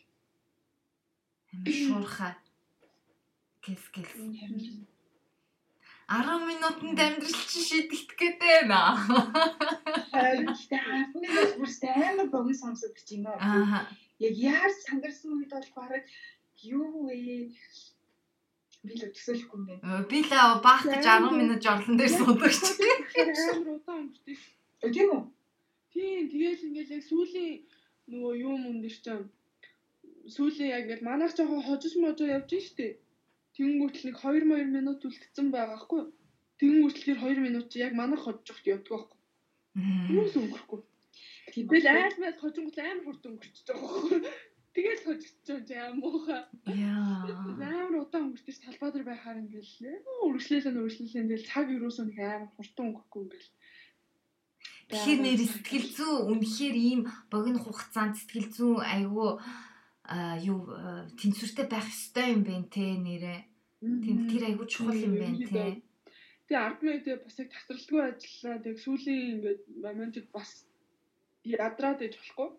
Амар 1.54 1.74
шуурхаа. 1.86 2.34
Гэс 3.62 3.84
гэс. 3.94 4.10
10 6.10 6.50
минутанд 6.50 6.98
амьдрал 6.98 7.38
чи 7.50 7.60
шийдэгдэх 7.70 8.18
гээд 8.18 8.38
байна. 8.42 8.98
Харин 10.10 10.50
Гэхдээ 10.50 10.82
анхны 10.82 11.28
бас 11.38 11.52
бүрстэй 11.62 11.94
амар 11.94 12.28
богино 12.34 12.58
сонсогдож 12.58 13.10
байна. 13.14 13.38
Аа. 13.38 13.86
Яг 14.18 14.34
яаж 14.34 14.74
сандарсан 14.90 15.38
үед 15.38 15.54
бол 15.54 15.70
бараг 15.78 16.04
юу 16.66 17.06
вэ? 17.06 17.54
Би 18.82 18.94
л 18.98 19.06
төсөөлөхгүй 19.14 19.58
юм 19.60 19.66
байна. 19.70 20.02
Би 20.10 20.20
л 20.26 20.34
баах 20.66 20.84
гэж 20.90 21.06
10 21.06 21.30
минут 21.38 21.62
жорлон 21.62 21.96
дээр 22.02 22.14
суудаг 22.18 22.54
чи. 22.58 22.74
амар 23.54 23.70
удаан 23.78 24.10
өнгөрсөн 24.10 24.36
шүү. 24.42 24.54
Ö, 24.82 24.88
Тийм 24.90 25.10
үү? 25.14 25.24
Тийм 25.94 26.22
тэгэл 26.32 26.66
ингээд 26.68 26.94
яг 26.96 27.04
сүүлийн 27.06 27.54
нөгөө 28.10 28.34
юм 28.50 28.62
өндөр 28.72 28.96
чинь 28.98 29.30
сүүлийн 30.34 30.74
яг 30.74 30.84
ингээд 30.90 31.06
манайх 31.06 31.38
жоохон 31.38 31.62
хожиж 31.68 31.94
можоо 32.02 32.28
явж 32.38 32.50
штэ. 33.60 33.68
Тэнгүүтэл 33.68 34.06
нэг 34.08 34.18
2 34.24 34.48
2 34.48 34.72
минут 34.72 35.04
үлдсэн 35.04 35.48
байгаа 35.52 35.80
хгүй. 35.84 36.02
Тэнгүүтэл 36.60 37.06
тэр 37.12 37.20
2 37.20 37.44
минут 37.44 37.68
чи 37.68 37.84
яг 37.84 37.94
манайх 37.94 38.24
хожиж 38.24 38.48
явдаг 38.64 38.88
байхгүй. 38.88 39.20
Юус 40.16 40.34
өнгөрөхгүй. 40.40 40.82
Тэгэл 41.52 41.88
айл 41.92 42.18
мэл 42.24 42.40
хожингол 42.40 42.80
амар 42.80 43.04
хурд 43.04 43.24
өнгөрчихөж 43.28 43.68
байгаа 43.68 43.90
байхгүй. 43.90 44.20
Тэгэл 44.70 45.06
хожигдчихсан 45.06 45.60
чи 45.68 45.74
аим 45.76 45.98
муухай. 46.00 46.42
Яа. 46.72 47.26
Амар 47.60 48.06
удаан 48.06 48.32
өнгөртөж 48.32 48.58
талбай 48.64 48.90
дээр 48.94 49.08
байхаар 49.10 49.42
ингээл 49.44 49.76
үргэлжлүүлэн 50.24 50.80
үргэлжлүүлэн 50.80 51.30
тэгэл 51.30 51.50
цаг 51.50 51.68
юусоо 51.74 52.06
нэг 52.06 52.20
амар 52.22 52.52
хурдан 52.56 52.86
өнгөрөхгүй 52.88 53.22
ингээл. 53.28 53.52
Тэгэхээр 54.90 55.20
нэр 55.22 55.42
сэтгэл 55.46 55.90
зүй 55.98 56.14
үнэхээр 56.32 56.78
ийм 56.78 57.02
богино 57.34 57.60
хугацаанд 57.62 58.18
сэтгэл 58.18 58.50
зүй 58.54 58.74
айгүй 58.82 59.32
юу 60.42 60.60
а, 60.74 61.06
тэнцвэртэй 61.20 61.68
байх 61.70 61.86
ёстой 61.86 62.34
юм 62.34 62.44
байна 62.44 62.68
те 62.74 62.98
нэрээ. 62.98 63.40
Тийм 63.80 64.18
тэр 64.26 64.44
айгүй 64.50 64.68
чухал 64.68 64.98
юм 64.98 65.16
байна 65.22 65.38
те. 65.46 65.82
Тэгээ 66.50 66.66
ард 66.66 66.80
мэдээ 66.82 67.18
бас 67.22 67.36
яг 67.38 67.50
тасралтгүй 67.54 68.02
ажиллаа. 68.02 68.58
Тэгээ 68.64 68.84
сүүлийн 68.86 69.22
ингээд 69.38 69.62
моментод 69.86 70.28
бас 70.34 70.66
ядраад 71.46 72.02
иж 72.02 72.18
болохгүй. 72.18 72.50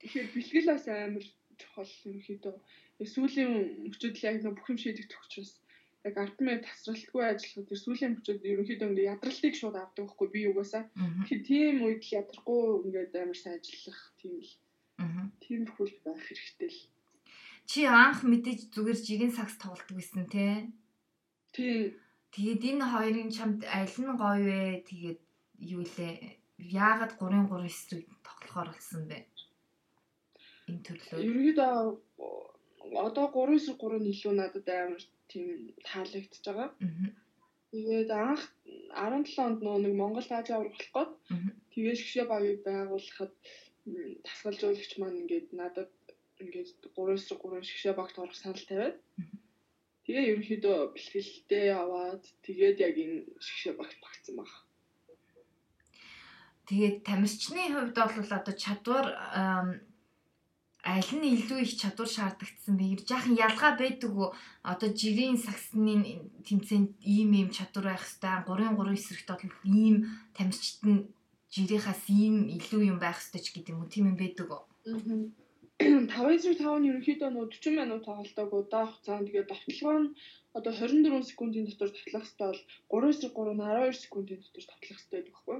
Тэгэхээр 0.00 0.28
бэлгэл 0.32 0.72
бас 0.72 0.84
амар 0.88 1.26
чухал 1.60 1.92
юм 2.08 2.18
хэд. 2.24 2.44
Сүүлийн 3.04 3.50
мөчөд 3.84 4.16
яг 4.24 4.36
бүх 4.56 4.68
юм 4.72 4.78
шийдэгдэх 4.80 5.20
учраас 5.20 5.52
яг 6.08 6.16
ард 6.18 6.38
мэд 6.40 6.64
тасралтгүй 6.66 7.22
ажиллах 7.22 7.68
тэр 7.68 7.80
сүүлийн 7.84 8.12
мөчөд 8.16 8.40
ерөнхийдөө 8.50 8.88
ингээд 8.90 9.12
ядралтыг 9.14 9.54
шууд 9.60 9.76
авдаг 9.78 10.04
байхгүй 10.08 10.28
би 10.34 10.40
угаасаа. 10.50 10.84
Тэгэхээр 10.96 11.42
тийм 11.46 11.76
үед 11.86 12.02
л 12.02 12.16
ядрахгүй 12.20 12.62
ингээд 12.86 13.12
амар 13.22 13.38
сайн 13.38 13.60
ажиллах 13.60 14.00
тийм 14.18 14.34
л. 14.42 14.52
Тийм 15.42 15.62
хөл 15.74 15.94
байх 16.04 16.20
хэрэгтэй 16.26 16.70
л. 16.70 16.80
Чи 17.70 17.80
анх 17.86 18.26
мэдээж 18.26 18.60
зүгээр 18.74 18.98
жирийн 19.06 19.32
сакс 19.34 19.56
тоглодог 19.62 19.96
байсан 19.96 20.26
те. 20.28 20.68
Тийм 21.54 21.94
Тэгээд 22.32 22.62
энэ 22.70 22.84
хоёрын 22.92 23.28
чамд 23.36 23.60
аль 23.68 23.92
нь 24.00 24.16
гоё 24.16 24.40
вэ? 24.48 24.88
Тэгээд 24.88 25.20
юу 25.76 25.84
лээ? 25.84 26.40
Яагаад 26.56 27.12
3-3 27.20 27.68
эсрэг 27.68 28.08
тоглохоор 28.24 28.68
болсон 28.72 29.02
бэ? 29.04 29.18
Энэ 30.68 30.80
төрлөө. 30.86 31.20
Ерөнхийдөө 31.28 31.72
одоо 33.04 33.26
3-3 33.36 34.00
нь 34.00 34.10
илүү 34.16 34.32
надад 34.32 34.68
амар 34.72 35.02
тийм 35.28 35.76
таалагдчихж 35.84 36.44
байгаа. 36.48 36.68
Тэгээд 37.68 38.10
анх 38.16 38.42
17 38.64 39.44
онд 39.44 39.58
нөө 39.60 39.76
нэг 39.84 39.92
Монгол 40.00 40.28
Азийн 40.32 40.56
аврах 40.56 40.88
гээд 40.96 41.10
тэгээд 41.72 42.00
шгшээ 42.00 42.26
багийг 42.32 42.60
байгуулахад 42.64 43.32
м, 43.86 44.16
дасгалжуулагч 44.24 44.92
маань 44.98 45.20
ингээд 45.22 45.48
надад 45.60 45.92
ингээд 46.42 46.70
3-3 46.94 47.62
шгшээ 47.68 47.94
багт 47.98 48.16
орох 48.18 48.36
санал 48.38 48.64
тавиад 48.68 48.96
тэгээ 50.04 50.28
ерөнхийдөө 50.30 50.76
бэлгэлтэй 50.94 51.66
аваад 51.82 52.22
тэгээд 52.46 52.78
яг 52.88 52.96
энэ 53.04 53.18
шгшээ 53.46 53.74
багт 53.78 53.98
багцсан 54.02 54.34
баг. 54.38 54.50
Тэгээд 56.66 56.96
тамирчны 57.06 57.62
хувьд 57.70 57.96
бол 57.98 58.32
одоо 58.38 58.54
чадвар 58.64 59.06
аль 60.82 61.12
нь 61.14 61.30
илүү 61.38 61.60
их 61.62 61.72
чадвар 61.78 62.10
шаардагдсан 62.10 62.74
бэ? 62.74 63.06
Жаахан 63.06 63.38
ялгаа 63.38 63.78
байдаг 63.78 64.10
уу? 64.14 64.34
Одоо 64.66 64.90
жирийн 64.90 65.38
саксны 65.38 65.94
тэмцээнд 66.46 66.90
ийм 67.06 67.30
ийм 67.38 67.48
чадвар 67.54 67.94
байх 67.94 68.02
хэвээр 68.02 68.46
3-3 68.46 68.98
эсрэгт 68.98 69.28
бол 69.30 69.46
ийм 69.62 69.96
тамирчид 70.34 70.82
нь 70.82 71.06
жирийнхаас 71.54 72.02
ийм 72.08 72.36
илүү 72.56 72.82
юм 72.92 72.98
байх 73.04 73.18
хэвээр 73.20 73.44
ч 73.44 73.48
гэдэг 73.52 73.72
юм 73.74 73.80
уу? 73.82 73.92
Тийм 73.92 74.04
юм 74.12 74.18
байдаг 74.18 74.48
уу? 74.50 74.64
5-5 74.88 76.48
нь 76.80 76.88
ерөнхийдөө 76.90 77.30
нөө 77.32 77.46
40 77.52 77.78
минут 77.78 78.02
тоглолтог 78.06 78.50
удаан 78.54 78.88
хугацаанд 78.88 79.26
тэгээд 79.28 79.50
довтлогоо 79.50 79.98
нь 80.02 80.14
одоо 80.58 80.72
24 80.72 81.30
секундын 81.30 81.66
дотор 81.66 81.90
тоглох 81.90 82.26
хэрэгтэй 82.28 82.46
бол 82.90 83.04
3-3 83.12 83.56
нь 83.56 83.62
12 83.62 84.04
секундын 84.04 84.38
дотор 84.42 84.64
тоглох 84.70 84.98
хэрэгтэй 84.98 85.18
байдаг 85.18 85.34
байхгүй? 85.34 85.58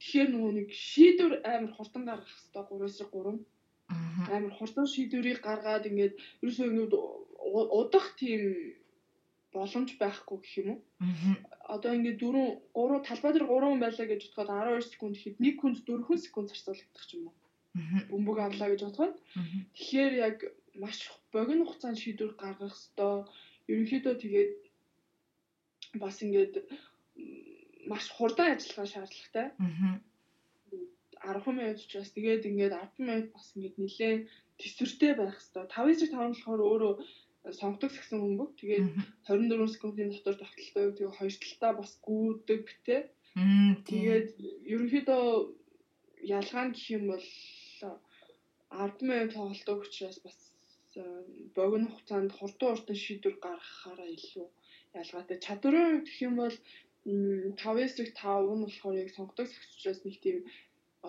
Тэгэхээр 0.00 0.28
нөгөө 0.32 0.52
нэг 0.58 0.68
шийдвэр 0.88 1.32
амар 1.54 1.72
хурдан 1.76 2.02
гаргах 2.06 2.30
хэрэгтэй 2.32 2.64
3-3 3.06 3.44
Аа. 3.88 4.36
амар 4.36 4.52
хурдан 4.58 4.86
шийдвэрийг 4.94 5.40
гаргаад 5.46 5.88
ингээд 5.90 6.14
ерөөсөө 6.42 6.66
ингээд 6.70 6.94
удах 7.80 8.06
тийм 8.20 8.42
боломж 9.56 9.90
байхгүй 10.02 10.38
гэх 10.40 10.54
юм 10.60 10.68
уу? 10.72 10.80
Одоо 11.74 11.90
ингээд 11.96 12.20
дөрөв 12.22 12.48
3 12.76 13.08
талбай 13.08 13.30
дээр 13.32 13.46
3 13.48 13.70
хүн 13.70 13.82
байлаа 13.82 14.06
гэж 14.08 14.22
бодоход 14.36 14.50
12 14.52 14.92
секунд 14.92 15.14
ихэд 15.16 15.36
нэг 15.44 15.54
хүнд 15.58 15.78
4 15.88 16.24
секунд 16.24 16.48
зарцуулагдах 16.52 17.08
юм 17.16 17.24
уу? 17.28 17.34
Бөмбөг 18.10 18.38
авлаа 18.40 18.68
гэж 18.70 18.80
бодоход. 18.84 19.14
Тэгэхээр 19.76 20.14
яг 20.28 20.36
маш 20.82 20.98
богино 21.32 21.64
хугацаанд 21.66 22.00
шийдвэр 22.00 22.32
гаргах 22.40 22.76
ёстой. 22.76 23.24
Ерөнхийдөө 23.70 24.14
тэгээд 24.22 24.52
бас 26.02 26.16
ингээд 26.24 26.54
маш 27.90 28.04
хурдан 28.16 28.48
ажиллагаа 28.54 28.88
шаардлагатай. 28.92 29.46
Аа. 29.58 29.96
10 31.22 31.58
минут 31.58 31.78
ч 31.90 31.92
бас 31.98 32.10
тэгээд 32.16 32.48
ингээд 32.50 32.74
10 32.76 33.02
минут 33.02 33.26
бас 33.34 33.46
ингээд 33.56 33.76
нэлээд 33.82 34.20
төсвөртэй 34.60 35.12
байх 35.16 35.36
ёстой. 35.40 35.64
5-5 35.68 36.12
болохоор 36.12 36.60
өөрөө 36.70 36.94
сонгодог 37.52 37.90
гэсэн 37.94 38.18
бөмбөг. 38.22 38.50
Тэгээд 38.58 38.86
24 39.28 39.74
секундын 39.74 40.10
дотор 40.10 40.36
тогтолтой. 40.40 40.92
Тэгээд 40.96 41.16
хоёр 41.18 41.34
талдаа 41.42 41.72
бас 41.78 41.92
гүйдэг 42.02 42.64
те. 42.86 42.96
Тэгээд 43.86 44.28
ерөнхийдөө 44.72 45.24
ялгаа 46.36 46.64
нь 46.66 46.74
гэх 46.74 46.86
юм 46.96 47.04
бол 47.12 47.26
10 48.70 49.02
минут 49.06 49.34
тоглолтог 49.36 49.78
учраас 49.86 50.18
бас 50.24 50.38
богино 51.54 51.86
хугацаанд 51.92 52.32
хурдан 52.32 52.70
хурдан 52.74 52.96
шийдвэр 53.04 53.36
гаргахаараа 53.44 54.10
илүү 54.16 54.48
ялгаатай. 55.00 55.38
Чадварын 55.46 55.84
хувьд 55.86 56.08
гэх 56.08 56.20
юм 56.28 56.34
бол 56.42 56.56
5-5 57.06 58.56
нь 58.56 58.64
болохоор 58.64 58.96
яг 59.02 59.10
сонгодог 59.14 59.46
цагч 59.46 59.70
учраас 59.76 60.00
нэг 60.02 60.16
тийм 60.24 60.38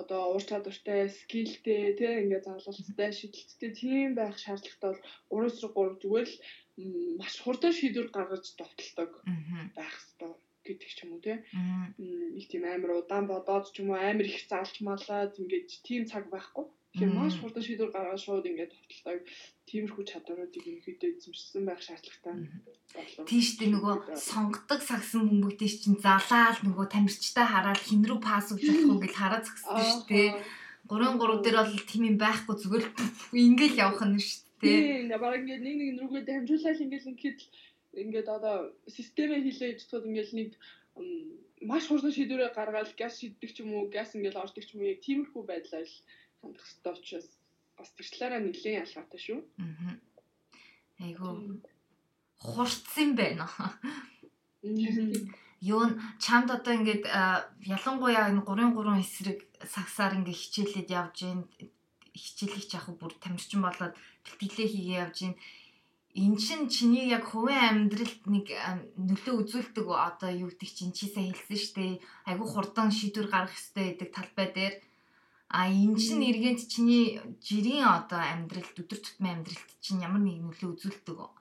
одоо 0.01 0.21
уур 0.31 0.43
чадвартай, 0.49 1.09
скиллтэй 1.19 1.97
тий 1.99 2.13
ингээд 2.23 2.45
залуустай, 2.47 3.09
шидэлттэй 3.19 3.71
тийм 3.81 4.09
байх 4.19 4.35
шаардлагатай 4.43 4.93
бол 5.29 5.49
3-3 5.49 6.01
зүгээр 6.01 6.27
л 6.29 6.35
маш 7.19 7.35
хурдан 7.41 7.73
шийдвэр 7.73 8.07
гаргаж 8.13 8.45
довтолдог 8.59 9.11
Аа. 9.25 9.65
байх 9.77 9.95
хэрэгтэй 9.97 10.33
гэдэг 10.67 10.89
ч 10.95 10.99
юм 11.03 11.11
уу 11.15 11.21
тий 11.25 11.37
их 12.39 12.45
тийм 12.51 12.63
амар 12.67 12.91
удаан 13.01 13.25
бодоод 13.31 13.65
ч 13.73 13.81
юм 13.81 13.89
уу 13.91 13.99
амар 14.09 14.27
их 14.29 14.39
залж 14.51 14.75
малаад 14.87 15.33
ингээд 15.41 15.69
тийм 15.87 16.01
цаг 16.11 16.23
байхгүй. 16.33 16.65
Тэгэхээр 16.97 17.13
маш 17.13 17.37
хурдан 17.37 17.61
шийдвэр 17.61 17.93
гаргаад 17.93 18.17
шууд 18.25 18.49
ингээд 18.49 18.73
товтлоо 18.73 19.21
тиймэрхүү 19.69 20.03
чадваруудыг 20.09 20.65
ерөнхийдөө 20.65 21.09
эзэмшсэн 21.13 21.63
байх 21.69 21.81
шаардлагатай. 21.85 22.33
болов. 22.97 23.25
Тийштэй 23.29 23.69
нөгөө 23.69 23.95
сонгодог 24.17 24.81
сагсан 24.81 25.29
бөмбөгтэй 25.29 25.69
чинь 25.69 26.01
залаал 26.01 26.57
нөгөө 26.65 26.85
тамирчтай 26.89 27.45
хараад 27.45 27.77
хин 27.85 28.01
рүү 28.01 28.17
пасс 28.17 28.49
өгч 28.49 28.65
болох 28.65 28.89
уу 28.97 29.03
гэж 29.05 29.13
хараад 29.13 29.45
зогссон 29.45 29.77
шүү 29.77 30.03
дээ. 30.09 30.29
3 30.89 31.21
3 31.21 31.45
дээр 31.45 31.57
бол 31.61 31.85
тийм 31.85 32.03
юм 32.09 32.17
байхгүй 32.17 32.55
зүгээр 32.57 32.85
ингээл 33.45 33.81
явах 33.85 34.01
нь 34.01 34.17
шүү 34.17 34.41
дээ. 34.65 35.05
Тийм 35.05 35.21
баг 35.21 35.33
ингээд 35.37 35.61
нэг 35.61 35.75
нэг 35.77 35.89
рүүгээ 36.01 36.23
дамжуулаад 36.25 36.81
ингээд 36.81 37.09
ингээд 37.13 37.39
ингээд 38.01 38.27
одоо 38.37 38.55
системээ 38.89 39.45
хийлээж 39.45 39.77
чадхад 39.85 40.09
ингээд 40.09 40.31
нэг 40.33 40.49
маш 41.69 41.83
хурдан 41.87 42.13
шийдвэрээ 42.13 42.51
гаргаад 42.57 42.89
газ 42.97 43.13
шийддэг 43.19 43.51
ч 43.53 43.57
юм 43.61 43.73
уу 43.73 43.85
газ 43.95 44.09
ингээд 44.17 44.41
ордог 44.41 44.63
ч 44.65 44.73
юм 44.73 44.81
уу 44.81 44.91
яг 44.93 45.01
тиймэрхүү 45.05 45.43
байдлаар 45.45 45.85
л 45.85 45.97
хандах 46.47 46.63
хэрэгтэй 46.63 46.93
учраас 46.95 47.27
бас 47.75 47.89
тэр 47.93 48.07
талаараа 48.07 48.41
нэлээд 48.41 48.79
ялгаатай 48.87 49.19
шүү. 49.19 49.39
Аа. 49.59 49.93
Айгу 51.03 51.27
хурцсан 52.41 53.15
байна. 53.19 53.45
Юу 55.61 55.81
н 55.89 55.91
чамд 56.21 56.49
одоо 56.53 56.73
ингээд 56.77 57.03
ялангуяа 57.75 58.29
энэ 58.31 58.45
3 58.45 58.73
3 58.77 59.03
эсрэг 59.03 59.39
сагсаар 59.73 60.17
ингээд 60.17 60.41
хичээлээд 60.41 60.89
явж 60.89 61.17
гин 61.25 61.41
хичээлийг 62.13 62.69
яг 62.77 62.85
бүр 62.97 63.13
тамирчин 63.17 63.61
болоод 63.65 63.93
бэлтгэлээ 64.25 64.67
хийгээ 64.69 65.01
явж 65.05 65.17
гин 65.21 65.33
эн 66.17 66.33
чин 66.37 66.61
чиний 66.69 67.09
яг 67.09 67.25
хувийн 67.29 67.89
амьдралд 67.89 68.21
нэг 68.25 68.47
нөлөө 68.97 69.35
үзүүлдэг 69.41 69.85
үү? 69.85 69.97
одоо 70.09 70.29
юу 70.33 70.49
гэдэг 70.49 70.71
чинь 70.77 70.93
чи 70.97 71.05
сайн 71.13 71.33
хэлсэн 71.33 71.57
шүү 71.61 71.73
дээ 71.77 71.93
айгу 72.29 72.45
хурдан 72.49 72.89
шийдвэр 72.89 73.29
гаргах 73.29 73.53
хэрэгтэй 73.53 73.85
гэдэг 73.85 74.09
талбай 74.13 74.47
дээр 74.53 74.73
а 75.47 75.59
эн 75.71 75.95
чин 75.95 76.19
эргээд 76.29 76.59
чиний 76.67 77.05
жирийн 77.47 77.87
одоо 77.87 78.19
амьдралд 78.19 78.75
өдөр 78.81 78.99
тутмын 78.99 79.33
амьдралд 79.39 79.69
чинь 79.79 80.03
ямар 80.03 80.21
нэг 80.23 80.43
нөлөө 80.43 80.69
үзүүлдэг 80.75 81.17
үү? 81.23 81.31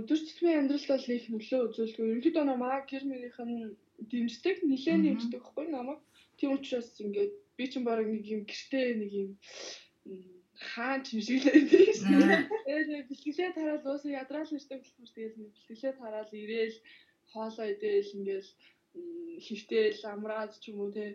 өдөр 0.00 0.20
тутмын 0.24 0.58
амьдралд 0.64 0.88
бол 0.88 1.06
их 1.16 1.26
нөлөө 1.28 1.60
үзүүлдэг. 1.68 2.04
Ерөнхийдөө 2.08 2.44
нөө 2.46 2.58
манай 2.62 2.82
гэр 2.88 3.04
мөрийнх 3.04 3.38
нь 3.44 3.76
дэмждэг, 4.10 4.56
нэлээд 4.64 5.04
дэмждэг 5.04 5.40
байхгүй 5.42 5.66
намайг. 5.68 6.00
Тийм 6.38 6.56
учраас 6.56 6.88
ингээд 7.02 7.32
би 7.56 7.64
ч 7.68 7.72
баг 7.84 8.06
нэг 8.06 8.24
юм 8.24 8.42
гэртээ 8.48 8.86
нэг 8.96 9.10
юм 9.22 9.30
хаан 10.72 11.00
ч 11.04 11.18
юм 11.18 11.20
шиг 11.26 11.42
л 11.42 11.50
байдаг 11.52 11.84
шүү. 11.98 12.48
Тэгээд 12.64 13.08
бэлтгэлээ 13.10 13.50
тараал 13.56 13.84
уусаа 13.84 14.12
ядраал 14.22 14.50
нэртэй 14.52 14.78
болохоор 14.80 15.10
тэгээд 15.12 15.34
нэг 15.36 15.48
бэлтгэлээ 15.52 15.94
тараал 16.00 16.32
ирээл 16.32 16.78
хоолоо 17.32 17.66
идээл 17.74 18.14
ингээд 18.16 18.48
м, 18.96 19.38
хөвтөөл 19.46 20.00
амраад 20.12 20.52
ч 20.60 20.64
юм 20.70 20.78
уу 20.84 20.90
те 20.96 21.06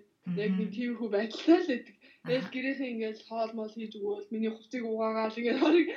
яг 0.42 0.52
нэг 0.58 0.70
тийм 0.74 0.98
хүү 0.98 1.10
байдлаа 1.14 1.60
л 1.62 1.70
байдаг. 1.70 1.96
Тэгээд 2.26 2.48
гэрээхээ 2.54 2.92
ингээд 2.94 3.20
хоол 3.30 3.52
мол 3.54 3.72
хийж 3.74 3.94
өгөөл 3.98 4.32
миний 4.34 4.52
хувцыг 4.54 4.84
угаагаал 4.86 5.40
ингээд 5.40 5.64
барыг 5.66 5.88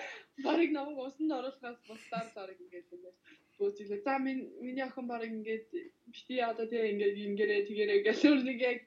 барыг 0.44 0.70
намайг 0.72 0.98
усанд 1.00 1.32
оруулахаас 1.38 1.78
бусдаар 1.88 2.28
барыг 2.36 2.58
ингээд 2.64 2.92
ингээд 2.92 3.16
бөөцөлөө. 3.58 4.00
За 4.04 4.18
минь 4.18 4.42
миний 4.60 4.84
охин 4.84 5.06
барыг 5.08 5.32
ингээд 5.32 5.66
бити 6.12 6.34
одоо 6.50 6.66
те 6.68 6.78
ингээд 6.92 7.16
ингэрээ 7.26 7.60
тэгэрээ 7.68 8.00
гэсэн 8.04 8.44
нэг 8.44 8.58
яг 8.70 8.78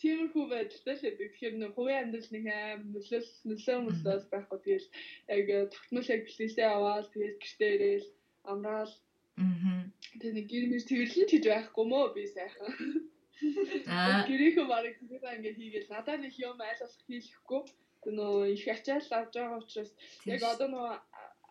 тиймэрхүү 0.00 0.44
байдалтай 0.48 0.94
л 0.96 1.04
байдаг. 1.04 1.28
Тэгэхээр 1.28 1.54
нэг 1.58 1.72
хувийн 1.74 2.00
амьдрал 2.02 2.30
нэг 2.34 2.44
аим 2.48 2.80
нөлөө 2.94 3.22
нөлөө 3.48 3.78
мөлөөс 3.84 4.24
байхгүй. 4.32 4.58
Тэгэл 4.64 4.88
яг 5.36 5.46
тогтмол 5.74 6.08
яг 6.14 6.20
бэлтгэлээ 6.24 6.68
аваад 6.72 7.06
тэгэл 7.12 7.40
гэртээ 7.42 7.70
ирээл 7.76 8.08
амраал 8.52 8.92
Аа. 9.38 9.86
тэгээ 10.18 10.34
нэг 10.34 10.46
гэр 10.50 10.64
мэр 10.70 10.82
тэрлэн 10.88 11.28
чиж 11.30 11.44
байхгүй 11.46 11.84
мó 11.86 12.00
би 12.14 12.26
сайхан. 12.26 12.74
Аа. 13.86 14.26
Гэрийнхөө 14.26 14.66
барыг 14.66 14.98
тэгээс 14.98 15.24
ингээд 15.38 15.58
хийгээл 15.58 15.92
надад 15.94 16.18
нэг 16.20 16.34
юм 16.42 16.58
айл 16.58 16.80
болох 16.82 17.02
хийлэхгүй. 17.06 17.62
Тэр 18.02 18.12
нөө 18.18 18.50
их 18.54 18.64
ачаал 18.66 19.06
авч 19.14 19.32
байгаа 19.38 19.58
учраас 19.62 19.90
яг 20.26 20.42
одоо 20.42 20.68
нөө 20.74 20.86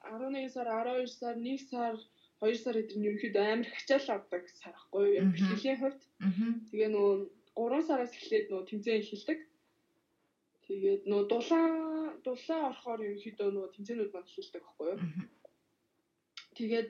11 0.08 0.52
сар 0.56 0.68
12 0.68 1.08
сар 1.20 1.36
1 1.40 1.60
сар 1.72 1.96
2 2.44 2.56
сар 2.64 2.76
эдгээр 2.80 3.00
нь 3.00 3.08
ерөөхдөө 3.08 3.44
амар 3.52 3.68
их 3.68 3.80
ачаал 3.82 4.08
авдаг 4.20 4.44
сар 4.52 4.76
ахгүй 4.76 5.04
юу? 5.08 5.16
Яг 5.16 5.24
Мгм. 5.28 5.34
бэлтгэлийн 5.36 5.80
хувьд. 5.80 6.02
Тэгээ 6.72 6.90
нөө 6.92 7.12
3 7.56 7.88
сараас 7.88 8.14
эхлээд 8.16 8.46
нөө 8.52 8.62
тэмцээн 8.70 9.02
эхэлдэг. 9.02 9.40
Тэгээд 10.68 11.04
нөө 11.08 11.22
дулаан 11.32 11.74
дулаан 12.24 12.64
орохоор 12.70 13.00
ерөөхдөө 13.08 13.50
нөө 13.56 13.68
тэмцээнүүд 13.76 14.12
маань 14.14 14.30
эхэлдэг 14.32 14.62
байхгүй 14.64 14.88
юу? 14.92 15.00
Тэгээд 16.58 16.90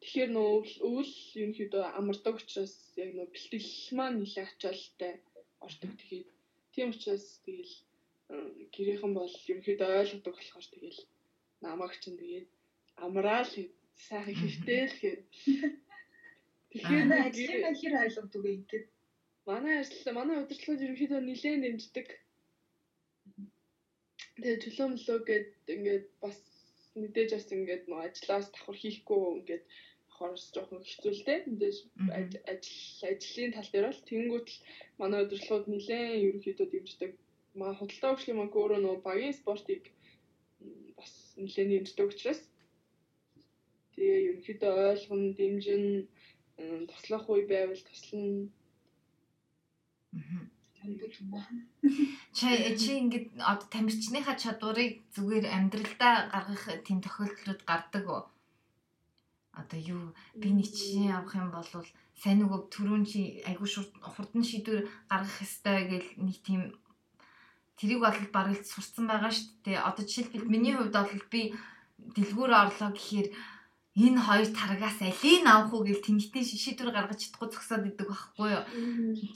тэгэхээр 0.00 0.30
нөө 0.36 0.50
өвөл 0.88 1.12
ерөнхийдөө 1.40 1.84
амардаг 1.98 2.34
учраас 2.40 2.74
яг 3.02 3.10
нөө 3.16 3.26
бэлтгэл 3.32 3.70
маань 3.96 4.18
нэлээд 4.20 4.48
ачаалтай 4.52 5.12
ордог. 5.66 5.90
Тэгээд 6.00 6.28
тийм 6.74 6.88
учраас 6.94 7.26
тэгэл 7.44 7.74
гэрийнхэн 8.74 9.12
бол 9.18 9.34
ерөнхийдөө 9.50 9.88
ойлгодог 10.00 10.34
болохоор 10.36 10.66
тэгэл 10.72 11.00
намайг 11.64 11.92
чинь 12.02 12.20
тэгээд 12.20 12.48
амраал 13.04 13.50
хэд 13.54 13.72
сайхан 14.06 14.36
хэвтэйл 14.40 14.94
гээд 15.02 15.22
Тэгэхээр 16.70 17.06
Манай 17.10 17.18
нэг 17.18 17.26
ажлын 17.34 17.74
хэр 17.82 17.94
ойлгодог 18.04 18.42
вэ 18.42 18.50
ингээд 18.62 18.86
манай 19.48 19.74
ажил 19.82 20.14
манай 20.14 20.36
удирдлагууд 20.38 20.84
ерөнхийдөө 20.86 21.20
нэлээд 21.26 21.62
дэмждэг. 21.66 22.08
Тэгээ 24.38 24.62
чөлөө 24.62 24.86
мөлөө 24.94 25.18
гээд 25.26 25.48
ингээд 25.74 26.06
бас 26.22 26.38
мэдээж 27.02 27.30
бас 27.34 27.46
ингээд 27.56 27.84
нөө 27.90 28.00
ажлаас 28.06 28.46
давхар 28.52 28.76
хийхгүй 28.80 29.20
ингээд 29.38 29.64
хорс 30.16 30.44
жоохон 30.54 30.82
хэцүү 30.84 31.12
л 31.16 31.24
дээ. 31.26 31.40
Мэдээж 31.50 31.76
ажил 32.52 33.08
ажлын 33.10 33.52
тал 33.56 33.70
дээр 33.72 33.86
бол 33.88 34.02
тэнгуут 34.08 34.48
л 34.52 34.58
манай 35.00 35.20
удирдлагууд 35.24 35.66
нэлээд 35.72 36.24
ерөнхийдөө 36.26 36.66
дэмждэг. 36.70 37.10
Маа 37.60 37.72
худалдаа 37.78 38.10
хөгжлийн 38.12 38.38
банк 38.40 38.54
өөрөө 38.56 38.80
нөө 38.82 38.96
багийн 39.06 39.38
спортыг 39.40 39.82
бас 40.98 41.12
нэлээд 41.40 41.68
дэмждэг 41.72 42.06
учраас 42.12 42.40
тэгээ 43.94 44.18
ерөнхийдөө 44.28 44.72
ойлгоно, 44.92 45.28
дэмжин 45.38 45.84
туслах 46.90 47.24
үе 47.32 47.44
байвал 47.52 47.82
туслана 47.88 48.48
аа. 50.12 50.59
Чи 52.32 52.46
чи 52.80 52.90
ингээд 53.02 53.26
одоо 53.52 53.66
тамирчныхаа 53.68 54.36
чадварыг 54.40 55.04
зүгээр 55.14 55.46
амьдралдаа 55.56 56.14
гаргах 56.32 56.64
тийм 56.86 56.98
тохиолдлууд 57.04 57.60
гардаг 57.68 58.04
уу? 58.08 58.22
Одоо 59.52 59.80
юу 59.94 60.02
би 60.40 60.48
нэг 60.56 60.68
чинь 60.72 61.12
авах 61.12 61.36
юм 61.36 61.50
бол 61.52 61.68
сайн 62.20 62.40
нөгөө 62.40 62.60
түрүүн 62.72 63.04
чи 63.04 63.44
шурд 63.44 63.92
хурдан 64.00 64.44
шийдвэр 64.46 64.88
гаргах 65.10 65.44
ёстой 65.44 65.78
гэж 65.92 66.04
нэг 66.16 66.36
тийм 66.46 66.60
тэрийг 67.76 68.00
бол 68.00 68.20
бараг 68.32 68.60
сурцсан 68.64 69.04
байгаа 69.08 69.32
шүү 69.32 69.48
дээ. 69.64 69.84
Одоо 69.88 70.04
жишээлбэл 70.04 70.52
миний 70.52 70.74
хувьд 70.76 70.96
бол 70.96 71.24
би 71.32 71.42
дэлгүүр 72.16 72.52
орлоо 72.56 72.90
гэхээр 72.92 73.28
энэ 74.06 74.20
хоёр 74.26 74.48
таргаас 74.54 74.98
алийг 75.02 75.44
авах 75.44 75.72
уу 75.74 75.84
гэж 75.84 75.98
тэнхтэн 76.04 76.44
шийдвэр 76.46 76.90
гаргаж 76.94 77.20
чадахгүй 77.20 77.48
зогсоод 77.52 77.84
идэг 77.90 78.08
байхгүй 78.08 78.48
юу? 78.56 78.64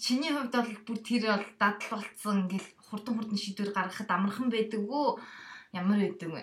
Чиний 0.01 0.33
хувьд 0.33 0.55
бол 0.55 0.73
бүр 0.87 0.99
тэр 1.05 1.23
бол 1.29 1.47
дадал 1.61 1.91
болцсон 1.93 2.37
ингээл 2.49 2.69
хурдан 2.89 3.15
хурдан 3.19 3.39
шийдвэр 3.41 3.71
гаргахад 3.77 4.11
амархан 4.11 4.49
байдаг 4.49 4.83
уу? 4.87 5.21
Ямар 5.75 5.99
байдаг 6.01 6.31
вэ? 6.31 6.43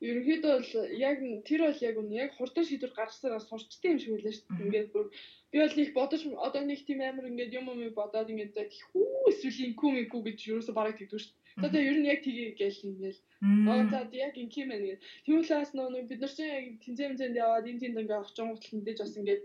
Ерөнхийдөө 0.00 0.52
бол 0.56 0.70
яг 0.96 1.18
тэр 1.44 1.60
бол 1.66 1.80
яг 1.84 1.96
үнэ 2.00 2.14
яг 2.24 2.30
хурдан 2.36 2.64
шийдвэр 2.64 2.92
гаргасараа 2.96 3.40
сурчтай 3.44 3.92
юм 3.92 3.98
шиг 4.00 4.12
байлаа 4.16 4.32
шүү 4.32 4.48
дээ. 4.48 4.64
Ингээд 4.64 4.88
бүр 4.96 5.06
би 5.52 5.56
бол 5.60 5.76
их 5.84 5.92
бодож 5.92 6.22
одоо 6.46 6.62
нэг 6.64 6.80
тийм 6.88 7.00
амар 7.04 7.28
ингээд 7.28 7.56
юм 7.60 7.68
юм 7.68 7.92
бодоод 7.92 8.32
ингээд 8.32 8.56
за 8.56 8.64
хүү 8.92 9.28
эсвэл 9.28 9.64
инкүү 9.68 9.90
минкүү 9.92 10.20
гэж 10.24 10.38
юусоо 10.56 10.72
бараг 10.72 10.96
тэгдүү 10.96 11.20
шүү 11.20 11.32
дээ. 11.36 11.40
Тэгээ 11.60 11.88
ер 11.90 11.98
нь 12.00 12.08
яг 12.08 12.20
тгий 12.24 12.48
гээл 12.56 12.80
ингээл. 12.88 13.20
Аа 13.68 13.82
за 13.92 13.98
яг 14.16 14.34
инкий 14.40 14.64
мэн. 14.64 14.96
Тийм 15.28 15.36
учраас 15.44 15.76
нөө 15.76 16.08
бид 16.08 16.20
нар 16.24 16.32
чинь 16.32 16.48
яг 16.48 16.64
тэнцээ 16.80 17.06
мэнцэнд 17.12 17.36
яваад 17.44 17.68
энэ 17.68 17.80
тэнд 17.84 18.00
ингээд 18.00 18.24
очингууд 18.24 18.64
л 18.64 18.74
мэдээж 18.80 18.98
бас 19.04 19.14
ингээд 19.20 19.42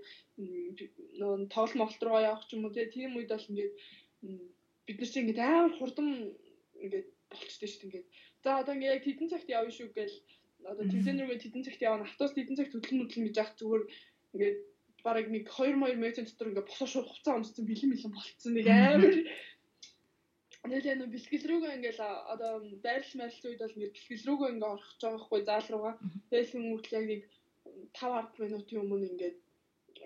нөө 1.19 1.33
тоглолт 1.51 1.75
моголт 1.75 2.01
руу 2.07 2.19
явах 2.23 2.47
ч 2.47 2.55
юм 2.55 2.63
уу 2.63 2.71
тийм 2.71 3.11
үед 3.19 3.31
бол 3.33 3.49
ингээд 3.51 3.73
бид 4.87 4.97
нар 5.03 5.09
чинь 5.11 5.23
ингээд 5.27 5.41
амар 5.43 5.73
хурдан 5.75 6.09
ингээд 6.79 7.07
болчтой 7.27 7.67
шүү 7.67 7.79
дээ 7.81 7.87
ингээд. 7.91 8.07
За 8.43 8.49
одоо 8.61 8.73
ингээд 8.75 8.95
яг 8.95 9.03
тэдэн 9.03 9.31
цагт 9.33 9.49
явна 9.51 9.73
шүү 9.75 9.91
гээл 9.91 10.15
одоо 10.71 10.83
Мгм. 10.85 10.91
тэмцээн 10.91 11.19
рүүгээ 11.21 11.43
тэдэн 11.43 11.65
цагт 11.65 11.81
явна. 11.81 12.05
Автобус 12.05 12.33
тэдэн 12.35 12.57
цагт 12.57 12.73
хөдлөн 12.73 13.01
хөдлөн 13.05 13.25
гэж 13.27 13.35
яах 13.37 13.53
зүгээр 13.59 13.83
ингээд 14.33 14.57
бараг 15.05 15.27
нэг 15.29 15.43
2 15.53 15.77
2 15.77 16.01
минутын 16.01 16.25
дотор 16.25 16.49
ингээд 16.49 16.69
босоо 16.69 16.87
шууд 16.89 17.07
хуцаа 17.09 17.37
өмссөн 17.37 17.65
бэлэн 17.69 17.91
бэлэн 17.93 18.13
болцсон 18.15 18.53
нэг 18.57 18.65
амар 18.67 19.13
Нэлээ 20.65 20.95
нөө 20.97 21.13
бэлтгэл 21.13 21.45
рүүгээ 21.49 21.75
ингээл 21.77 22.01
одоо 22.33 22.51
байрлал 22.81 23.17
мэрэлцэн 23.21 23.49
үед 23.53 23.61
бол 23.61 23.75
ингээд 23.77 23.93
бэлтгэл 23.93 24.27
рүүгээ 24.27 24.49
ингээд 24.49 24.71
орох 24.73 24.87
гэж 24.89 25.01
байгаа 25.05 25.21
хгүй 25.21 25.41
заал 25.45 25.67
руугаа. 25.69 25.93
Тэгэл 26.33 26.53
хүмүүтэл 26.57 26.97
яг 26.97 27.05
нэг 27.05 27.21
5 27.93 28.33
10 28.33 28.41
минутын 28.41 28.81
өмнө 28.81 29.09
ингээд 29.13 29.37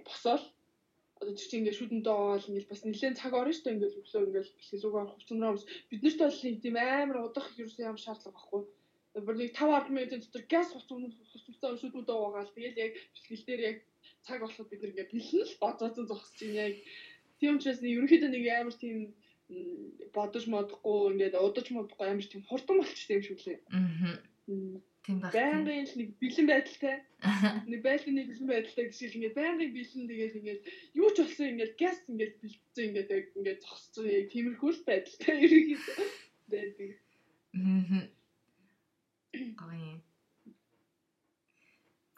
босоол 0.03 0.45
одоо 1.19 1.33
чинь 1.35 1.57
ингээд 1.63 1.79
шүдэн 1.79 2.01
доол 2.03 2.43
ингээд 2.47 2.71
бас 2.71 2.81
нэлээд 2.83 3.19
цаг 3.19 3.33
орно 3.39 3.55
шүү 3.55 3.63
дээ 3.63 3.75
ингээд 3.75 3.97
өглөө 3.99 4.23
ингээд 4.27 4.47
бэлтгэл 4.59 4.83
рүүгээ 4.83 5.01
орох 5.03 5.15
хүчнээр 5.15 5.55
ус 5.55 5.65
бид 5.89 6.01
нарт 6.03 6.19
бол 6.27 6.63
тийм 6.63 6.75
амар 6.79 7.17
удах 7.23 7.47
ерөөсөө 7.55 7.87
юм 7.87 7.99
шаардлага 8.03 8.35
байхгүй. 8.35 8.61
Бүр 9.17 9.35
нэг 9.37 9.51
5 9.57 9.89
10 9.89 9.95
минутын 9.95 10.21
дотор 10.21 10.43
газ 10.53 10.69
хуцсан 10.69 11.77
шүдэн 11.81 12.05
доогаал 12.05 12.49
тэгэл 12.53 12.77
яг 12.85 12.93
бэлтгэл 13.13 13.45
дээр 13.47 13.61
яг 13.69 13.77
цаг 14.25 14.39
болоход 14.41 14.69
бид 14.69 14.85
ингээд 14.85 15.13
бэлэн 15.13 15.45
л 15.49 15.61
бодоодсон 15.63 16.05
зогсож 16.09 16.37
байна 16.45 16.69
яг. 16.69 16.75
Тийм 17.39 17.57
учраас 17.57 17.81
нэг 17.81 17.91
ерөнхийдөө 17.97 18.29
нэг 18.31 18.45
амар 18.53 18.75
тийм 18.77 18.97
бодож 20.13 20.45
модохгүй 20.45 21.17
ингээд 21.17 21.41
удаж 21.41 21.67
модохгүй 21.73 22.05
амар 22.05 22.27
тийм 22.29 22.43
хурдан 22.45 22.77
болчихсон 22.77 23.17
юм 23.17 23.25
шиг 23.25 23.39
лээ. 23.45 23.59
Аа. 23.73 24.13
Тийм 25.05 25.17
баг. 25.23 25.33
байнгын 25.33 25.89
л 25.89 25.97
нэг 25.97 26.09
бэлэн 26.21 26.47
байдалтай. 26.49 26.95
Нэг 27.71 27.81
байлгын 27.87 28.15
нэг 28.19 28.27
бэлэн 28.29 28.49
байдалтай 28.51 28.85
гэсэн 28.87 29.15
ингээд 29.17 29.39
байнгын 29.39 29.71
бэлэн 29.73 30.05
тэгээд 30.11 30.37
ингээд 30.39 30.61
юу 31.01 31.09
ч 31.09 31.17
болсон 31.23 31.47
ингээд 31.49 31.73
газ 31.81 31.97
ингээд 32.11 32.35
бэлтцэн 32.41 32.85
ингээд 32.87 33.09
яг 33.17 33.25
ингээд 33.37 33.63
зогсцсон 33.63 34.05
яг 34.05 34.25
тиймэрхүү 34.29 34.69
л 34.75 34.87
байдалтай 34.89 35.35
ерөнхийдөө 35.45 36.07
байдаг. 36.51 36.91
Мгм. 37.57 38.03
Гоё. 39.39 40.01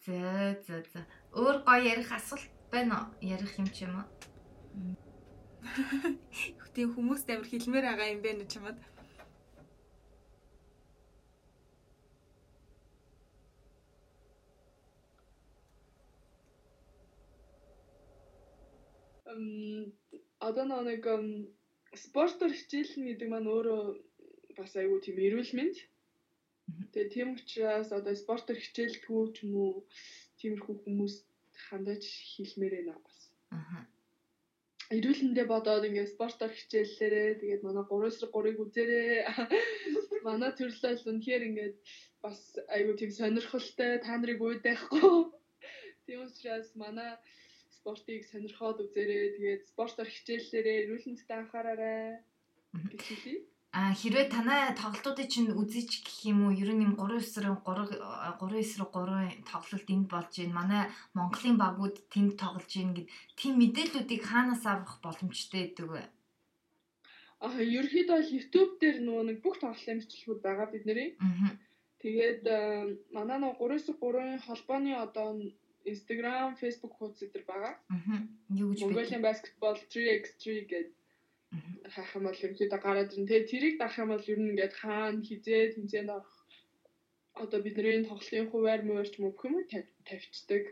За 0.06 0.58
за 0.66 0.82
за. 0.92 1.02
Өөр 1.38 1.58
гоё 1.66 1.84
ярих 1.94 2.12
асуулт 2.12 2.50
байна 2.72 2.96
уу? 2.98 3.08
Ярих 3.22 3.54
юм 3.62 3.68
ч 3.70 3.86
юм 3.86 3.94
уу? 4.00 4.08
Тийм 6.74 6.90
хүмүүст 6.96 7.30
амар 7.30 7.48
хэлмээр 7.50 7.86
байгаа 7.86 8.14
юм 8.14 8.22
байна 8.26 8.46
чамд. 8.50 8.80
Ам 19.32 19.94
одоо 20.48 20.66
нэг 20.66 21.06
спортоор 22.04 22.52
хичээлнэ 22.56 23.06
гэдэг 23.14 23.28
маань 23.30 23.52
өөрөө 23.54 23.82
бас 24.58 24.74
айгүй 24.80 25.00
тийм 25.06 25.18
эрүүл 25.22 25.54
мэнд. 25.58 25.78
Тэгээ 26.94 27.14
тийм 27.14 27.30
учраас 27.36 27.90
одоо 27.92 28.14
спортоор 28.16 28.60
хичээлдэггүй 28.62 29.24
ч 29.36 29.38
юм 29.46 29.54
уу 29.64 29.74
тиймэрхүү 30.40 30.76
хүмүүс 30.84 31.16
хандаж 31.68 32.04
хэлмээр 32.34 32.74
байна 32.78 32.96
бас. 33.06 33.18
Аха. 33.52 33.80
Эрүүлэндээ 34.92 35.46
бодоод 35.48 35.88
ингээд 35.88 36.14
спортоор 36.16 36.52
хичээллээрээ 36.52 37.40
тэгээд 37.42 37.62
манай 37.64 37.84
3 37.88 38.12
эсрэг 38.12 38.32
3-ыг 38.36 38.58
үзээрээ 38.60 39.12
манай 40.28 40.52
төрлөөл 40.60 41.10
үнэхээр 41.12 41.44
ингээд 41.50 41.76
бас 42.24 42.40
айгүй 42.76 42.96
тийм 43.00 43.12
сонирхолтой 43.16 43.92
та 44.04 44.14
нарыг 44.20 44.40
уйдахгүй. 44.44 45.32
Тийм 46.06 46.20
учраас 46.28 46.70
манай 46.76 47.12
спортыг 47.78 48.22
сонирхоод 48.32 48.78
үзээрээ 48.84 49.26
тэгээд 49.38 49.62
спортоор 49.72 50.10
хичээллээрээ 50.12 50.78
эрүүлэнтэй 50.84 51.38
анхаараарай 51.40 52.20
гэж 52.92 53.02
хэлье. 53.08 53.40
А 53.72 53.96
хэрвээ 53.96 54.28
танай 54.28 54.76
тоглолтуудыг 54.76 55.32
чинь 55.32 55.56
үзэж 55.56 56.04
гэх 56.04 56.28
юм 56.28 56.44
уу 56.44 56.52
ер 56.52 56.76
нь 56.76 56.84
юм 56.84 57.00
3 57.00 57.24
эсрэг 57.24 57.64
3 57.64 57.88
3 58.04 58.60
эсрэг 58.60 58.92
3 58.92 59.48
тоглолт 59.48 59.88
энд 59.88 60.08
болж 60.12 60.32
байна. 60.36 60.58
Манай 60.60 60.84
Монголын 61.16 61.56
багууд 61.56 61.96
тэнд 62.12 62.36
тоглож 62.36 62.68
байна 62.68 62.96
гэд 63.00 63.08
тийм 63.40 63.54
мэдээллүүдийг 63.64 64.22
хаанаас 64.28 64.68
авах 64.68 65.00
боломжтой 65.00 65.72
гэдэг 65.72 65.88
вэ? 65.88 66.04
Аа 67.48 67.64
ерөөхдөө 67.64 68.16
бол 68.20 68.36
YouTube 68.36 68.72
дээр 68.84 68.98
нөгөө 69.08 69.24
нэг 69.32 69.38
бүх 69.40 69.56
тоглолтын 69.64 70.04
бичлэгүүд 70.04 70.42
байгаа 70.44 70.68
бидний. 70.68 71.10
Аа. 71.24 71.56
Тэгээд 72.04 72.44
э, 72.44 72.60
манай 73.16 73.38
нөгөө 73.40 73.56
393-ын 73.72 74.44
холбооны 74.46 74.92
одоо 75.00 75.28
Instagram, 75.88 76.60
Facebook 76.60 76.94
хуудас 77.00 77.24
дээр 77.24 77.46
байгаа. 77.48 77.74
Аа. 77.88 78.20
Юу 78.52 78.76
гэж? 78.76 78.84
Mongolian 78.84 79.24
Basketball 79.24 79.80
3x3 79.80 80.44
гэдэг 80.68 81.01
хаах 81.94 82.12
юм 82.16 82.24
бол 82.28 82.44
ерөнхийдөө 82.44 82.80
гараад 82.80 83.12
ирнэ. 83.12 83.28
Тэгээ 83.28 83.50
тэрийг 83.52 83.76
дарах 83.78 83.98
юм 84.00 84.10
бол 84.12 84.30
ер 84.32 84.40
нь 84.40 84.50
ингээд 84.52 84.74
хаана 84.82 85.22
хизээ 85.28 85.76
тэнцээнд 85.76 86.12
орох 86.16 86.34
одоо 87.44 87.60
бидний 87.64 88.04
тоглолтын 88.08 88.48
хуваар 88.52 88.82
муур 88.88 89.08
ч 89.08 89.16
юм 89.20 89.36
тавьчихдаг. 90.08 90.64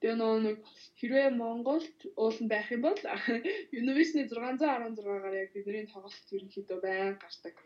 Тэгээ 0.00 0.16
нөгөө 0.20 0.40
нэг 0.46 0.56
хэрвээ 0.98 1.28
Монголд 1.42 1.96
уулан 2.22 2.46
байх 2.52 2.68
юм 2.74 2.82
бол 2.86 3.00
Univision 3.80 4.28
616-гаар 4.28 5.34
яг 5.42 5.50
бидний 5.56 5.86
тоглолт 5.88 6.26
ерөнхийдөө 6.36 6.78
байн 6.84 7.16
гардаг. 7.22 7.56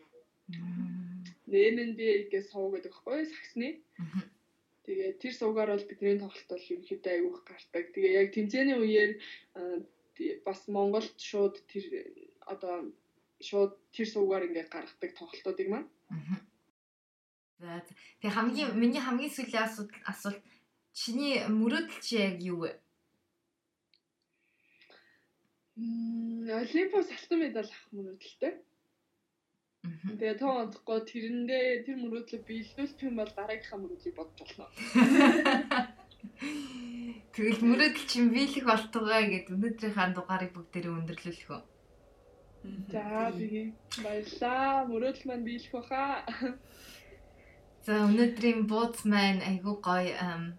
NNB-гээ 1.77 2.43
суу 2.47 2.71
гэдэг 2.71 2.93
байхгүй 2.95 3.15
юу? 3.21 3.31
Саксны. 3.33 3.69
Тэгээ 4.87 5.11
тэр 5.21 5.35
суугаар 5.35 5.71
бол 5.75 5.89
бидний 5.91 6.17
тоглолт 6.23 6.49
бол 6.49 6.71
ерөнхийдөө 6.73 7.13
айгүйх 7.13 7.41
гардаг. 7.51 7.85
Тэгээ 7.95 8.13
яг 8.21 8.29
тэмцээний 8.33 8.79
үеэр 8.79 9.11
бас 10.47 10.61
Монголд 10.69 11.17
шууд 11.19 11.59
тэр 11.67 11.85
одоо 12.47 12.75
шууд 13.41 13.73
тэр 13.95 14.07
суугаар 14.09 14.47
ингээд 14.47 14.73
гаргадаг 14.73 15.11
тоглолтуудыг 15.17 15.69
маань 15.71 15.89
За. 17.61 17.85
Тэгээ 18.21 18.37
хамгийн 18.37 18.73
миний 18.81 19.03
хамгийн 19.05 19.29
сүүлийн 19.37 19.69
асуудал 19.69 20.01
асуулт 20.09 20.41
чиний 20.97 21.45
мөрөөдөл 21.45 22.01
чи 22.01 22.17
яг 22.17 22.41
юу 22.41 22.65
вэ? 22.65 22.73
Мм, 25.77 26.49
Олимпиас 26.65 27.09
алтан 27.13 27.39
медаль 27.45 27.69
авах 27.69 27.93
мөрөөдөлтэй. 27.93 28.53
Тэгээ 30.09 30.41
тоо 30.41 30.53
онцохгүй 30.65 30.99
тэрэндээ 31.05 31.65
тэр 31.85 31.97
мөрөөдлөг 32.01 32.43
биелүүлэх 32.49 33.05
юм 33.05 33.15
бол 33.21 33.33
дараагийнхаа 33.37 33.79
мөрөөдлийг 33.81 34.17
бодож 34.17 34.51
болно. 34.57 34.67
Тэгэл 37.37 37.61
мөрөөдөл 37.69 38.07
чинь 38.09 38.33
биелэх 38.33 38.65
болтугай 38.69 39.23
гэд 39.29 39.47
өнөөдрийнхээ 39.53 40.09
дугаарыг 40.17 40.53
бүгдээрээ 40.57 40.97
өндөрлүүлэх 40.97 41.49
үү? 41.53 41.63
За 42.63 43.33
тэгээ 43.33 43.67
баярлаа. 44.05 44.85
Мөрөөдөл 44.91 45.27
маань 45.29 45.47
биелэх 45.49 45.73
баха. 45.73 46.25
За 47.87 48.05
өнөөдрийн 48.05 48.69
бууз 48.69 49.01
маань 49.09 49.41
айгүй 49.41 49.77
гоё 49.81 50.13
а, 50.21 50.53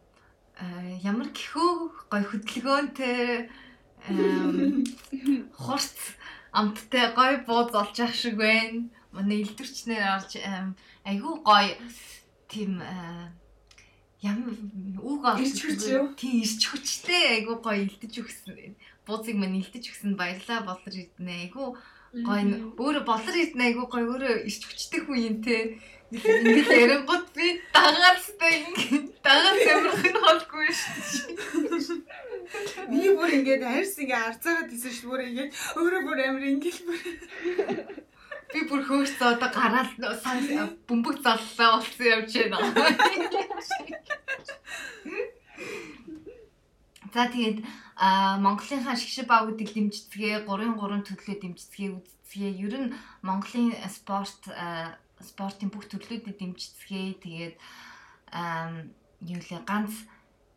ямар 1.05 1.29
гэхүү 1.29 1.71
гоё 2.09 2.25
хөдөлгөөнтэй 2.25 3.49
хурц 5.61 6.17
амттай 6.57 7.13
гоё 7.13 7.45
бууз 7.45 7.69
олж 7.81 7.97
ах 8.01 8.15
шиг 8.17 8.35
байна. 8.41 8.89
Манай 9.13 9.45
элдвэрчнэр 9.45 10.01
орж 10.17 10.41
айгүй 11.05 11.35
гоё 11.45 11.77
тийм 12.49 12.81
а, 12.81 13.29
ямар 14.25 14.57
үг 15.05 15.21
олж 15.29 15.41
Ирч 15.45 15.59
хүч? 15.61 15.81
Тийм 16.17 16.41
ирч 16.41 16.61
хүчтэй 16.65 17.23
айгүй 17.37 17.57
гоё 17.61 17.85
илтэж 17.85 18.13
өгсөн. 18.25 18.73
Буузыг 19.11 19.35
маань 19.35 19.59
илтэж 19.59 19.83
өгсөн 19.91 20.15
баярлаа 20.15 20.63
болор 20.63 20.93
иднэ. 20.95 21.51
Айгүй 21.51 21.67
гоё 22.23 22.39
н- 22.47 22.71
өөрөө 22.79 23.03
болор 23.03 23.35
иднэ 23.35 23.63
айгүй 23.67 23.85
гоё 23.91 24.07
өөрөө 24.15 24.33
ирч 24.47 24.63
хүчтэй 24.63 25.01
хүн 25.03 25.19
юм 25.19 25.37
те. 25.43 25.55
Ингээд 26.15 26.71
ярингууд 26.83 27.27
би 27.35 27.59
дагаалстай 27.75 28.53
ингээд 28.71 29.07
дагаал 29.19 29.59
амирх 29.75 30.03
нь 30.07 30.19
холгүй 30.23 30.67
шүү. 30.79 31.99
Би 32.91 33.01
бүр 33.15 33.29
ингээд 33.35 33.63
арьс 33.67 33.95
ингээ 33.99 34.19
арцаагаад 34.31 34.71
исэн 34.75 34.91
шүү 34.95 35.07
бүр 35.11 35.21
ингээд 35.27 35.51
өөрөө 35.75 36.01
бүр 36.07 36.19
амар 36.23 36.45
ингээл 36.51 36.81
бүр 36.87 36.99
Би 38.51 38.67
бүр 38.67 38.81
хөөрцөө 38.83 39.27
одоо 39.39 39.47
гараал 39.55 39.91
бөмбөг 40.87 41.23
заллаа 41.23 41.79
болсон 41.79 42.03
явж 42.03 42.31
байна. 42.35 42.59
За 47.15 47.27
тэгээд 47.31 47.59
а 48.01 48.41
Монголынхаа 48.41 48.97
шгшиг 48.97 49.29
багуудыг 49.29 49.69
дэмжицгээ 49.77 50.49
3-3 50.49 51.05
төрлөө 51.05 51.37
дэмжицгээ 51.37 51.89
үзцгээ 51.93 52.51
ер 52.65 52.73
нь 52.81 52.93
Монголын 53.21 53.77
спорт 53.93 54.41
спортын 55.21 55.69
бүх 55.69 55.85
төрлүүдийг 55.85 56.33
дэмжицгээ. 56.41 57.21
Тэгээд 57.21 57.55
юу 59.33 59.41
лээ 59.45 59.61
ганц 59.69 59.93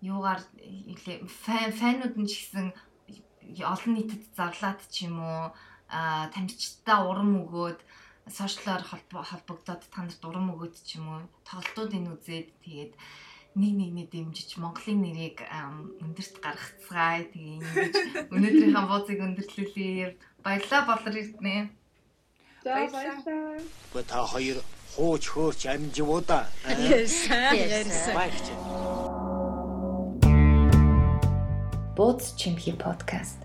юугаар 0.01 0.41
юу 0.89 1.29
фанууд 1.81 2.15
нь 2.17 2.29
ч 2.33 2.33
гэсэн 2.41 2.67
олон 3.61 3.93
нийтэд 3.93 4.25
зарлаад 4.33 4.81
ч 4.89 5.05
юм 5.05 5.21
уу 5.21 5.53
а 5.93 6.33
тамирчтай 6.33 6.99
урам 7.05 7.45
өгөөд 7.45 7.81
сошиалаар 8.25 8.83
холбо- 8.89 9.27
холбогдоод 9.31 9.83
та 9.93 10.01
нарт 10.01 10.23
урам 10.25 10.49
өгөөд 10.57 10.75
ч 10.81 10.97
юм 10.97 11.07
уу 11.13 11.21
тоглолтуудыг 11.45 12.09
үзээд 12.09 12.49
тэгээд 12.65 12.93
нэг 13.55 13.73
нэгнээ 13.79 14.07
дэмжиж 14.11 14.59
Монголын 14.59 14.99
нэрийг 14.99 15.47
өндөрт 16.03 16.43
гаргацгаая. 16.43 17.23
Тэгээ 17.31 17.63
ингэж 17.63 17.95
өнөөдрийнхээ 18.35 18.87
бууцыг 18.91 19.19
өндөрлүүлээ. 19.23 20.11
Баярлалаа 20.43 20.83
болор. 20.91 21.15
За 22.65 22.71
Баярлалаа. 22.91 23.63
Гэхдээ 23.95 24.05
та 24.11 24.27
хоёр 24.27 24.59
хууч 24.99 25.25
хөөч 25.31 25.61
амживуудаа. 25.71 26.51
Ярьсан. 26.67 27.55
Баярч. 28.19 28.47
Бууц 31.95 32.35
чимхи 32.35 32.75
подкаст. 32.75 33.44